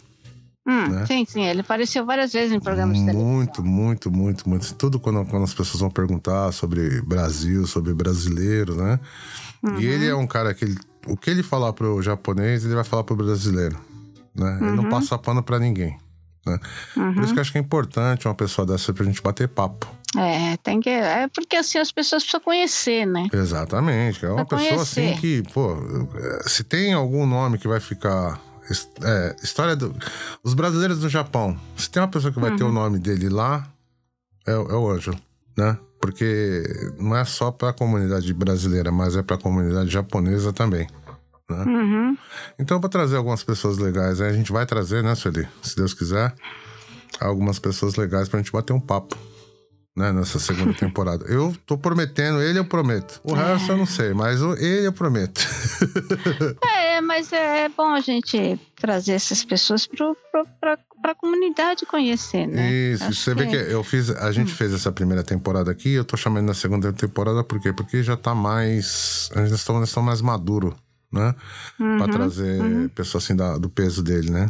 [0.67, 1.07] Hum, né?
[1.07, 3.27] Sim, sim, ele apareceu várias vezes em programas de televisão.
[3.27, 4.75] Muito, muito, muito, muito.
[4.75, 9.01] Tudo quando, quando as pessoas vão perguntar sobre Brasil, sobre brasileiro, né?
[9.63, 9.81] Uhum.
[9.81, 12.85] E ele é um cara que ele, o que ele falar pro japonês, ele vai
[12.85, 13.79] falar pro brasileiro,
[14.35, 14.59] né?
[14.61, 14.91] Ele não uhum.
[14.91, 15.97] passa pano para ninguém.
[16.47, 16.59] Né?
[16.97, 17.15] Uhum.
[17.15, 19.89] Por isso que eu acho que é importante uma pessoa dessa pra gente bater papo.
[20.17, 20.89] É, tem que.
[20.89, 23.29] É porque assim as pessoas precisam conhecer, né?
[23.33, 24.25] Exatamente.
[24.25, 25.01] É uma pessoa conhecer.
[25.01, 25.77] assim que, pô,
[26.47, 28.41] se tem algum nome que vai ficar.
[29.03, 29.95] É, história do.
[30.43, 31.59] Os brasileiros do Japão.
[31.77, 32.57] Se tem uma pessoa que vai uhum.
[32.57, 33.67] ter o nome dele lá,
[34.47, 35.19] é, é o Ângelo,
[35.57, 35.77] né?
[36.01, 36.63] Porque
[36.99, 40.87] não é só para a comunidade brasileira, mas é para a comunidade japonesa também.
[41.51, 41.65] Né?
[41.65, 42.19] Uhum.
[42.59, 45.49] Então, para trazer algumas pessoas legais, a gente vai trazer, né, Sueli?
[45.63, 46.35] Se Deus quiser,
[47.21, 49.17] algumas pessoas legais para a gente bater um papo.
[49.99, 51.25] Né, nessa segunda temporada.
[51.27, 53.21] Eu tô prometendo, ele eu prometo.
[53.25, 55.41] O resto eu não sei, mas ele eu prometo.
[56.89, 60.79] É, mas é bom a gente trazer essas pessoas para
[61.11, 62.71] a comunidade conhecer, né?
[62.71, 66.05] Isso, Acho você vê que eu fiz, a gente fez essa primeira temporada aqui, eu
[66.05, 67.73] tô chamando na segunda temporada por quê?
[67.73, 70.77] Porque já tá mais, a gente está, está mais maduro,
[71.13, 71.35] né?
[71.79, 72.89] Uhum, Pra trazer uhum.
[72.89, 74.49] pessoa assim da- do peso dele, né?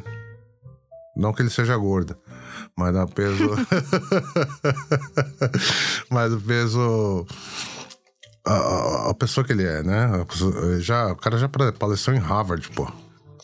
[1.16, 2.16] Não que ele seja gordo,
[2.78, 3.50] mas da peso.
[6.10, 7.26] mas do peso.
[8.46, 10.24] A, a- pessoa que ele é, né?
[10.26, 11.48] Pessoa- já, o cara já
[11.78, 12.86] palestrou em Harvard, pô.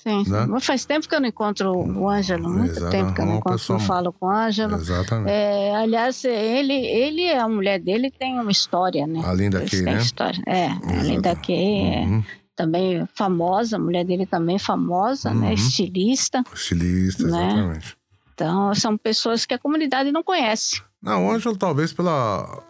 [0.03, 0.31] Sim, sim.
[0.31, 0.47] né?
[0.49, 3.37] Mas Faz tempo que eu não encontro o Ângelo, muito Exato, tempo que eu não
[3.37, 4.77] encontro, pessoa- não falo com o Ângelo.
[4.77, 5.31] Exatamente.
[5.31, 9.21] É, aliás, ele, ele, a mulher dele tem uma história, né?
[9.25, 9.99] Além daqui, né?
[9.99, 10.43] história.
[10.47, 11.23] É, além Exato.
[11.23, 12.25] daqui, é, Uhum.
[12.57, 15.49] também famosa, a mulher dele também famosa, né?
[15.49, 15.53] Uhum.
[15.55, 16.43] Estilista.
[16.55, 17.47] Estilista, Né?
[17.49, 17.97] exatamente.
[18.35, 20.83] Então, são pessoas que a comunidade não conhece.
[21.01, 22.63] Não, o Ângelo talvez pela.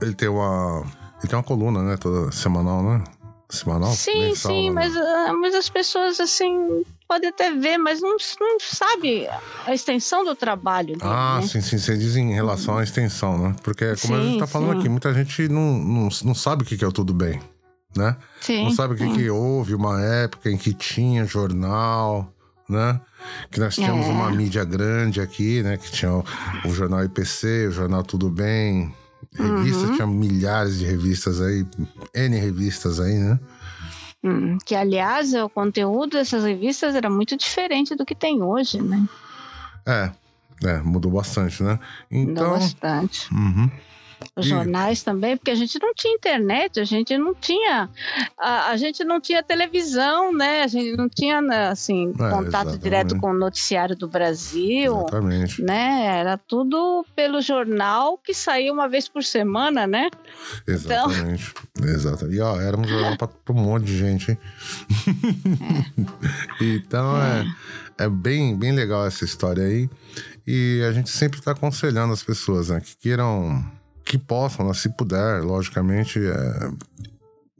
[0.00, 0.84] Ele tem uma.
[1.18, 1.96] Ele tem uma coluna, né?
[1.96, 3.04] Toda semanal, né?
[3.50, 3.90] Semanal?
[3.90, 4.74] sim, Mensal, sim, né?
[4.74, 8.10] mas, ah, mas as pessoas, assim, podem até ver, mas não,
[8.40, 9.26] não sabe
[9.66, 11.46] a extensão do trabalho dele, Ah, né?
[11.48, 11.76] sim, sim.
[11.76, 13.56] Você diz em relação à extensão, né?
[13.64, 14.78] Porque, como a gente Sim, tá falando sim.
[14.78, 17.40] aqui, muita gente não, não, não sabe o que é o Tudo Bem,
[17.96, 18.16] né?
[18.40, 19.14] Sim, não sabe o que, sim.
[19.14, 22.32] que houve uma época em que tinha jornal,
[22.70, 23.00] né?
[23.50, 24.08] Que nós tínhamos É.
[24.08, 25.76] uma mídia grande aqui, né?
[25.76, 26.24] Que tinha o,
[26.64, 28.94] o jornal IPC, o jornal Tudo Bem.
[29.34, 29.94] Revistas, Uhum.
[29.96, 31.64] tinha milhares de revistas aí,
[32.14, 33.38] N revistas aí, né?
[34.24, 39.06] Hum, que, aliás, o conteúdo dessas revistas era muito diferente do que tem hoje, né?
[39.86, 40.10] É,
[40.64, 41.78] é, mudou bastante, né?
[42.10, 42.50] Mudou Então.
[42.50, 43.32] bastante.
[43.32, 43.70] Uhum.
[44.36, 47.88] Os jornais também, porque a gente não tinha internet, a gente não tinha.
[48.38, 50.62] A, a gente não tinha televisão, né?
[50.62, 52.78] A gente não tinha, né, assim, É, contato exatamente.
[52.82, 54.94] direto com o noticiário do Brasil.
[54.96, 55.62] Exatamente.
[55.62, 56.06] Né?
[56.06, 60.08] Era tudo pelo jornal que saía uma vez por semana, né?
[60.66, 61.52] Exatamente.
[61.82, 62.32] Exato.
[62.32, 64.38] E ó, era um jornal pra um monte de gente, hein?
[66.60, 67.44] então é,
[67.98, 69.88] é bem, bem legal essa história aí.
[70.46, 72.80] E a gente sempre tá aconselhando as pessoas, né?
[72.80, 73.64] Que queiram,
[74.10, 76.70] que possam, né, se puder, logicamente, é,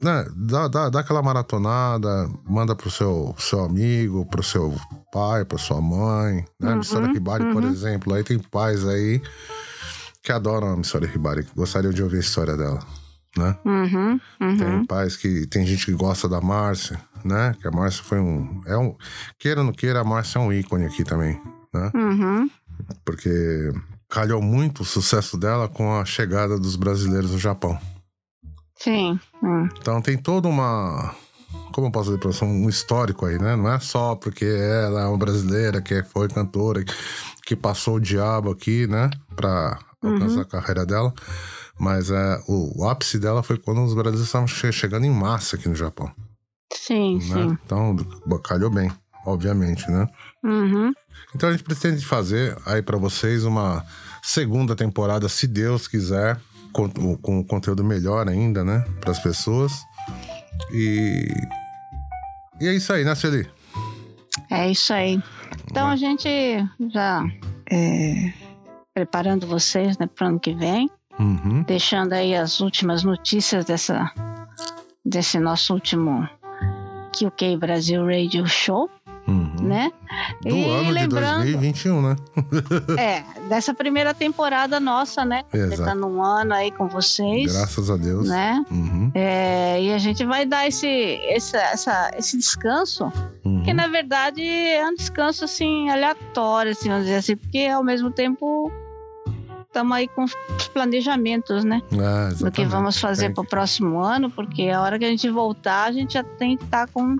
[0.03, 4.75] né, dá, dá, dá aquela maratonada, manda pro seu, seu amigo, pro seu
[5.13, 6.71] pai, pra sua mãe, né?
[6.71, 7.69] Uhum, Missora Ribari, por uhum.
[7.69, 9.21] exemplo, aí tem pais aí
[10.21, 12.79] que adoram a Missora Ribari, que gostariam de ouvir a história dela,
[13.37, 13.55] né?
[13.63, 14.57] Uhum, uhum.
[14.57, 15.47] Tem pais que.
[15.47, 17.55] Tem gente que gosta da Márcia, né?
[17.61, 18.61] Que a Márcia foi um.
[18.65, 18.93] É um.
[19.39, 21.41] Queira ou não queira, a Márcia é um ícone aqui também,
[21.73, 21.91] né?
[21.95, 22.49] Uhum.
[23.05, 23.71] Porque
[24.11, 27.79] calhou muito o sucesso dela com a chegada dos brasileiros no Japão.
[28.77, 29.19] Sim.
[29.41, 29.69] hum.
[29.79, 31.15] Então tem toda uma.
[31.71, 33.55] Como eu posso dizer, um histórico aí, né?
[33.55, 36.83] Não é só porque ela é uma brasileira que foi cantora,
[37.45, 39.09] que passou o diabo aqui, né?
[39.35, 41.13] Pra alcançar a carreira dela.
[41.79, 45.55] Mas é, o, o ápice dela foi quando os brasileiros estavam che- chegando em massa
[45.55, 46.11] aqui no Japão.
[46.73, 47.21] Sim, né?
[47.21, 47.57] sim.
[47.65, 47.95] Então,
[48.43, 48.91] calhou bem,
[49.25, 50.07] obviamente, né?
[50.43, 50.91] Uhum.
[51.35, 53.85] Então a gente pretende fazer aí pra vocês uma
[54.21, 56.39] segunda temporada, se Deus quiser,
[56.73, 58.85] com, com conteúdo melhor ainda, né?
[58.99, 59.71] Para as pessoas.
[60.71, 61.27] E.
[62.59, 63.49] E é isso aí, né, Celi?
[64.49, 65.21] É isso aí.
[65.69, 66.27] Então a gente
[66.91, 67.23] já
[67.69, 68.33] é,
[68.93, 70.89] preparando vocês né, para o ano que vem,
[71.19, 71.63] Uhum.
[71.63, 74.11] deixando aí as últimas notícias dessa
[75.05, 76.27] desse nosso último
[77.13, 78.89] QK Brasil Radio Show,
[79.27, 79.53] uhum.
[79.61, 79.91] né?
[80.41, 82.15] Do E ano de lembrando- 2021, né?
[82.97, 85.43] É, dessa primeira temporada nossa, né?
[85.53, 85.69] Exato.
[85.71, 88.27] Completando um ano aí com vocês, Graças a Deus.
[88.27, 88.63] né?
[88.71, 89.11] Uhum.
[89.15, 93.11] É, e a gente vai dar esse, esse, essa, esse descanso
[93.43, 93.63] Uhum.
[93.63, 98.11] Que na verdade é um descanso assim aleatório, assim, vamos dizer assim, porque ao mesmo
[98.11, 98.71] tempo
[99.65, 100.35] estamos aí com os
[100.67, 101.81] planejamentos, né?
[101.91, 105.27] É, Do que vamos fazer para o próximo ano, porque a hora que a gente
[105.29, 107.17] voltar, a gente já tem que estar com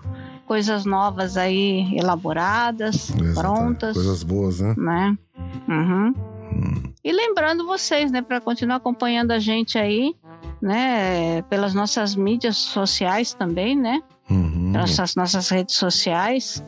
[0.51, 3.35] coisas novas aí elaboradas, Exatamente.
[3.35, 4.75] prontas, Coisas boas, né?
[4.77, 5.17] né?
[5.65, 6.13] Uhum.
[6.51, 6.93] Hum.
[7.01, 10.13] E lembrando vocês, né, para continuar acompanhando a gente aí,
[10.61, 14.03] né, pelas nossas mídias sociais também, né?
[14.29, 14.73] Uhum.
[14.73, 16.61] nossas, nossas redes sociais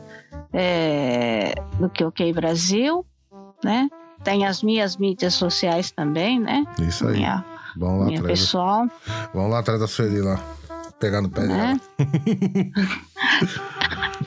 [0.50, 3.04] é, do que OK Brasil,
[3.62, 3.90] né?
[4.22, 6.64] Tem as minhas mídias sociais também, né?
[6.80, 7.18] Isso aí.
[7.18, 7.44] Minha,
[7.76, 8.40] Vamos lá minha atrás.
[8.40, 8.86] pessoal,
[9.34, 10.40] Vamos lá atrás da Sueli lá.
[11.04, 11.78] Pegar no pé né?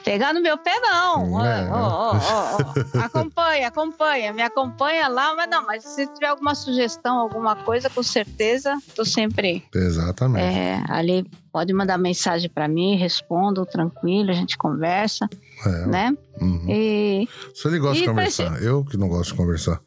[0.04, 1.44] Pegar no meu pé, não.
[1.44, 1.68] É.
[1.72, 3.00] Ó, ó, ó.
[3.00, 4.32] Acompanha, acompanha.
[4.32, 9.04] Me acompanha lá, mas não, mas se tiver alguma sugestão, alguma coisa, com certeza, tô
[9.04, 10.44] sempre Exatamente.
[10.46, 11.26] é, ali.
[11.52, 15.28] Pode mandar mensagem para mim, respondo tranquilo, a gente conversa,
[15.66, 15.88] É.
[15.88, 16.14] né?
[16.40, 16.66] Uhum.
[16.70, 19.82] E Se ele gosta de conversar, eu que não gosto de conversar.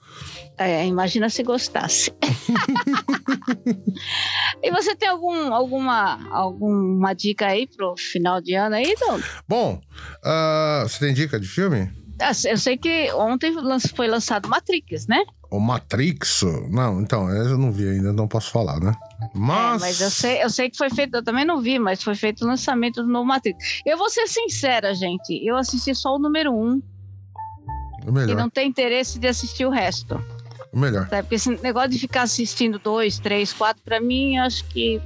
[0.67, 2.13] É, imagina se gostasse.
[4.63, 9.21] e você tem algum, alguma, alguma dica aí pro final de ano aí, Dom?
[9.49, 9.81] Bom,
[10.23, 11.91] ah, você tem dica de filme?
[12.47, 13.51] Eu sei que ontem
[13.95, 15.25] foi lançado Matrix, né?
[15.51, 16.43] O Matrix?
[16.71, 18.93] Não, então, eu não vi ainda, não posso falar, né?
[19.35, 19.83] Mas.
[19.83, 22.15] É, mas eu sei, eu sei que foi feito, eu também não vi, mas foi
[22.15, 23.81] feito o lançamento do novo Matrix.
[23.87, 26.83] Eu vou ser sincera, gente, eu assisti só o número um
[28.07, 28.37] e melhor.
[28.37, 30.23] não tenho interesse de assistir o resto.
[30.73, 31.09] O melhor.
[31.09, 31.23] Sabe?
[31.23, 35.01] Porque esse negócio de ficar assistindo dois, três, quatro, pra mim, eu acho que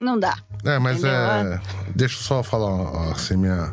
[0.00, 0.36] não dá.
[0.64, 1.14] É, mas Entendeu?
[1.16, 1.60] é.
[1.94, 3.72] Deixa eu só falar ó, assim, minha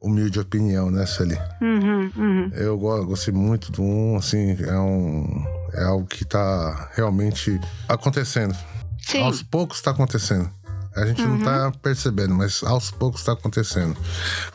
[0.00, 1.38] humilde opinião, né, Sueli?
[1.62, 2.50] Uhum, uhum.
[2.52, 5.44] Eu go- gostei muito do um, assim, é um.
[5.72, 7.58] É algo que tá realmente
[7.88, 8.54] acontecendo.
[9.00, 9.22] Sim.
[9.22, 10.48] Aos poucos tá acontecendo.
[10.94, 13.96] A gente não tá percebendo, mas aos poucos tá acontecendo.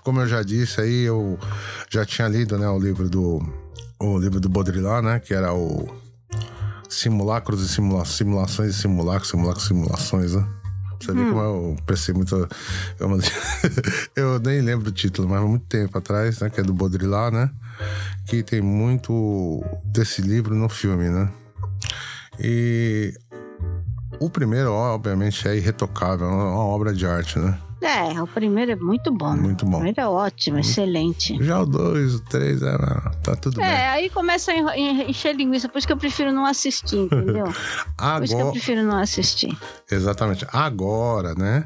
[0.03, 1.37] Como eu já disse aí, eu
[1.89, 3.41] já tinha lido, né, o livro do
[3.99, 5.89] o livro do Baudrillard, né, que era o
[6.89, 10.47] Simulacros e simula Simulações e Simulacros, Simulacros e Simulações, né?
[10.99, 12.35] Você vê como eu pensei muito.
[12.99, 13.09] Eu,
[14.15, 16.49] eu nem lembro o título, mas há muito tempo atrás, né?
[16.49, 17.49] Que é do Baudrillard, né?
[18.25, 21.31] Que tem muito desse livro no filme, né?
[22.37, 23.13] E
[24.19, 27.57] o primeiro, obviamente, é irretocável, é uma obra de arte, né?
[27.81, 29.35] É, o primeiro é muito bom.
[29.37, 29.77] Muito O bom.
[29.77, 31.41] primeiro é ótimo, excelente.
[31.43, 32.77] Já o dois, o três, é,
[33.23, 33.65] tá tudo bem.
[33.69, 37.45] É, aí começa a encher linguiça, por isso que eu prefiro não assistir, entendeu?
[37.97, 39.57] Por isso que eu Agora, prefiro não assistir.
[39.89, 40.45] exatamente.
[40.51, 41.63] Agora, né?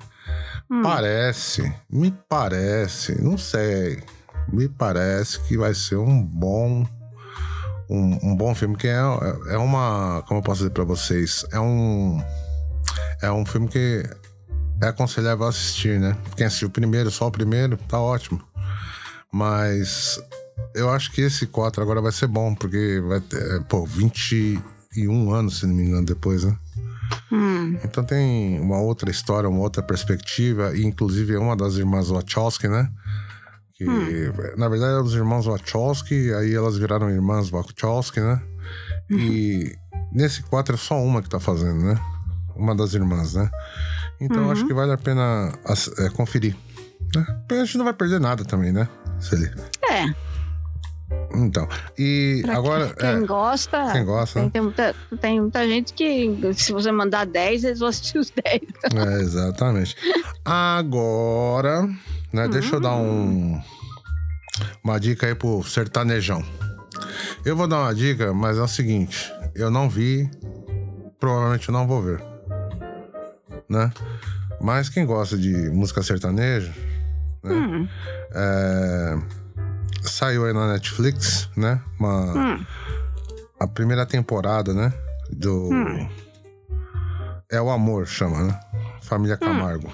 [0.69, 0.81] Hum.
[0.84, 4.02] Parece, me parece, não sei,
[4.52, 6.85] me parece que vai ser um bom,
[7.90, 8.99] um, um bom filme que é,
[9.49, 12.22] é uma, como eu posso dizer pra vocês, é um,
[13.22, 14.03] é um filme que
[14.81, 16.15] é aconselhável assistir, né?
[16.35, 18.41] Quem assistiu o primeiro, só o primeiro, tá ótimo.
[19.31, 20.19] Mas
[20.75, 25.59] eu acho que esse 4 agora vai ser bom, porque vai ter, pô, 21 anos,
[25.59, 26.55] se não me engano, depois, né?
[27.31, 32.09] Hum, Então tem uma outra história, uma outra perspectiva, e inclusive é uma das irmãs
[32.09, 32.89] Wachowski, né?
[33.75, 33.85] Que
[34.57, 38.41] na verdade eram os irmãos Wachowski, aí elas viraram irmãs Wachowski, né?
[39.09, 39.75] E
[40.11, 41.99] nesse 4 é só uma que tá fazendo, né?
[42.55, 43.49] Uma das irmãs, né?
[44.23, 45.51] Então acho que vale a pena
[45.99, 46.55] é, conferir.
[47.15, 47.25] Né?
[47.47, 48.87] Porque A gente não vai perder nada também, né?
[49.19, 49.49] Celi?
[49.89, 50.05] é,
[51.35, 51.67] Então.
[51.97, 52.93] E pra agora.
[52.93, 53.91] quem, é, quem gosta.
[53.91, 54.49] quem gosta, Tem, né?
[54.51, 58.61] tem muita, tem muita gente que, se você mandar 10, eles vão assistir os 10.
[58.95, 59.95] É, exatamente.
[60.45, 61.87] Agora,
[62.31, 63.61] né, deixa eu dar um,
[64.83, 66.43] uma dica aí pro sertanejão.
[67.45, 70.29] Eu vou dar uma dica, mas é o seguinte: eu não vi,
[71.19, 72.32] provavelmente eu não vou ver.
[73.73, 73.91] Né?
[74.61, 76.71] Mas quem gosta de música sertaneja,
[77.43, 77.51] né?
[77.51, 77.87] Hum,
[78.31, 79.17] é,
[80.03, 81.81] saiu aí na Netflix, né?
[81.99, 82.65] Uma, hum,
[83.59, 84.93] a primeira temporada, né?
[85.31, 85.69] Do.
[87.51, 88.59] É o Amor, chama, né?
[89.01, 89.91] Família Camargo.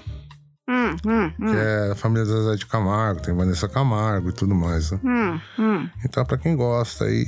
[0.70, 4.34] hum, hum, Que hum, é a família da Zezé de Camargo, tem Vanessa Camargo e
[4.34, 5.00] tudo mais, né?
[5.04, 5.90] hum, hum.
[6.06, 7.26] Então, pra quem gosta aí,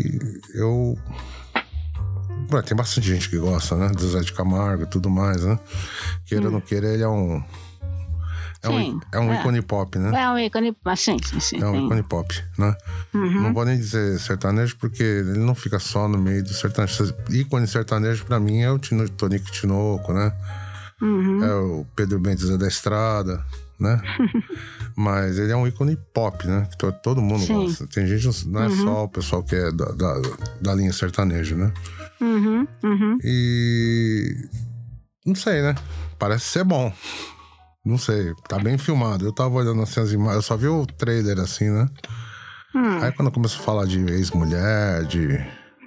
[0.53, 0.97] eu.
[2.51, 3.89] Ué, tem bastante gente que gosta, né?
[3.89, 5.57] Do Zezé de Camargo e tudo mais, né?
[6.25, 7.41] Queira ou não queira, ele é um.
[8.63, 9.39] É um, Sim, é um é.
[9.39, 10.21] ícone pop, né?
[10.21, 11.61] É um ícone, mas sim, sim, sim.
[11.61, 11.85] É um tem.
[11.85, 12.75] ícone pop, né?
[13.11, 13.41] Uhum.
[13.41, 17.13] Não vou nem dizer sertanejo, porque ele não fica só no meio do sertanejo.
[17.29, 20.31] Ícone sertanejo, pra mim, é o Tino, Tonico Tinoco, né?
[21.01, 21.43] Uhum.
[21.43, 23.43] É o Pedro Bentes é da Estrada,
[23.81, 24.01] né?
[24.95, 26.67] Mas ele é um ícone pop, né?
[26.71, 27.53] Que to- todo mundo Sim.
[27.65, 27.87] gosta.
[27.87, 30.21] Tem gente, não é só o pessoal que é da, da,
[30.61, 31.73] da linha sertaneja, né?
[32.21, 33.17] Uhum, uhum.
[33.23, 34.35] E.
[35.25, 35.75] Não sei, né?
[36.19, 36.91] Parece ser bom.
[37.83, 39.25] Não sei, tá bem filmado.
[39.25, 41.87] Eu tava olhando assim as imagens, eu só vi o trailer assim, né?
[42.75, 42.99] Hum.
[43.01, 45.27] Aí quando começou a falar de ex-mulher, de.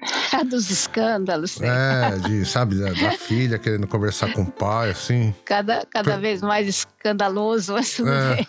[0.50, 1.68] Dos escândalos, né?
[1.68, 5.34] É, de, sabe, da, da filha querendo conversar com o pai, assim.
[5.44, 8.34] Cada, cada vez mais escandaloso, tudo É.
[8.36, 8.48] bem.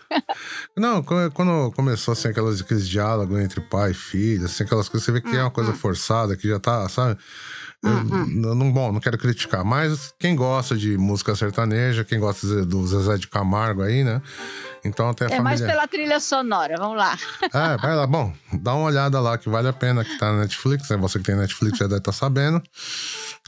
[0.75, 5.11] Não, quando começou assim, aquelas, aqueles diálogos entre pai e filho, assim, aquelas coisas, você
[5.11, 7.17] vê que é uma coisa forçada, que já tá, sabe?
[7.85, 12.65] Eu não- não, bom, não quero criticar, mas quem gosta de música sertaneja, quem gosta
[12.65, 14.21] do Zezé de Camargo aí, né?
[14.83, 15.75] Então tem a É mais família.
[15.75, 17.17] pela trilha sonora, vamos lá.
[17.43, 20.39] É, vai lá, bom, dá uma olhada lá que vale a pena, que tá na
[20.41, 20.97] Netflix, né?
[20.97, 22.61] Você que tem Netflix já deve estar sabendo,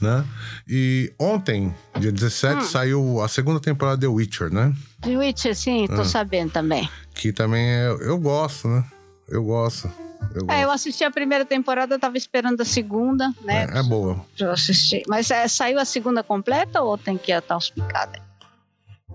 [0.00, 0.24] né?
[0.68, 4.72] E ontem, dia 17, saiu a segunda temporada de The Witcher, né?
[5.02, 5.96] The Witcher, sim, Ah.
[5.96, 6.88] tô sabendo também.
[7.14, 8.84] Que também é- eu gosto, né?
[9.28, 9.88] Eu gosto.
[10.34, 13.66] Eu, É, eu assisti a primeira temporada, tava esperando a segunda, né?
[13.72, 14.24] é, é boa.
[14.38, 15.02] Eu assisti.
[15.08, 18.20] Mas é, saiu a segunda completa ou tem que estar os picada?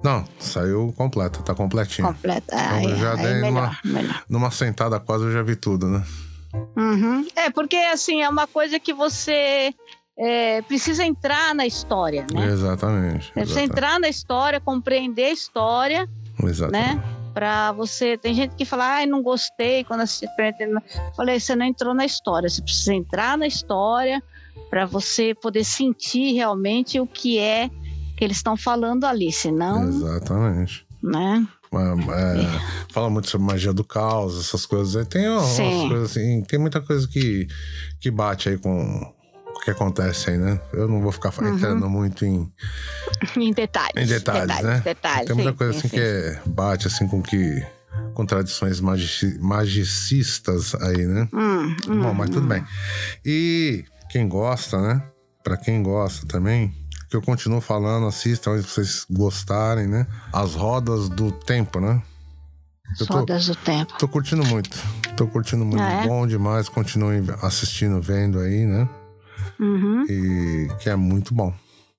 [0.04, 2.08] Não, saiu completa, tá completinho.
[2.08, 2.56] Completa.
[2.56, 4.24] Aí, eu já aí dei melhor, melhor.
[4.28, 6.04] Numa sentada quase eu já vi tudo, né?
[6.76, 7.26] Uhum.
[7.36, 9.74] É, porque assim, é uma coisa que você
[10.18, 12.46] é, precisa entrar na história, né?
[12.48, 13.32] Exatamente.
[13.32, 13.72] Precisa exatamente.
[13.72, 16.10] entrar na história, compreender a história,
[16.44, 16.96] Exatamente.
[16.98, 17.04] né?
[17.34, 18.18] Pra você.
[18.18, 20.28] Tem gente que fala, ai, não gostei quando assisti.
[21.16, 22.50] Falei, você não entrou na história.
[22.50, 24.22] Você precisa entrar na história
[24.70, 27.70] para você poder sentir realmente o que é
[28.16, 29.32] que eles estão falando ali.
[29.32, 30.86] Senão, Exatamente.
[31.02, 31.48] né?
[31.76, 35.08] É, fala muito sobre magia do caos, essas coisas.
[35.08, 35.26] Tem
[35.90, 37.48] coisas assim, tem muita coisa que,
[38.00, 39.14] que bate aí com
[39.64, 40.60] que acontece aí, né?
[40.74, 41.56] Eu não vou ficar Uhum.
[41.56, 42.52] entrando muito em,
[43.38, 43.94] Em detalhes.
[43.96, 44.82] em detalhes, né?
[44.84, 45.96] Detalhes, tem muita sim, coisa sim, assim sim.
[45.96, 47.66] que é- bate assim com que
[48.14, 51.28] com tradições magici- magicistas aí, né?
[51.34, 52.50] Hum, hum, Bom, mas tudo hum.
[52.50, 52.64] bem.
[53.26, 55.04] E quem gosta, né?
[55.44, 56.74] Pra quem gosta também,
[57.10, 60.08] que eu continuo falando, assistam se vocês gostarem, né?
[60.32, 62.02] As rodas do tempo, né?
[63.00, 63.94] Eu tô, Rodas do tempo.
[63.98, 64.78] tô curtindo muito.
[65.16, 65.82] Tô curtindo muito.
[65.84, 66.08] Ah, é?
[66.08, 66.70] Bom demais.
[66.70, 68.88] Continuem assistindo, vendo aí, né?
[69.60, 70.04] Uhum.
[70.10, 71.54] E que é muito bom.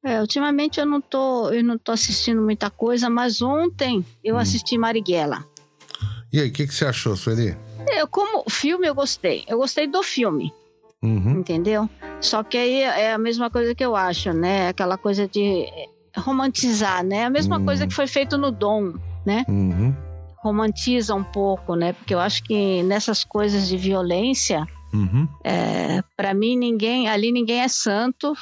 [0.04, 4.04] É, ultimamente eu não tô, eu não tô assistindo muita coisa, mas ontem Hum.
[4.22, 5.44] eu assisti Marighella.
[6.32, 7.56] E aí, o que, que você achou, Sueli?
[7.96, 9.44] Eu, como filme, eu gostei.
[9.46, 10.52] Eu gostei do filme,
[11.02, 11.38] Uhum.
[11.40, 11.88] entendeu?
[12.20, 14.68] Só que aí é a mesma coisa que eu acho, né?
[14.68, 15.66] Aquela coisa de
[16.16, 17.24] romantizar, né?
[17.24, 17.64] A mesma Hum.
[17.64, 18.94] coisa que foi feito no Dom,
[19.24, 19.44] né?
[19.48, 19.94] Uhum.
[20.42, 21.92] Romantiza um pouco, né?
[21.92, 25.28] Porque eu acho que nessas coisas de violência, Uhum.
[25.42, 28.32] é, para mim ninguém, ali ninguém é santo.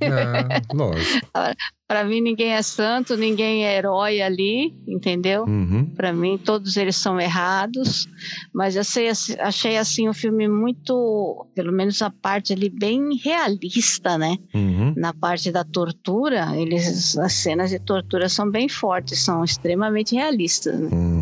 [0.00, 1.26] É, lógico.
[1.90, 5.42] Para mim ninguém é santo, ninguém é herói ali, entendeu?
[5.42, 5.86] Uhum.
[5.86, 8.06] Para mim, todos eles são errados,
[8.54, 9.08] mas eu sei,
[9.40, 14.36] achei assim o filme muito, pelo menos a parte ali bem realista, né?
[14.54, 14.94] Uhum.
[14.96, 20.78] Na parte da tortura, eles as cenas de tortura são bem fortes, são extremamente realistas,
[20.78, 20.90] né?
[20.92, 21.19] Uhum.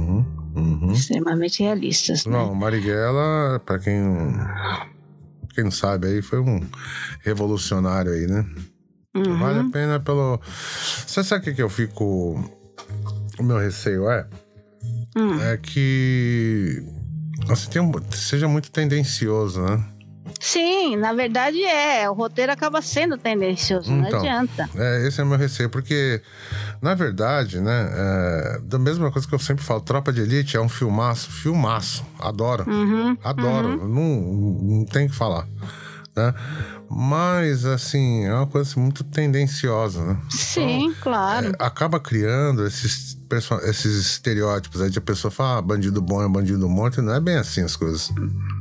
[0.68, 0.92] Uhum.
[0.92, 2.32] Extremamente realistas, né?
[2.32, 4.32] Não, Marighella, pra quem não,
[5.54, 6.60] quem não sabe aí, foi um
[7.22, 8.44] revolucionário aí, né?
[9.16, 9.38] Uhum.
[9.38, 10.40] Vale a pena pelo.
[11.06, 12.04] Você sabe o que, eu fico.
[13.38, 14.26] O meu receio é?
[15.16, 15.40] Hum.
[15.40, 16.82] É que.
[17.48, 17.92] Assim, tem um...
[18.10, 19.82] seja muito tendencioso, né?
[20.38, 22.08] Sim, na verdade é.
[22.08, 24.20] O roteiro acaba sendo tendencioso, não Então.
[24.20, 24.68] adianta.
[24.76, 26.20] É, esse é o meu receio, porque,
[26.80, 27.90] na verdade, né?
[27.92, 32.04] É, da mesma coisa que eu sempre falo, Tropa de Elite é um filmaço, filmaço.
[32.18, 32.64] Adoro.
[32.68, 33.16] Uhum.
[33.22, 34.20] Adoro, não,
[34.62, 35.46] não tem o que falar,
[36.16, 36.34] né?
[36.90, 40.16] Mas, assim, é uma coisa assim, muito tendenciosa, né?
[40.30, 41.48] Sim, claro.
[41.48, 43.18] É, acaba criando esses,
[43.64, 47.12] esses estereótipos aí de a pessoa falar, ah, bandido bom é bandido morto, e não
[47.12, 48.10] é bem assim as coisas.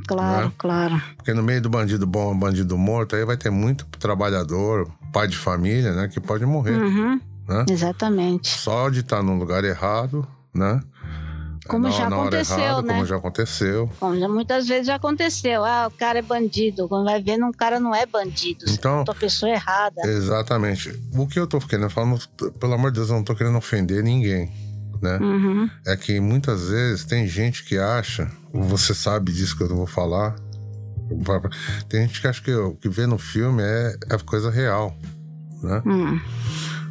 [0.06, 0.52] claro, né?
[0.58, 1.02] claro.
[1.16, 5.26] Porque no meio do bandido bom e bandido morto, aí vai ter muito trabalhador, pai
[5.26, 6.08] de família, né?
[6.08, 7.18] Que pode morrer, Uhum.
[7.48, 7.64] Né?
[7.68, 8.48] Exatamente.
[8.48, 10.80] Só de estar num lugar errado, né?
[11.66, 12.94] Como na, já na aconteceu, errada, né?
[12.94, 13.90] como já aconteceu.
[14.00, 15.64] Como já muitas vezes já aconteceu.
[15.64, 16.88] Ah, o cara é bandido.
[16.88, 18.64] Quando vai ver, um cara não é bandido.
[18.68, 20.00] Então- a pessoa errada.
[20.04, 20.98] Exatamente.
[21.14, 22.18] O que eu tô querendo falar,
[22.58, 24.50] pelo amor de Deus, eu não tô querendo ofender ninguém,
[25.02, 25.18] né?
[25.18, 25.70] Uhum.
[25.86, 30.36] É que muitas vezes tem gente que acha, você sabe disso que eu vou falar,
[31.88, 34.96] tem gente que acha que o que vê no filme é, é coisa real,
[35.62, 35.82] né?
[35.84, 36.20] Hum.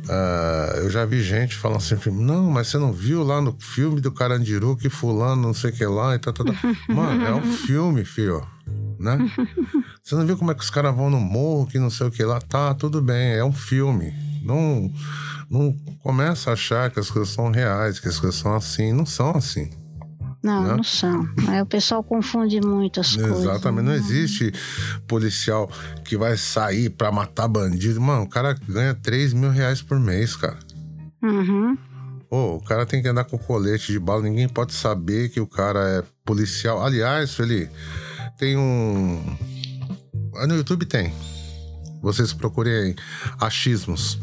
[0.10, 4.00] Ah, eu já vi gente falando assim, não, mas você não viu lá no filme
[4.00, 6.56] do Carandiru que fulano não sei o que lá e tal, tal, tal.
[6.96, 8.46] Mano, é um filme, filho,
[9.00, 9.18] né?
[10.04, 12.12] Você não viu como é que os caras vão no morro, que não sei o
[12.12, 12.40] que lá?
[12.40, 14.14] Tá, tudo bem, é um filme.
[14.42, 14.90] Não,
[15.50, 18.94] não começa a achar que as coisas são reais, que as coisas são assim.
[18.94, 19.70] Não são assim.
[20.48, 20.76] Não, Né?
[20.78, 21.28] não são.
[21.50, 23.40] Aí o pessoal confunde muito as coisas.
[23.42, 23.86] Exatamente.
[23.86, 24.54] Não existe
[25.08, 25.70] policial
[26.06, 28.00] que vai sair pra matar bandido.
[28.00, 30.58] Mano, o cara ganha 3 mil reais por mês, cara.
[31.22, 31.78] Uhum.
[32.30, 35.48] Pô, o cara tem que andar com colete de bala, ninguém pode saber que o
[35.48, 36.84] cara é policial.
[36.84, 37.70] Aliás, Feli,
[38.38, 39.22] tem um.
[40.36, 41.14] Ah, No YouTube tem.
[42.02, 42.96] Vocês procurem aí.
[43.40, 44.20] Achismos.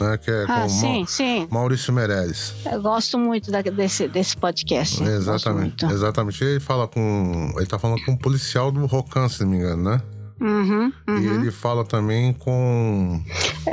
[0.00, 1.48] Né, que é com Ah, o sim, Ma- sim.
[1.50, 2.52] Maurício Meirelles.
[2.70, 5.02] Eu gosto muito da- desse, desse podcast.
[5.02, 5.84] Exatamente.
[5.86, 6.44] Exatamente.
[6.44, 7.52] Ele fala com.
[7.56, 10.02] Ele tá falando com um policial do Rocan, se não me engano, né?
[10.38, 11.40] Uhum, E uhum.
[11.40, 13.22] ele fala também com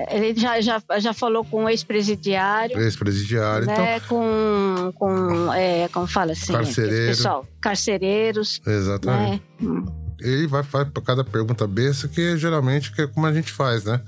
[0.09, 2.79] Ele já, já, já falou com o ex-presidiário.
[2.79, 3.65] ex-presidiário.
[3.69, 7.07] Então, Né, com, com é, como fala assim, Carcereiro.
[7.07, 9.43] pessoal, carcereiros, exatamente.
[9.59, 9.67] né?
[9.69, 9.85] Hum.
[10.21, 13.83] ele vai faz pra cada pergunta besta, que geralmente que é como a gente faz,
[13.83, 13.99] né?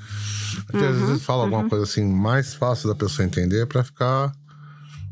[0.74, 4.32] Gente às Uhum, vezes fala alguma coisa assim mais fácil da pessoa entender pra ficar.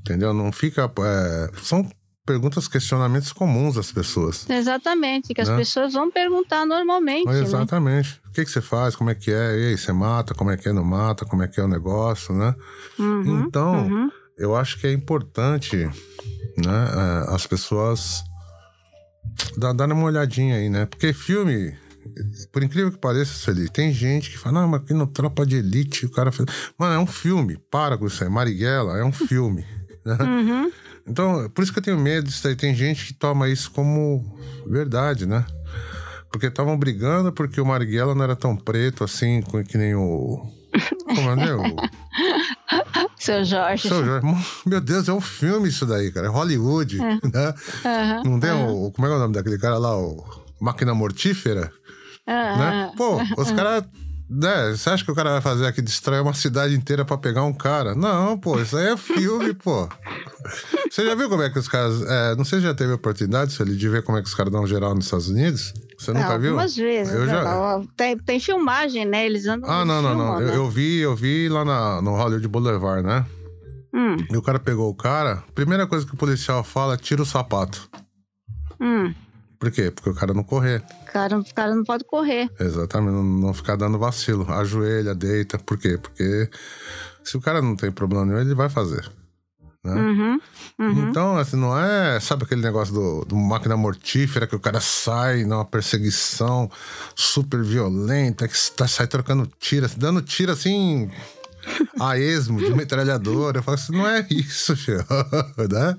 [0.02, 0.34] Entendeu?
[0.34, 0.92] Não fica.
[1.00, 1.88] é, são
[2.26, 4.50] perguntas, questionamentos comuns das pessoas.
[4.50, 5.58] Exatamente, que as Né?
[5.58, 7.28] pessoas vão perguntar normalmente.
[7.28, 7.42] né?
[7.42, 8.22] Exatamente.
[8.28, 8.96] O que, que você faz?
[8.96, 9.60] Como é que é?
[9.60, 10.34] E aí, você mata?
[10.34, 10.74] Como é que é?
[10.74, 11.26] Não mata?
[11.26, 12.56] Como é que é o negócio, né?
[12.98, 14.10] Uhum, Então, uhum.
[14.38, 15.76] eu acho que é importante,
[16.58, 16.88] né?
[17.28, 18.24] é, as pessoas
[19.58, 20.86] dar, darem uma olhadinha aí, né?
[20.86, 21.76] Porque filme,
[22.52, 25.58] por incrível que pareça, Sueli, tem gente que fala, não, mas aqui no Tropa de
[25.58, 26.48] Elite o cara fez.
[26.78, 27.58] Mano, é um filme.
[27.72, 28.30] Para com isso aí.
[28.30, 29.66] Marighella é um filme.
[30.06, 30.18] né?
[30.20, 30.72] Uhum.
[31.08, 32.56] Então, por isso que eu tenho medo disso aí.
[32.56, 35.46] Tem gente que toma isso como verdade, né?
[36.32, 40.46] Porque estavam brigando porque o Marighella não era tão preto assim, que nem o.
[41.16, 41.54] Como é, né?
[41.54, 41.64] O
[43.20, 43.88] Seu Jorge.
[43.88, 44.28] Seu Jorge.
[44.66, 46.28] Meu Deus, é um filme isso daí, cara.
[46.28, 47.54] É Hollywood, né?
[47.86, 48.92] Aham, Não tem o.
[48.92, 49.96] Como é é o nome daquele cara lá?
[49.98, 50.26] O
[50.60, 51.72] Máquina Mortífera,
[52.28, 52.92] né?
[52.98, 53.84] Pô, os caras.
[54.30, 57.44] Né, você acha que o cara vai fazer aqui, destrói uma cidade inteira pra pegar
[57.44, 57.94] um cara?
[57.94, 59.88] Não, pô, isso aí é filme, pô.
[60.90, 62.02] Você já viu como é que os caras.
[62.02, 64.52] é, não sei se já teve oportunidade, Sueli, de ver como é que os caras
[64.52, 65.74] dão geral nos Estados Unidos?
[66.00, 66.50] Você nunca É, viu?
[66.52, 67.14] Algumas vezes.
[67.14, 67.32] Eu né?
[67.34, 69.24] já- Tem, tem filmagem, né?
[69.26, 69.70] Eles andam.
[69.70, 70.26] Ah, não, não, não.
[70.38, 70.56] filmam, Eu, né?
[70.56, 73.26] eu vi, eu vi lá na, no Hollywood Boulevard, né?
[73.94, 77.26] Hum, E o cara pegou o cara, primeira coisa que o policial fala, tira o
[77.26, 77.88] sapato.
[78.80, 79.14] hum.
[79.64, 79.90] Por quê?
[79.90, 80.84] Porque o cara não correr.
[81.04, 82.50] O cara, o cara não pode correr.
[82.60, 84.46] Exatamente, não, não ficar dando vacilo.
[84.52, 85.58] Ajoelha, deita.
[85.58, 85.98] Por quê?
[85.98, 86.50] Porque
[87.24, 89.10] se o cara não tem problema nenhum, ele vai fazer.
[89.82, 89.94] Né?
[89.94, 90.40] Uhum,
[90.80, 91.10] uhum.
[91.10, 92.20] Então, assim, não é.
[92.20, 96.70] Sabe aquele negócio do, do máquina mortífera que o cara sai numa perseguição
[97.16, 101.10] super violenta, que tá, sai trocando tiro, dando tiro assim.
[102.00, 103.60] A esmo de metralhadora.
[103.60, 104.98] Eu falo assim, não é isso, filho.
[105.70, 105.96] né?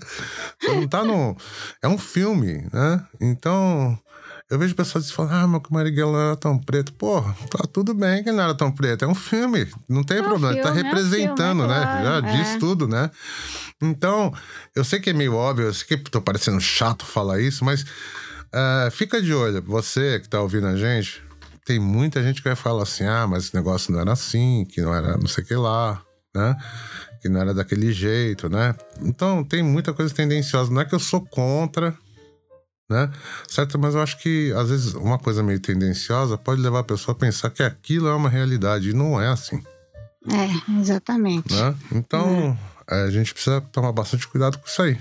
[0.60, 1.36] Você não tá no.
[1.82, 3.04] É um filme, né?
[3.20, 3.98] Então.
[4.50, 6.92] Eu vejo pessoas falam, ah, o Marighella não era tão preto.
[6.92, 9.02] Pô, tá tudo bem que ele não era tão preto.
[9.04, 10.54] É um filme, não tem É problema.
[10.60, 11.80] tá filme, é um representando, filme, né?
[11.80, 12.36] claro, Já é.
[12.36, 13.10] diz tudo, né?
[13.82, 14.32] Então,
[14.76, 17.86] eu sei que é meio óbvio, eu sei que tô parecendo chato falar isso, mas
[18.52, 19.62] eh, fica de olho.
[19.66, 21.22] Você que tá ouvindo a gente,
[21.64, 24.80] tem muita gente que vai falar assim: ah, mas esse negócio não era assim, que
[24.82, 26.02] não era não sei o que lá,
[26.34, 26.56] né?
[27.22, 28.74] Que não era daquele jeito, né?
[29.00, 30.70] Então, tem muita coisa tendenciosa.
[30.70, 31.96] Não é que eu sou contra,
[32.90, 33.10] né?
[33.48, 33.78] Certo?
[33.78, 37.18] Mas eu acho que, às vezes, uma coisa meio tendenciosa pode levar a pessoa a
[37.18, 38.90] pensar que aquilo é uma realidade.
[38.90, 39.62] E não é assim,
[40.28, 41.52] É, exatamente.
[41.54, 41.74] né?
[41.92, 42.58] Então,
[42.90, 44.98] eh, a gente precisa tomar bastante cuidado com isso aí.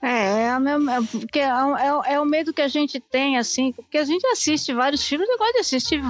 [0.00, 3.72] É, é, mesma- é, porque é, é é o medo que a gente tem, assim,
[3.72, 6.00] porque a gente assiste vários filmes, eu gosto de assistir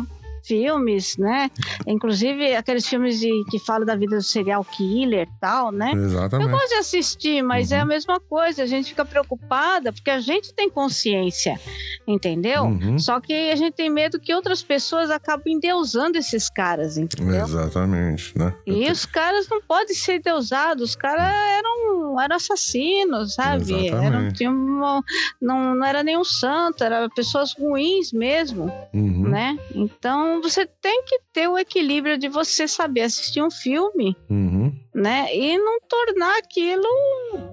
[0.49, 1.51] filmes, né?
[1.87, 5.93] Inclusive aqueles filmes de, que falam da vida do serial killer e tal, né?
[5.95, 6.51] Eu Exatamente.
[6.51, 8.63] gosto de assistir, mas é a mesma coisa.
[8.63, 11.61] A gente fica preocupada porque a gente tem consciência,
[12.07, 12.65] entendeu?
[12.65, 12.99] Uhum.
[12.99, 17.45] Só que a gente tem medo que outras pessoas acabem endeusando esses caras, entendeu?
[17.45, 18.55] Exatamente, né?
[18.67, 23.63] E os caras não podem ser deusados, os caras eram, eram assassinos, sabe?
[23.87, 24.45] Exatamente.
[24.45, 25.03] Eram, uma-
[25.41, 29.29] não, não era nenhum santo, eram pessoas ruins mesmo, Uhum.
[29.29, 29.59] né?
[29.75, 34.73] Então você tem que ter o equilíbrio de você saber assistir um filme, Uhum.
[34.95, 35.35] né?
[35.35, 36.85] E não tornar aquilo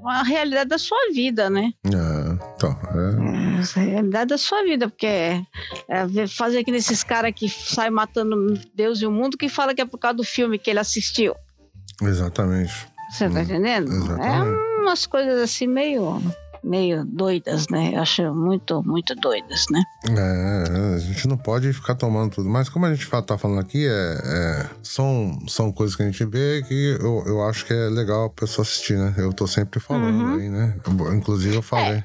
[0.05, 1.71] a realidade da sua vida, né?
[1.85, 5.41] É, então, é, É, a realidade da sua vida, porque é,
[5.89, 8.35] é fazer que nesses caras que saem matando
[8.73, 11.35] Deus e o mundo que fala que é por causa do filme que ele assistiu.
[12.01, 12.73] exatamente.
[13.11, 13.91] Você tá entendendo?
[13.91, 14.59] Exatamente.
[14.59, 16.21] É umas coisas assim meio,
[16.65, 17.91] meio doidas, né?
[17.95, 19.83] Eu acho muito, muito doidas, né?
[20.09, 22.49] É, a gente não pode ficar tomando tudo.
[22.49, 23.91] Mas como a gente tá falando aqui, é,
[24.23, 28.25] é, são, são coisas que a gente vê que eu, eu acho que é legal
[28.25, 29.13] a pessoa assistir, né?
[29.17, 30.35] Eu tô sempre falando Uhum.
[30.35, 30.75] aí, né?
[30.85, 32.03] Eu- Inclusive eu falei.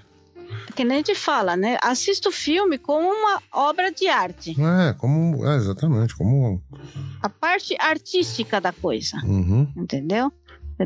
[0.74, 1.78] Que nem a gente fala, né?
[1.82, 4.56] Assista o filme como uma obra de arte.
[4.60, 5.44] É, como.
[5.46, 6.62] É, exatamente, como.
[7.22, 10.32] A parte artística da coisa, Uhum, entendeu?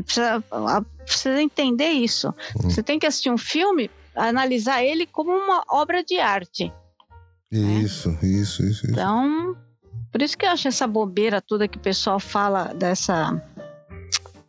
[0.01, 0.43] Precisa,
[1.05, 2.33] precisa entender isso.
[2.55, 2.69] Uhum.
[2.69, 6.71] Você tem que assistir um filme, analisar ele como uma obra de arte.
[7.51, 8.91] Isso, isso, isso, isso.
[8.91, 9.55] Então,
[10.11, 13.41] por isso que eu acho essa bobeira toda que o pessoal fala dessa.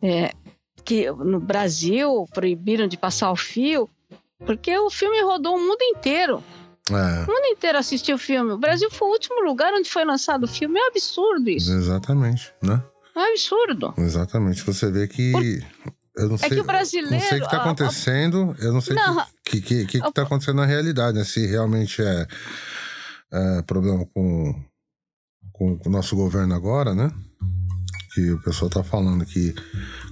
[0.01, 0.31] é,
[0.83, 3.89] que no Brasil proibiram de passar o fio,
[4.45, 6.41] porque o filme rodou o mundo inteiro.
[6.89, 8.53] É, O mundo inteiro assistiu o filme.
[8.53, 10.79] O Brasil foi o último lugar onde foi lançado o filme.
[10.79, 11.73] É um absurdo isso.
[11.73, 12.81] exatamente, né?
[13.17, 13.93] É um absurdo.
[13.97, 14.63] Exatamente.
[14.63, 15.31] Você vê que.
[16.15, 17.11] Eu não sei, É que o brasileiro.
[17.15, 20.01] não sei o que está a- a- acontecendo, eu não sei o que, que, que,
[20.01, 21.23] que tá acontecendo na realidade, né?
[21.23, 22.27] Se realmente é,
[23.31, 24.63] é problema com,
[25.51, 27.11] com, o nosso governo agora, né?
[28.15, 29.53] Que o pessoal tá falando que,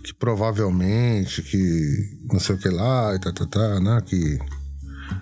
[0.04, 4.00] que provavelmente, que não sei o que lá, e tá, tá, tá, né?
[4.06, 4.38] Que.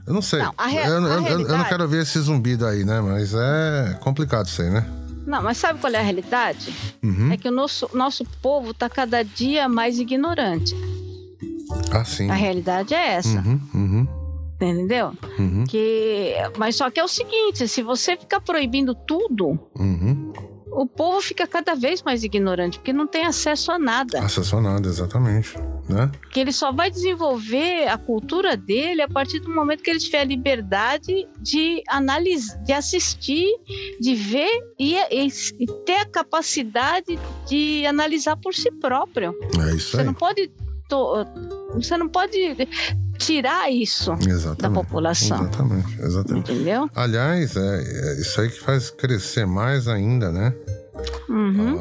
[0.06, 0.40] Eu não sei.
[0.40, 3.00] Não, eu, eu- eu- eu não quero ver esse zumbido aí, né?
[3.00, 4.86] Mas é complicado isso aí, né?
[5.26, 6.74] Não, mas sabe qual é a realidade?
[7.02, 7.32] Uhum.
[7.32, 10.76] É que o nosso, nosso povo está cada dia mais ignorante.
[11.92, 12.30] Ah, sim.
[12.30, 13.40] A realidade é essa.
[13.40, 14.08] Uhum, uhum.
[14.56, 15.14] Entendeu?
[15.40, 15.64] Uhum.
[15.68, 20.32] Que, mas só que é o seguinte: se você ficar proibindo tudo, Uhum.
[20.76, 24.20] O povo fica cada vez mais ignorante, porque não tem acesso a nada.
[24.20, 25.56] Acesso a nada, exatamente.
[25.90, 26.10] Né?
[26.32, 30.22] Que ele só vai desenvolver a cultura dele a partir do momento que ele tiver
[30.22, 33.48] a liberdade de analisar, de assistir,
[34.00, 35.28] de ver e, e-
[35.60, 39.34] e ter a capacidade de analisar por si próprio.
[39.70, 40.06] É isso Você aí.
[40.06, 40.52] não pode.
[40.90, 41.26] to-
[41.76, 42.38] Você não pode
[43.18, 44.76] tirar isso da Exatamente.
[44.86, 45.38] população.
[45.42, 46.52] Exatamente, exatamente.
[46.52, 46.90] Entendeu?
[46.96, 47.60] Aliás, é,
[48.18, 50.54] é isso aí que faz crescer mais ainda, né?
[51.30, 51.80] Uhum.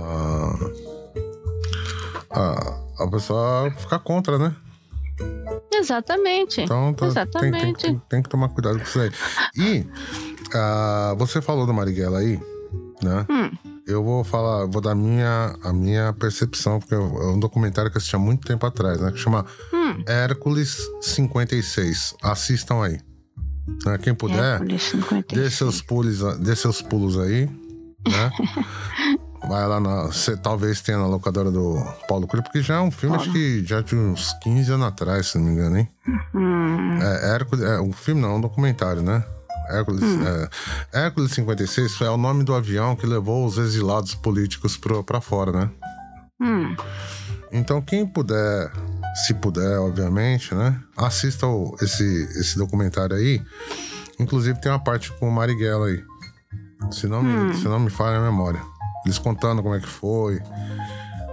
[2.31, 4.55] A, a, a pessoa ficar contra, né?
[5.73, 6.61] Exatamente.
[6.61, 7.83] Então tá- tem, tem, Exatamente.
[7.83, 9.11] tem, tem que tomar cuidado com isso aí.
[9.57, 9.87] E
[10.55, 12.41] ah, você falou do Marighella aí,
[13.03, 13.27] né?
[13.31, 13.51] Hum.
[13.87, 17.99] Eu vou falar, vou dar minha, a minha percepção, porque é um documentário que eu
[17.99, 19.11] assisti há muito tempo atrás, né?
[19.11, 20.03] Que chama Hum.
[20.07, 22.15] Hércules 56.
[22.23, 23.01] Assistam aí.
[23.85, 23.99] Né?
[23.99, 25.43] Quem puder, Hércules 56.
[25.43, 27.49] dê seus pulos, dê seus pulos aí,
[28.09, 28.31] né?
[29.49, 30.03] Vai lá na.
[30.05, 31.77] Você talvez tenha na locadora do
[32.09, 35.27] Paulo Cruz, porque já é um filme, acho que já de uns 15 anos atrás,
[35.29, 35.89] se não me engano, hein?
[36.33, 36.99] Hum.
[37.03, 39.25] É, Hércules, é, um filme não, é um documentário, né?
[39.69, 40.03] Hércules,
[40.93, 45.21] é, Hércules 56 é o nome do avião que levou os exilados políticos pro, pra
[45.21, 45.71] fora, né?
[46.41, 46.77] Hum.
[47.51, 48.71] Então, quem puder,
[49.27, 50.79] se puder, obviamente, né?
[50.97, 52.05] Assista o- esse,
[52.39, 53.43] esse documentário aí.
[54.21, 56.03] Inclusive, tem uma parte com o Marighella aí.
[56.91, 58.61] Se não, me, se não me falha a memória.
[59.05, 60.41] Eles contando como é que foi,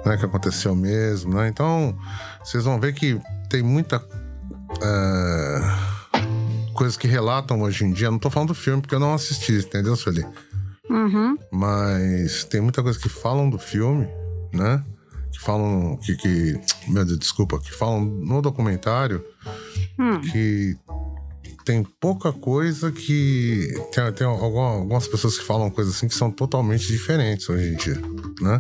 [0.06, 0.18] né?
[0.18, 1.48] Que aconteceu mesmo, né?
[1.48, 1.96] Então,
[2.44, 3.20] vocês vão ver que
[3.50, 4.04] tem muita.
[4.82, 5.62] é,
[6.74, 8.10] coisas que relatam hoje em dia.
[8.10, 10.26] Não tô falando do filme porque eu não assisti, entendeu, Sueli?
[10.90, 11.38] Uhum.
[11.52, 14.08] Mas tem muita coisa que falam do filme,
[14.54, 14.84] né?
[15.32, 15.98] Que falam.
[15.98, 16.60] Que, que.
[16.88, 17.60] Meu Deus, desculpa.
[17.60, 19.24] Que falam no documentário
[20.00, 20.22] Hum.
[20.22, 20.78] que
[21.70, 23.68] tem pouca coisa que.
[23.94, 27.76] Tem, tem alguma- algumas pessoas que falam coisas assim que são totalmente diferentes hoje em
[27.76, 28.02] dia,
[28.42, 28.60] né?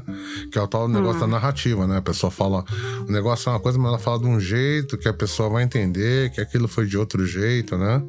[0.52, 1.98] Que é o tal negócio da narrativa, né?
[1.98, 2.64] A pessoa fala.
[3.08, 5.64] O negócio é uma coisa, mas ela fala de um jeito que a pessoa vai
[5.64, 8.04] entender que aquilo foi de outro jeito, né?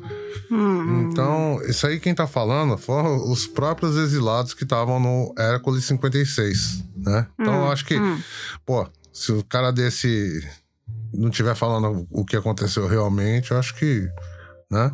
[0.51, 1.09] Hum.
[1.10, 6.85] Então, isso aí quem tá falando foram os próprios exilados que estavam no Hércules 56,
[6.94, 7.27] né?
[7.40, 7.94] Então, eu acho que,
[8.66, 10.47] pô, se o cara desse
[11.12, 14.06] não tiver falando o que aconteceu realmente, eu acho que,
[14.70, 14.92] né?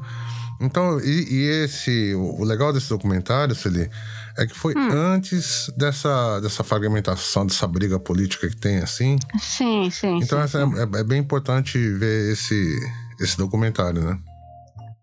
[0.61, 3.91] Então, e, e esse, o legal desse documentário, Celi,
[4.39, 9.17] é que foi antes dessa, dessa fragmentação, dessa briga política que tem, assim.
[9.39, 10.17] Sim, sim.
[10.23, 12.75] Então, sim, essa é, é bem importante ver esse,
[13.21, 14.19] esse documentário, né?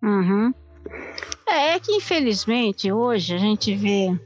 [0.02, 0.54] Uhum.
[1.48, 4.20] É, é que infelizmente hoje a gente vê.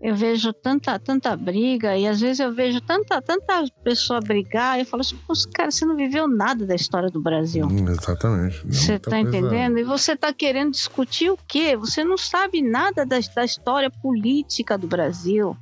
[0.00, 4.82] Eu vejo tanta, tanta briga e às vezes eu vejo tanta, tanta pessoa brigar e
[4.82, 5.16] eu falo assim,
[5.54, 7.66] cara, você não viveu nada da história do Brasil.
[7.66, 8.62] Hum, Exatamente.
[8.66, 9.78] Você tá coisa- entendendo?
[9.78, 11.76] E você tá querendo discutir o quê?
[11.76, 15.56] Você não sabe nada da, da história política do Brasil,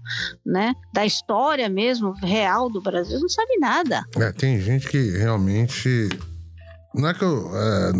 [0.44, 0.74] né?
[0.92, 3.16] Da história mesmo real do Brasil.
[3.16, 4.04] Você não sabe nada.
[4.16, 6.08] É, tem gente que realmente.
[6.94, 7.92] Não é que eu, é,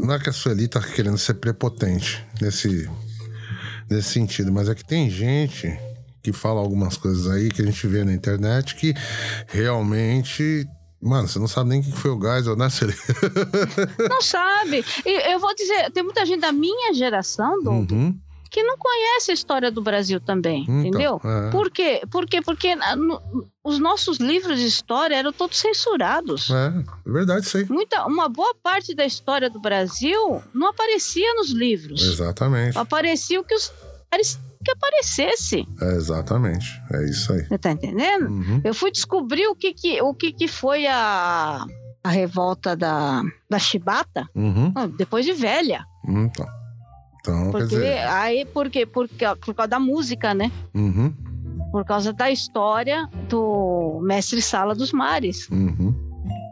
[0.00, 2.90] não é que a Sueli tá querendo ser prepotente nesse,
[3.90, 5.78] nesse sentido, mas é que tem gente
[6.22, 8.94] que fala algumas coisas aí que a gente vê na internet que
[9.48, 10.66] realmente.
[11.02, 12.94] Mano, você não sabe nem o que foi o gás, né, Sueli?
[14.08, 14.84] Não sabe.
[15.06, 18.20] E eu vou dizer, tem muita gente da minha geração, Dom, Uhum.
[18.50, 21.20] Que não conhece a história do Brasil também, Então, entendeu?
[21.24, 21.50] é.
[21.50, 22.02] Por quê?
[22.10, 22.42] Por quê?
[22.42, 22.96] Porque ah,
[23.64, 26.50] os nossos livros de história eram todos censurados.
[26.50, 26.66] É,
[27.08, 27.64] é verdade aí.
[27.68, 32.02] Muita, uma boa parte da história do Brasil não aparecia nos livros.
[32.02, 32.76] Exatamente.
[32.76, 33.72] Aparecia o que os
[34.64, 35.66] que aparecesse.
[35.80, 36.66] É, exatamente.
[36.92, 37.44] É isso aí.
[37.46, 38.28] Você tá entendendo?
[38.28, 38.60] Uhum.
[38.64, 41.64] Eu fui descobrir o que que, o que, que foi a,
[42.02, 44.72] a revolta da, da chibata Uhum.
[44.98, 45.84] depois de velha.
[46.06, 46.44] Então.
[47.20, 47.98] Então, Porque, dizer.
[48.08, 48.84] aí, por quê?
[48.86, 50.50] Porque, por causa da música, né?
[50.74, 51.12] Uhum.
[51.70, 55.94] Por causa da história do Mestre Sala dos Mares, Uhum.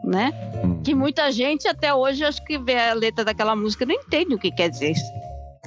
[0.03, 0.31] né?
[0.63, 0.81] uhum.
[0.83, 4.35] Que muita gente até hoje, acho que vê a letra daquela música e não entende
[4.35, 5.03] o que quer dizer isso,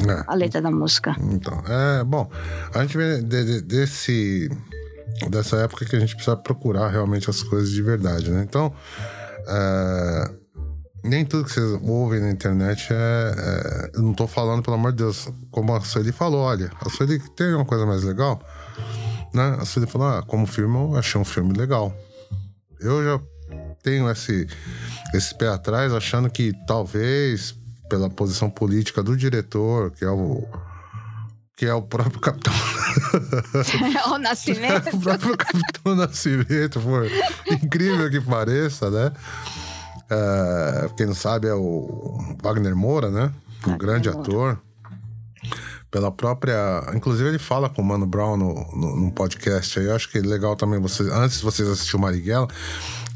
[0.09, 0.24] É.
[0.27, 1.15] a letra da música.
[1.33, 2.31] Então, é bom.
[2.74, 4.49] A gente vê de- de- desse
[5.29, 8.43] dessa época que a gente precisa procurar realmente as coisas de verdade, né?
[8.49, 8.73] Então,
[9.47, 10.31] é,
[11.03, 14.93] nem tudo que vocês ouvem na internet é, é- Eu não tô falando, pelo amor
[14.93, 18.41] de Deus, como a Sueli falou, olha, a Sueli tem uma coisa mais legal,
[19.35, 19.57] né?
[19.61, 21.95] A Sueli falou, ah, como filme, eu achei um filme legal.
[22.81, 23.20] Eu já
[23.83, 24.47] tenho esse,
[25.15, 27.55] esse pé atrás, achando que talvez,
[27.89, 30.47] pela posição política do diretor, que é o
[31.57, 32.53] que é o próprio Capitão.
[34.12, 34.89] o Nascimento.
[34.97, 37.07] o próprio Capitão Nascimento, por
[37.53, 39.12] incrível que pareça, né?
[40.12, 43.32] É, quem não sabe é o Wagner Moura, né?
[43.66, 44.22] Um grande Moura.
[44.22, 44.59] ator.
[45.90, 46.90] Pela própria.
[46.94, 49.86] Inclusive, ele fala com o Mano Brown no, no, num podcast aí.
[49.86, 51.09] Eu acho que é legal também vocês.
[51.10, 52.48] Antes de vocês assistirem o Marighella,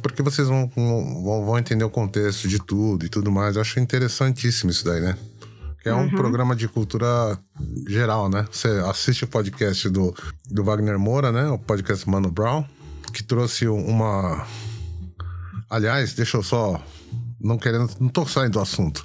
[0.03, 3.57] porque vocês vão, vão, vão entender o contexto de tudo e tudo mais.
[3.57, 5.17] Eu acho interessantíssimo isso daí, né?
[5.83, 7.39] Que é um programa de cultura
[7.89, 8.45] geral, né?
[8.51, 10.15] Você assiste o podcast do,
[10.51, 11.49] do Wagner Moura, né?
[11.49, 12.65] O podcast Mano Brown,
[13.13, 14.47] que trouxe uma.
[15.71, 16.81] Aliás, deixa eu só.
[17.41, 17.91] Não querendo.
[18.01, 19.05] Não tô saindo do assunto.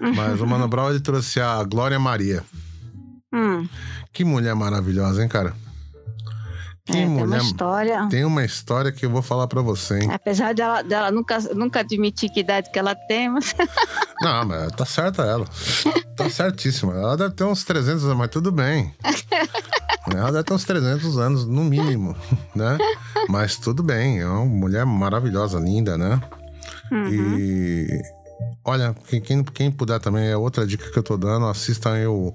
[0.00, 2.42] Mas o Mano Brown ele trouxe a Glória Maria.
[3.32, 3.68] Hum,
[4.12, 5.54] Que mulher maravilhosa, hein, cara?
[6.88, 7.42] É, Que tem uma mulher.
[7.42, 8.08] história.
[8.08, 10.10] Tem uma história que eu vou falar pra você, hein?
[10.12, 13.54] Apesar dela, dela nunca, nunca admitir que idade que ela tem, mas
[14.22, 15.44] Não, mas tá certa ela.
[16.16, 16.94] Tá certíssima.
[16.94, 18.94] Ela deve ter uns 300 anos, mas tudo bem.
[20.10, 22.16] Ela deve ter uns 300 anos, no mínimo,
[22.56, 22.78] né?
[23.28, 24.20] Mas tudo bem.
[24.20, 26.20] É uma mulher maravilhosa, linda, né?
[27.10, 27.86] E.
[28.64, 32.32] Olha, quem, quem, puder também, é outra dica que eu tô dando, assistam aí o.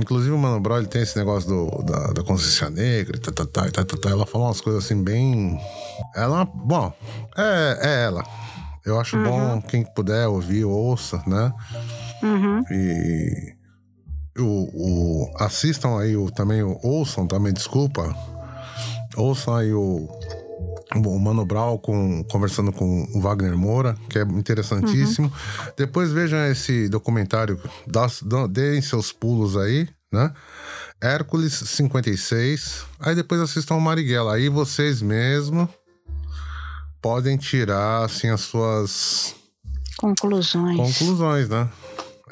[0.00, 3.30] Inclusive o Mano Brown, ele tem esse negócio do, da, da consciência negra, e tá,
[3.30, 4.10] tá, tá, tá, tá, tá.
[4.10, 5.60] ela fala umas coisas assim bem.
[6.14, 6.92] Ela, bom,
[7.36, 8.24] é, é ela.
[8.84, 11.52] Eu acho bom quem puder ouvir, ouça, né?
[12.22, 12.62] Uhum.
[12.70, 13.54] E
[14.38, 14.44] o,
[15.24, 18.14] o- assistam aí o, também, o, ouçam também, desculpa.
[19.16, 20.08] Ouçam aí o,
[20.94, 25.32] o Mano Brown com, conversando com o Wagner Moura, que é interessantíssimo.
[25.76, 28.08] Depois vejam esse documentário, dá-
[28.48, 30.32] deem seus pulos aí, né?
[31.00, 32.84] Hércules 56.
[32.98, 34.34] Aí depois assistam o Marighella.
[34.34, 35.68] Aí vocês mesmo
[37.00, 39.34] podem tirar assim as suas
[39.96, 40.76] conclusões.
[40.76, 41.68] conclusões, né?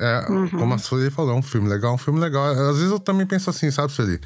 [0.01, 2.45] É, como a Sueli falou, é um filme legal, um filme legal.
[2.45, 4.21] Às vezes eu também penso assim, sabe, Sueli?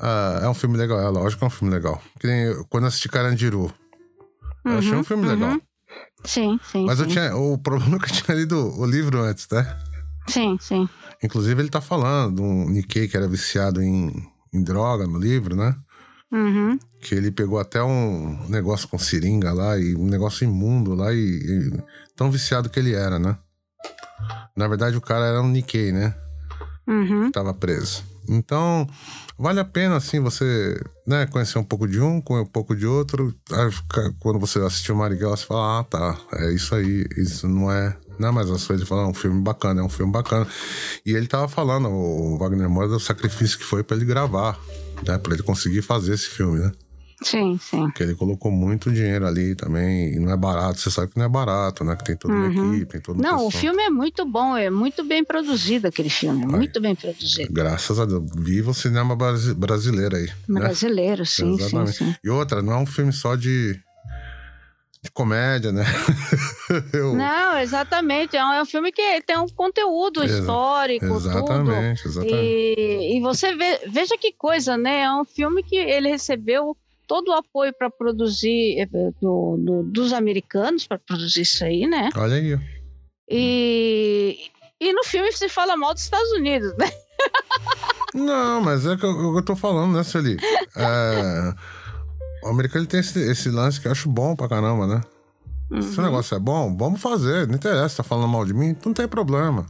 [0.00, 2.02] Ah, é um filme legal, é lógico que é um filme legal.
[2.18, 3.72] Que nem quando assisti Carandiru.
[4.64, 5.60] Eu achei um filme legal.
[6.24, 6.86] Sim, sim.
[6.86, 7.04] Mas sim.
[7.04, 7.36] eu tinha.
[7.36, 9.78] O problema é que eu tinha lido o livro antes, né?
[10.26, 10.88] Sim, sim.
[11.22, 14.10] Inclusive, ele tá falando de um Nikkei que era viciado em,
[14.52, 15.76] em droga no livro, né?
[16.32, 16.78] Uhum.
[17.00, 21.18] Que ele pegou até um negócio com seringa lá e um negócio imundo lá e,
[21.18, 21.82] e
[22.16, 23.36] tão viciado que ele era, né?
[24.56, 26.14] Na verdade, o cara era um Nikkei, né?
[26.86, 27.28] Uhum.
[27.28, 28.09] estava preso.
[28.32, 28.86] Então,
[29.36, 32.86] vale a pena, assim, você né, conhecer um pouco de um, conhecer um pouco de
[32.86, 33.34] outro.
[34.20, 37.96] Quando você assistiu Marighella, você fala, ah, tá, é isso aí, isso não é...
[38.20, 40.46] Não, mas a sua ele fala, é um filme bacana, é um filme bacana.
[41.04, 44.60] E ele tava falando, o Wagner Moura, do sacrifício que foi para ele gravar,
[45.06, 45.18] né?
[45.18, 46.70] Pra ele conseguir fazer esse filme, né?
[47.22, 47.82] Sim, sim.
[47.82, 51.26] Porque ele colocou muito dinheiro ali também, e não é barato, você sabe que não
[51.26, 51.94] é barato, né?
[51.94, 52.72] Que tem toda uma Uhum.
[52.74, 56.08] equipe, tem todo um Não, o filme é muito bom, é muito bem produzido aquele
[56.08, 57.52] filme, muito bem produzido.
[57.52, 60.60] Graças a Deus, viva o cinema brasi- brasileiro aí, né?
[60.60, 61.92] Brasileiro, sim, sim, Exatamente.
[61.98, 62.14] sim.
[62.24, 63.78] E outra, não é um filme só de,
[65.02, 65.84] de comédia, né?
[66.92, 68.36] Eu- Não, exatamente.
[68.36, 71.16] É um, é um filme que tem um conteúdo Exa- histórico, tudo.
[71.18, 72.34] exatamente, exatamente.
[72.78, 75.02] E, e você vê, veja que coisa, né?
[75.02, 76.76] É um filme que ele recebeu
[77.10, 78.86] todo o apoio para produzir eh,
[79.20, 82.08] do- do- dos americanos para produzir isso aí, né?
[82.16, 82.56] Olha aí.
[83.28, 84.38] E,
[84.80, 86.88] e no filme se fala mal dos Estados Unidos, né?
[88.14, 90.36] Não, mas é que eu, eu tô falando, né, Sueli?
[90.76, 91.52] É,
[92.44, 95.00] o americano tem esse, esse lance que eu acho bom pra caramba, né?
[95.82, 96.04] Se Uhum.
[96.04, 97.46] o negócio é bom, vamos fazer.
[97.48, 99.66] Não interessa, tá falando mal de mim, não tem problema.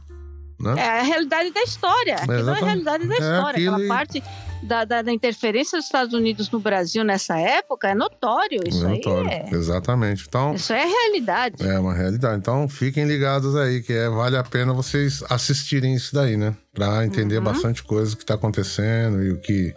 [0.59, 0.75] Né?
[0.77, 2.15] É a realidade da história.
[2.15, 3.49] Aquilo é a realidade da É história.
[3.51, 4.23] aquilo Aquela parte
[4.63, 8.61] da, da, da interferência dos Estados Unidos no Brasil nessa época é notório.
[8.65, 9.29] Isso aí Notório.
[9.29, 10.25] é, Exatamente.
[10.27, 11.65] Então, isso é realidade.
[11.67, 12.37] É uma realidade.
[12.37, 16.55] Então fiquem ligados aí, que é, vale a pena vocês assistirem isso daí, né?
[16.73, 17.43] Pra entender Uhum.
[17.43, 19.73] bastante coisa que tá acontecendo e o que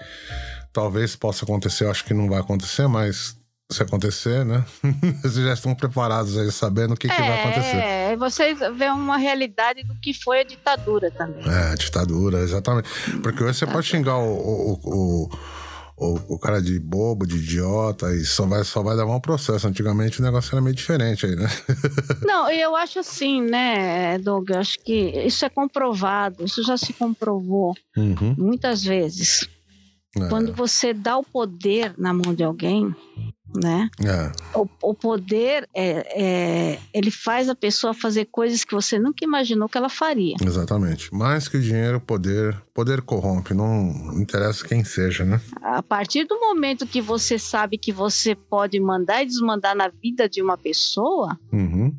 [0.72, 1.84] talvez possa acontecer.
[1.84, 3.36] Eu acho que não vai acontecer, mas
[3.70, 4.64] se acontecer, né?
[5.22, 7.76] Vocês já estão preparados aí, sabendo o que, que vai acontecer.
[7.76, 11.42] É, e vocês vêem uma realidade do que foi a ditadura também.
[11.48, 12.88] É, ditadura, exatamente.
[13.22, 15.28] Porque hoje você pode xingar o, o, o,
[15.96, 19.66] o, o cara de bobo, de idiota, e só vai, só vai levar um processo.
[19.66, 21.48] Antigamente o negócio era meio diferente aí, né?
[22.26, 24.50] Não, e eu acho assim, né, Doug?
[24.50, 28.34] Eu acho que isso é comprovado, isso já se comprovou Uhum.
[28.36, 29.48] muitas vezes.
[30.16, 32.94] É, Quando você dá o poder na mão de alguém,
[33.56, 33.88] né?
[34.04, 39.24] é, O, o poder é, é- ele faz a pessoa fazer coisas que você nunca
[39.24, 40.36] imaginou que ela faria.
[40.44, 41.12] exatamente.
[41.14, 42.60] Mais que o dinheiro, poder.
[42.72, 43.88] Poder corrompe, não
[44.20, 45.40] interessa quem seja, né?
[45.62, 50.28] A partir do momento que você sabe que você pode mandar e desmandar na vida
[50.28, 51.92] de uma pessoa, Uhum,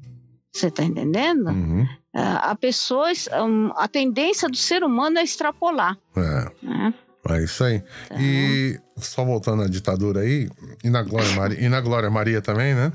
[0.53, 1.47] você tá entendendo?
[1.49, 1.85] uhum.
[2.13, 3.07] Ah, A pessoa,
[3.45, 5.97] hum, a tendência do ser humano é extrapolar.
[6.15, 6.93] É, Né?
[7.29, 7.83] É isso aí.
[8.05, 10.49] Então, E só voltando à ditadura aí,
[10.83, 12.91] e na Glória Maria, e na Glória Maria também, né?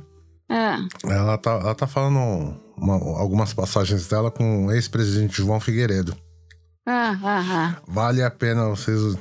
[0.49, 2.19] Ah, Ela tá, ela tá falando
[2.77, 6.15] uma- algumas passagens dela com o ex-presidente João Figueiredo.
[6.87, 7.77] ah, ah, ah.
[7.87, 9.17] Vale a pena vocês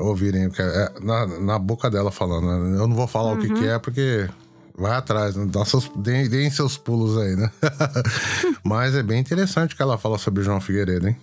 [0.00, 2.46] ouvirem, porque é na, na boca dela falando.
[2.46, 2.78] né?
[2.78, 4.28] Eu não vou falar o que, que é, porque
[4.76, 5.46] vai atrás, né?
[5.48, 7.50] Dá seus, deem, deem seus pulos aí, né?
[8.64, 11.16] Mas é bem interessante que ela fala sobre João Figueiredo, hein?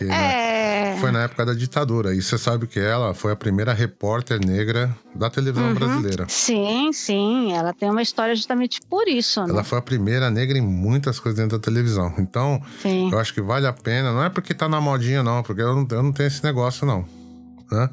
[0.00, 0.96] Que, né, É.
[0.98, 2.14] Foi na época da ditadura.
[2.14, 6.24] E você sabe que ela foi a primeira repórter negra da televisão brasileira.
[6.28, 7.52] Sim, sim.
[7.52, 9.50] Ela tem uma história justamente por isso, né?
[9.50, 12.14] Ela foi a primeira negra em muitas coisas dentro da televisão.
[12.18, 13.10] Então, Sim.
[13.12, 14.10] eu acho que vale a pena.
[14.12, 16.86] Não é porque tá na modinha, não, porque eu não, eu não tenho esse negócio,
[16.86, 17.04] não.
[17.70, 17.88] Né?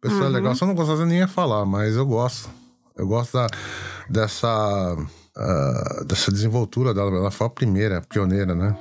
[0.00, 0.28] Pessoa Uhum.
[0.32, 2.48] legal, eu não gostasse, eu nem ia falar, mas eu gosto.
[2.96, 3.46] Eu gosto da,
[4.08, 4.96] dessa,
[5.36, 7.10] ah, dessa desenvoltura dela.
[7.16, 8.76] Ela foi a primeira, pioneira, né?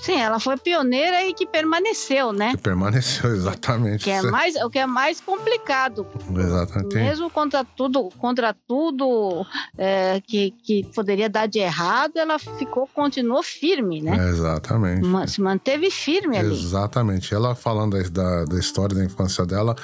[0.00, 2.52] Sim, ela foi pioneira e que permaneceu, né?
[2.52, 4.04] Que permaneceu exatamente.
[4.04, 6.06] Que é mais, o que é mais complicado.
[6.36, 6.94] Exatamente.
[6.94, 9.46] Mesmo contra tudo, contra tudo
[9.76, 14.16] é, que, que poderia dar de errado, ela ficou, continuou firme, né?
[14.30, 15.04] Exatamente.
[15.06, 16.52] Ma- Se manteve firme ali.
[16.52, 17.34] Exatamente.
[17.34, 19.76] Ela falando da, da história da infância dela,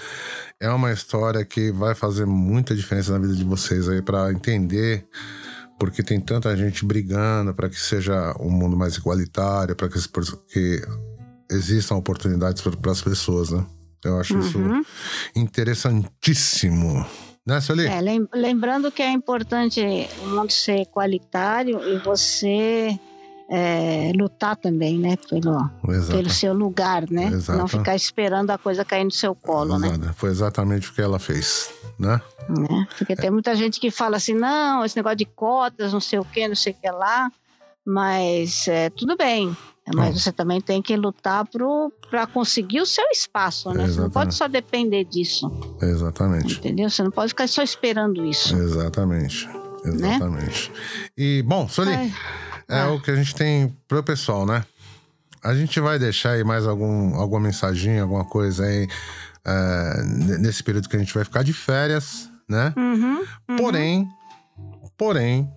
[0.58, 5.06] é uma história que vai fazer muita diferença na vida de vocês aí para entender
[5.78, 9.98] porque tem tanta gente brigando para que seja um mundo mais igualitário, para que,
[10.52, 10.82] que
[11.50, 13.64] existam oportunidades para as pessoas, né?
[14.04, 14.82] Eu acho isso Uhum.
[15.34, 17.04] interessantíssimo.
[17.46, 17.86] Né, Sueli?
[17.86, 19.80] É, lem- lembrando que é importante
[20.22, 22.98] o mundo ser equalitário e você
[23.48, 25.16] é, lutar também, né?
[25.16, 26.16] Pelo, Exato.
[26.16, 27.26] pelo seu lugar, né?
[27.26, 27.58] Exato.
[27.58, 29.88] Não ficar esperando a coisa cair no seu colo, né?
[29.88, 30.14] Exato.
[30.14, 32.20] Foi exatamente o que ela fez, né?
[32.48, 32.88] né?
[32.98, 36.24] Porque tem muita gente que fala assim, não, esse negócio de cotas, não sei o
[36.24, 37.30] que, não sei o que lá,
[37.84, 39.56] mas é, tudo bem.
[39.94, 41.46] Mas você também tem que lutar
[42.10, 43.74] para conseguir o seu espaço, né?
[43.74, 44.12] Você não Exatamente.
[44.12, 45.48] pode só depender disso,
[45.80, 46.58] Exatamente.
[46.58, 46.90] entendeu?
[46.90, 48.56] Você não pode ficar só esperando isso.
[48.56, 49.48] Exatamente.
[49.84, 50.72] Exatamente.
[51.16, 52.12] E, bom, Ai,
[52.68, 52.90] é ah.
[52.90, 54.64] o que a gente tem pro pessoal, né?
[55.42, 58.88] A gente vai deixar aí mais algum, alguma mensagem, alguma coisa aí
[60.04, 62.72] n- nesse período que a gente vai ficar de férias, né?
[62.76, 63.56] uhum, uhum.
[63.56, 64.08] Porém,
[64.98, 65.48] porém,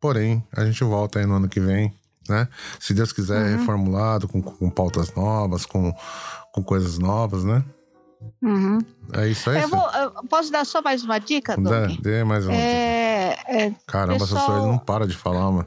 [0.00, 1.92] porém, a gente volta aí no ano que vem,
[2.28, 2.48] né?
[2.80, 3.56] Se Deus quiser, Uhum.
[3.58, 5.92] reformulado, com, com pautas novas, com,
[6.52, 7.62] com coisas novas, né?
[8.42, 8.78] Uhum.
[9.14, 9.62] É isso aí.
[9.62, 12.00] Eu vou, eu posso dar só mais uma dica, Dê, Doug?
[12.00, 12.52] dê mais um.
[12.52, 15.66] É, é, Caramba, essa pessoal- Sueli não para de falar, mano.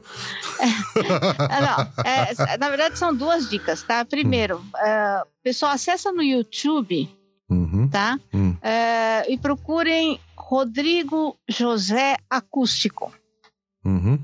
[1.49, 4.03] Ah, não, é, na verdade são duas dicas, tá?
[4.05, 7.09] Primeiro, é, pessoal, acessa no YouTube,
[7.49, 7.87] Uhum.
[7.87, 8.19] tá?
[8.33, 8.55] Hum.
[8.61, 13.11] É, e procurem Rodrigo José Acústico.
[13.85, 14.19] Uhum.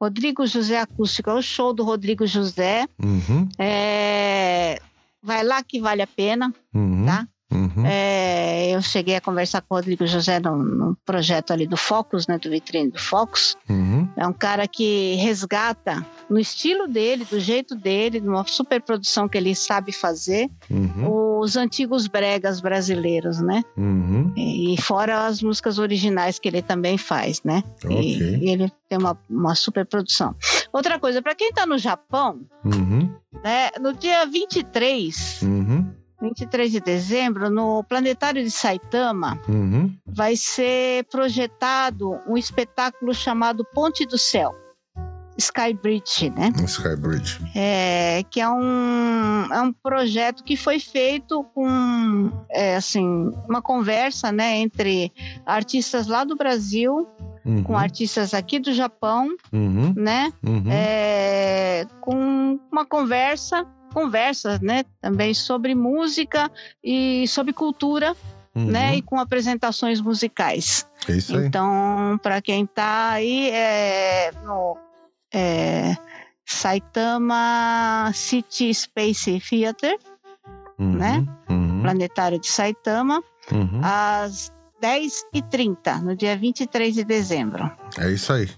[0.00, 2.86] Rodrigo José Acústico, é o show do Rodrigo José.
[3.02, 3.48] Uhum.
[3.58, 4.78] É,
[5.22, 7.06] vai lá que vale a pena, Uhum.
[7.06, 7.26] tá?
[7.52, 7.86] Uhum.
[7.86, 12.26] É, eu cheguei a conversar com o Rodrigo José num, num projeto ali do Focus,
[12.26, 12.38] né?
[12.38, 13.56] Do vitrine do Focus.
[13.68, 14.08] Uhum.
[14.16, 19.38] É um cara que resgata no estilo dele, do jeito dele, numa super produção que
[19.38, 21.38] ele sabe fazer, Uhum.
[21.40, 23.62] os antigos bregas brasileiros, né?
[23.76, 24.32] Uhum.
[24.36, 27.62] E fora as músicas originais que ele também faz, né?
[27.84, 28.38] E, Ok.
[28.42, 30.34] e ele tem uma, uma super produção.
[30.72, 33.08] Outra coisa, para quem tá no Japão, Uhum.
[33.44, 33.70] né?
[33.80, 35.88] No dia 23, Uhum.
[36.20, 39.92] 23 de dezembro, no Planetário de Saitama, Uhum.
[40.06, 44.54] vai ser projetado um espetáculo chamado Ponte do Céu.
[45.38, 46.50] Sky Bridge, né?
[46.64, 47.38] Skybridge.
[47.54, 53.06] É, que é um, é um projeto que foi feito com é, assim,
[53.46, 55.12] uma conversa né, entre
[55.44, 57.06] artistas lá do Brasil
[57.44, 57.62] Uhum.
[57.62, 59.92] com artistas aqui do Japão, Uhum.
[59.94, 60.32] né?
[60.42, 60.64] Uhum.
[60.68, 63.64] É, com uma conversa,
[63.96, 64.84] conversas, né?
[65.00, 66.50] Também sobre música
[66.84, 68.14] e sobre cultura,
[68.54, 68.66] Uhum.
[68.66, 68.96] né?
[68.96, 70.86] E com apresentações musicais.
[71.08, 71.46] É isso aí.
[71.46, 74.76] Então, para quem tá aí é, no
[75.32, 75.96] é,
[76.44, 79.98] Saitama City Space Theater,
[80.78, 80.92] Uhum.
[80.92, 81.26] né?
[81.48, 81.80] Uhum.
[81.80, 83.80] planetário de Saitama, Uhum.
[83.82, 84.52] às
[84.82, 87.70] 10h30, no dia 23 de dezembro.
[87.98, 88.48] É isso aí.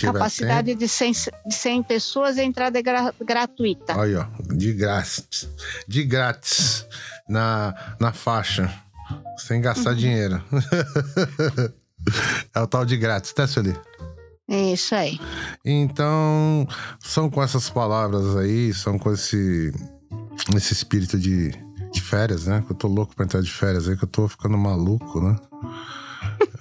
[0.00, 1.12] Capacidade de 100,
[1.46, 3.86] de 100 pessoas, a entrada é gra- gratuita.
[3.86, 4.24] tempo, aí ó,
[4.54, 5.48] de grátis,
[5.86, 6.84] de grátis
[7.28, 8.72] na, na faixa,
[9.36, 9.96] sem gastar Uhum.
[9.96, 10.42] dinheiro.
[12.54, 13.76] é o tal de grátis, tá, Sueli?
[14.50, 15.20] É Isso aí.
[15.64, 16.66] Então,
[17.00, 19.70] são com essas palavras aí, são com esse,
[20.56, 21.50] esse espírito de,
[21.92, 22.62] de férias, né?
[22.66, 25.36] Que eu tô louco pra entrar de férias aí, que eu tô ficando maluco, né?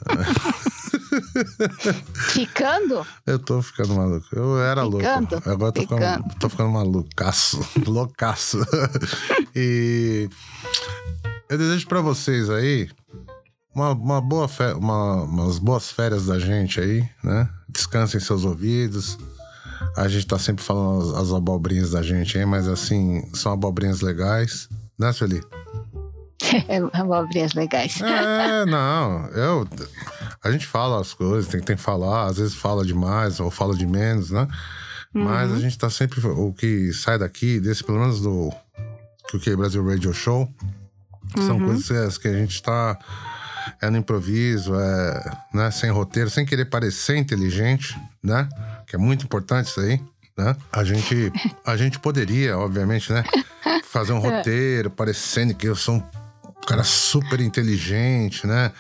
[2.32, 3.06] Ficando?
[3.26, 4.28] Eu tô ficando maluco.
[4.34, 5.32] Eu era Ficando?
[5.32, 5.50] louco.
[5.50, 6.36] Agora eu tô ficando, Ficando.
[6.40, 7.68] tô ficando malucaço.
[7.88, 8.60] Loucaço.
[9.56, 10.30] e
[11.50, 12.90] eu desejo pra vocês aí
[13.74, 14.74] uma, uma boa fe...
[14.74, 17.48] uma, umas boas férias da gente aí, né?
[17.70, 19.18] Descansem seus ouvidos.
[19.96, 24.02] A gente tá sempre falando as, as abobrinhas da gente aí, mas assim, são abobrinhas
[24.02, 24.68] legais,
[24.98, 25.44] né, Sueli?
[26.94, 28.02] abobrinhas legais.
[28.02, 29.68] É, não, eu.
[30.44, 33.76] A gente fala as coisas, tem, tem que falar, às vezes fala demais ou fala
[33.76, 34.48] de menos, né?
[35.14, 35.24] Uhum.
[35.24, 36.26] Mas a gente tá sempre.
[36.26, 38.52] O que sai daqui, desse, pelo menos do
[39.42, 40.48] que o Brasil Radio Show,
[41.36, 41.66] são uhum.
[41.66, 42.98] coisas que a gente tá
[43.82, 48.48] é no improviso, é né, sem roteiro, sem querer parecer inteligente, né?
[48.88, 50.02] Que é muito importante isso aí,
[50.38, 50.56] né?
[50.72, 51.32] A gente,
[51.66, 53.24] a gente poderia, obviamente, né?
[53.84, 56.04] Fazer um roteiro parecendo que eu sou um
[56.68, 58.72] cara super inteligente, né?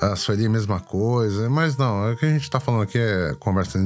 [0.00, 1.50] A Sueli, mesma coisa.
[1.50, 3.78] Mas não, é o que a gente tá falando aqui é conversa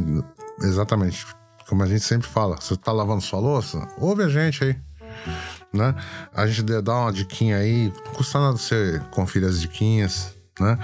[0.61, 1.27] exatamente
[1.69, 2.57] como a gente sempre fala.
[2.61, 3.89] Você tá lavando sua louça?
[3.99, 4.77] Ouve a gente aí.
[5.73, 5.95] Né?
[6.35, 10.79] A gente dá uma diquinha aí, não custa nada você conferir as diquinhas, né?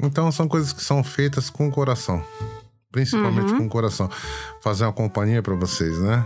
[0.00, 2.24] Então são coisas que são feitas com o coração.
[2.90, 3.58] Principalmente uhum.
[3.58, 4.08] com o coração.
[4.62, 6.24] Fazer uma companhia para vocês, né?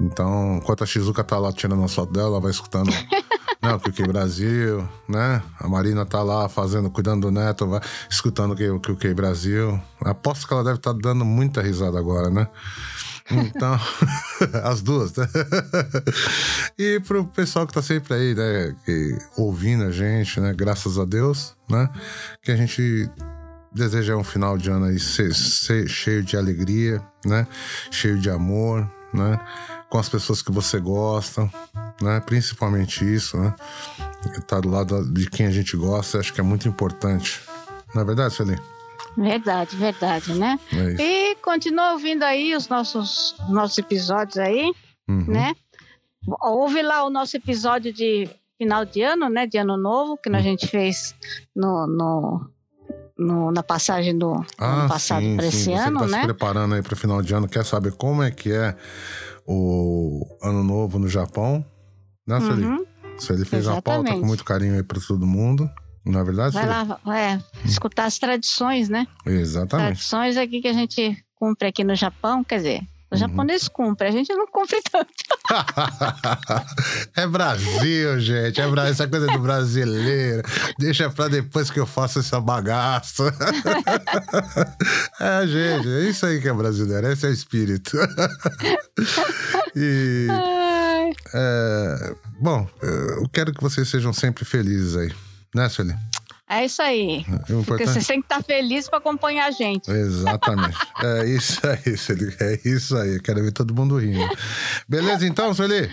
[0.00, 2.90] Então, enquanto a Shizuka tá lá tirando a foto dela, ela vai escutando
[3.62, 5.42] né, o QQ Brasil, né?
[5.58, 9.80] A Marina tá lá fazendo, cuidando do neto, vai escutando o QQ Brasil.
[10.00, 12.48] Aposto que ela deve estar tá dando muita risada agora, né?
[13.30, 13.78] Então,
[14.64, 15.28] as duas, né?
[16.78, 18.74] e pro pessoal que tá sempre aí, né?
[18.84, 20.54] Que, ouvindo a gente, né?
[20.54, 21.88] Graças a Deus, né?
[22.42, 23.10] Que a gente
[23.72, 27.46] deseja um final de ano aí ser, ser cheio de alegria, né?
[27.90, 29.38] Cheio de amor, né?
[29.88, 31.50] Com as pessoas que você gosta,
[32.02, 32.20] né?
[32.20, 33.54] Principalmente isso, né?
[34.26, 37.40] Estar tá do lado de quem a gente gosta, acho que é muito importante.
[37.94, 38.60] Não é verdade, Celine?
[39.16, 40.58] Verdade, verdade, né?
[40.72, 44.72] É e continua ouvindo aí os nossos, nossos episódios aí,
[45.08, 45.24] uhum.
[45.26, 45.54] né?
[46.40, 49.46] Ouve lá o nosso episódio de final de ano, né?
[49.46, 51.14] De ano novo, que a gente fez
[51.54, 52.50] no, no,
[53.18, 55.74] no na passagem do ah, ano passado para esse sim.
[55.74, 56.20] ano, Você tá né?
[56.20, 58.76] se preparando aí para o final de ano, quer saber como é que é
[59.48, 61.64] o ano novo no Japão,
[62.26, 62.64] né, Sueli?
[62.64, 62.84] Uhum.
[63.18, 63.66] Sueli fez Exatamente.
[63.66, 65.68] uma pauta com muito carinho aí para todo mundo.
[66.04, 69.06] Na é verdade, Vai lá, é, escutar as tradições, né?
[69.26, 69.86] Exatamente.
[69.86, 73.28] Tradições aqui que a gente cumpre aqui no Japão, quer dizer, os uhum.
[73.28, 75.08] japoneses cumprem, a gente não cumpre tanto.
[77.16, 78.60] é Brasil, gente.
[78.60, 80.42] É Brasil, essa coisa do brasileiro.
[80.78, 83.34] Deixa pra depois que eu faço essa bagaça.
[85.20, 87.06] é, gente, é isso aí que é brasileiro.
[87.10, 87.96] Esse é o espírito.
[89.74, 90.28] e.
[91.32, 95.12] É, bom, eu quero que vocês sejam sempre felizes aí
[95.54, 95.94] né, Sueli?
[96.48, 97.26] É isso aí.
[97.28, 99.90] É Porque você tem que estar feliz para acompanhar a gente.
[99.90, 100.78] Exatamente.
[101.04, 102.34] é isso aí, Sueli.
[102.40, 103.20] É isso aí.
[103.20, 104.26] Quero ver todo mundo rindo.
[104.88, 105.90] Beleza, então, Sueli?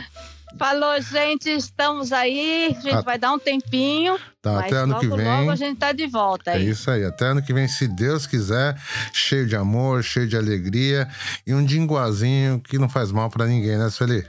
[0.57, 1.49] Falou, gente.
[1.49, 2.73] Estamos aí.
[2.77, 4.17] A gente vai dar um tempinho.
[4.41, 5.25] Tá, até ano logo, que vem.
[5.25, 6.65] Logo a gente tá de volta aí.
[6.65, 7.03] É isso aí.
[7.03, 8.79] Até ano que vem, se Deus quiser.
[9.11, 11.07] Cheio de amor, cheio de alegria.
[11.45, 14.25] E um dinguazinho que não faz mal para ninguém, né, Sueli?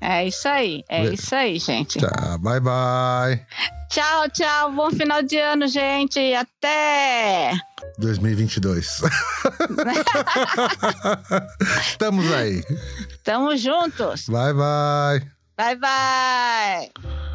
[0.00, 1.98] É isso aí, é isso aí, gente.
[1.98, 3.44] Tá, bye bye.
[3.90, 4.72] Tchau, tchau.
[4.72, 6.18] Bom final de ano, gente.
[6.34, 7.52] Até
[7.98, 9.02] 2022.
[11.80, 12.62] Estamos aí.
[13.10, 14.26] Estamos juntos.
[14.28, 15.30] Bye, bye.
[15.56, 17.29] Bye, bye.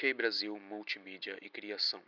[0.00, 2.00] QK Brasil Multimídia e Criação.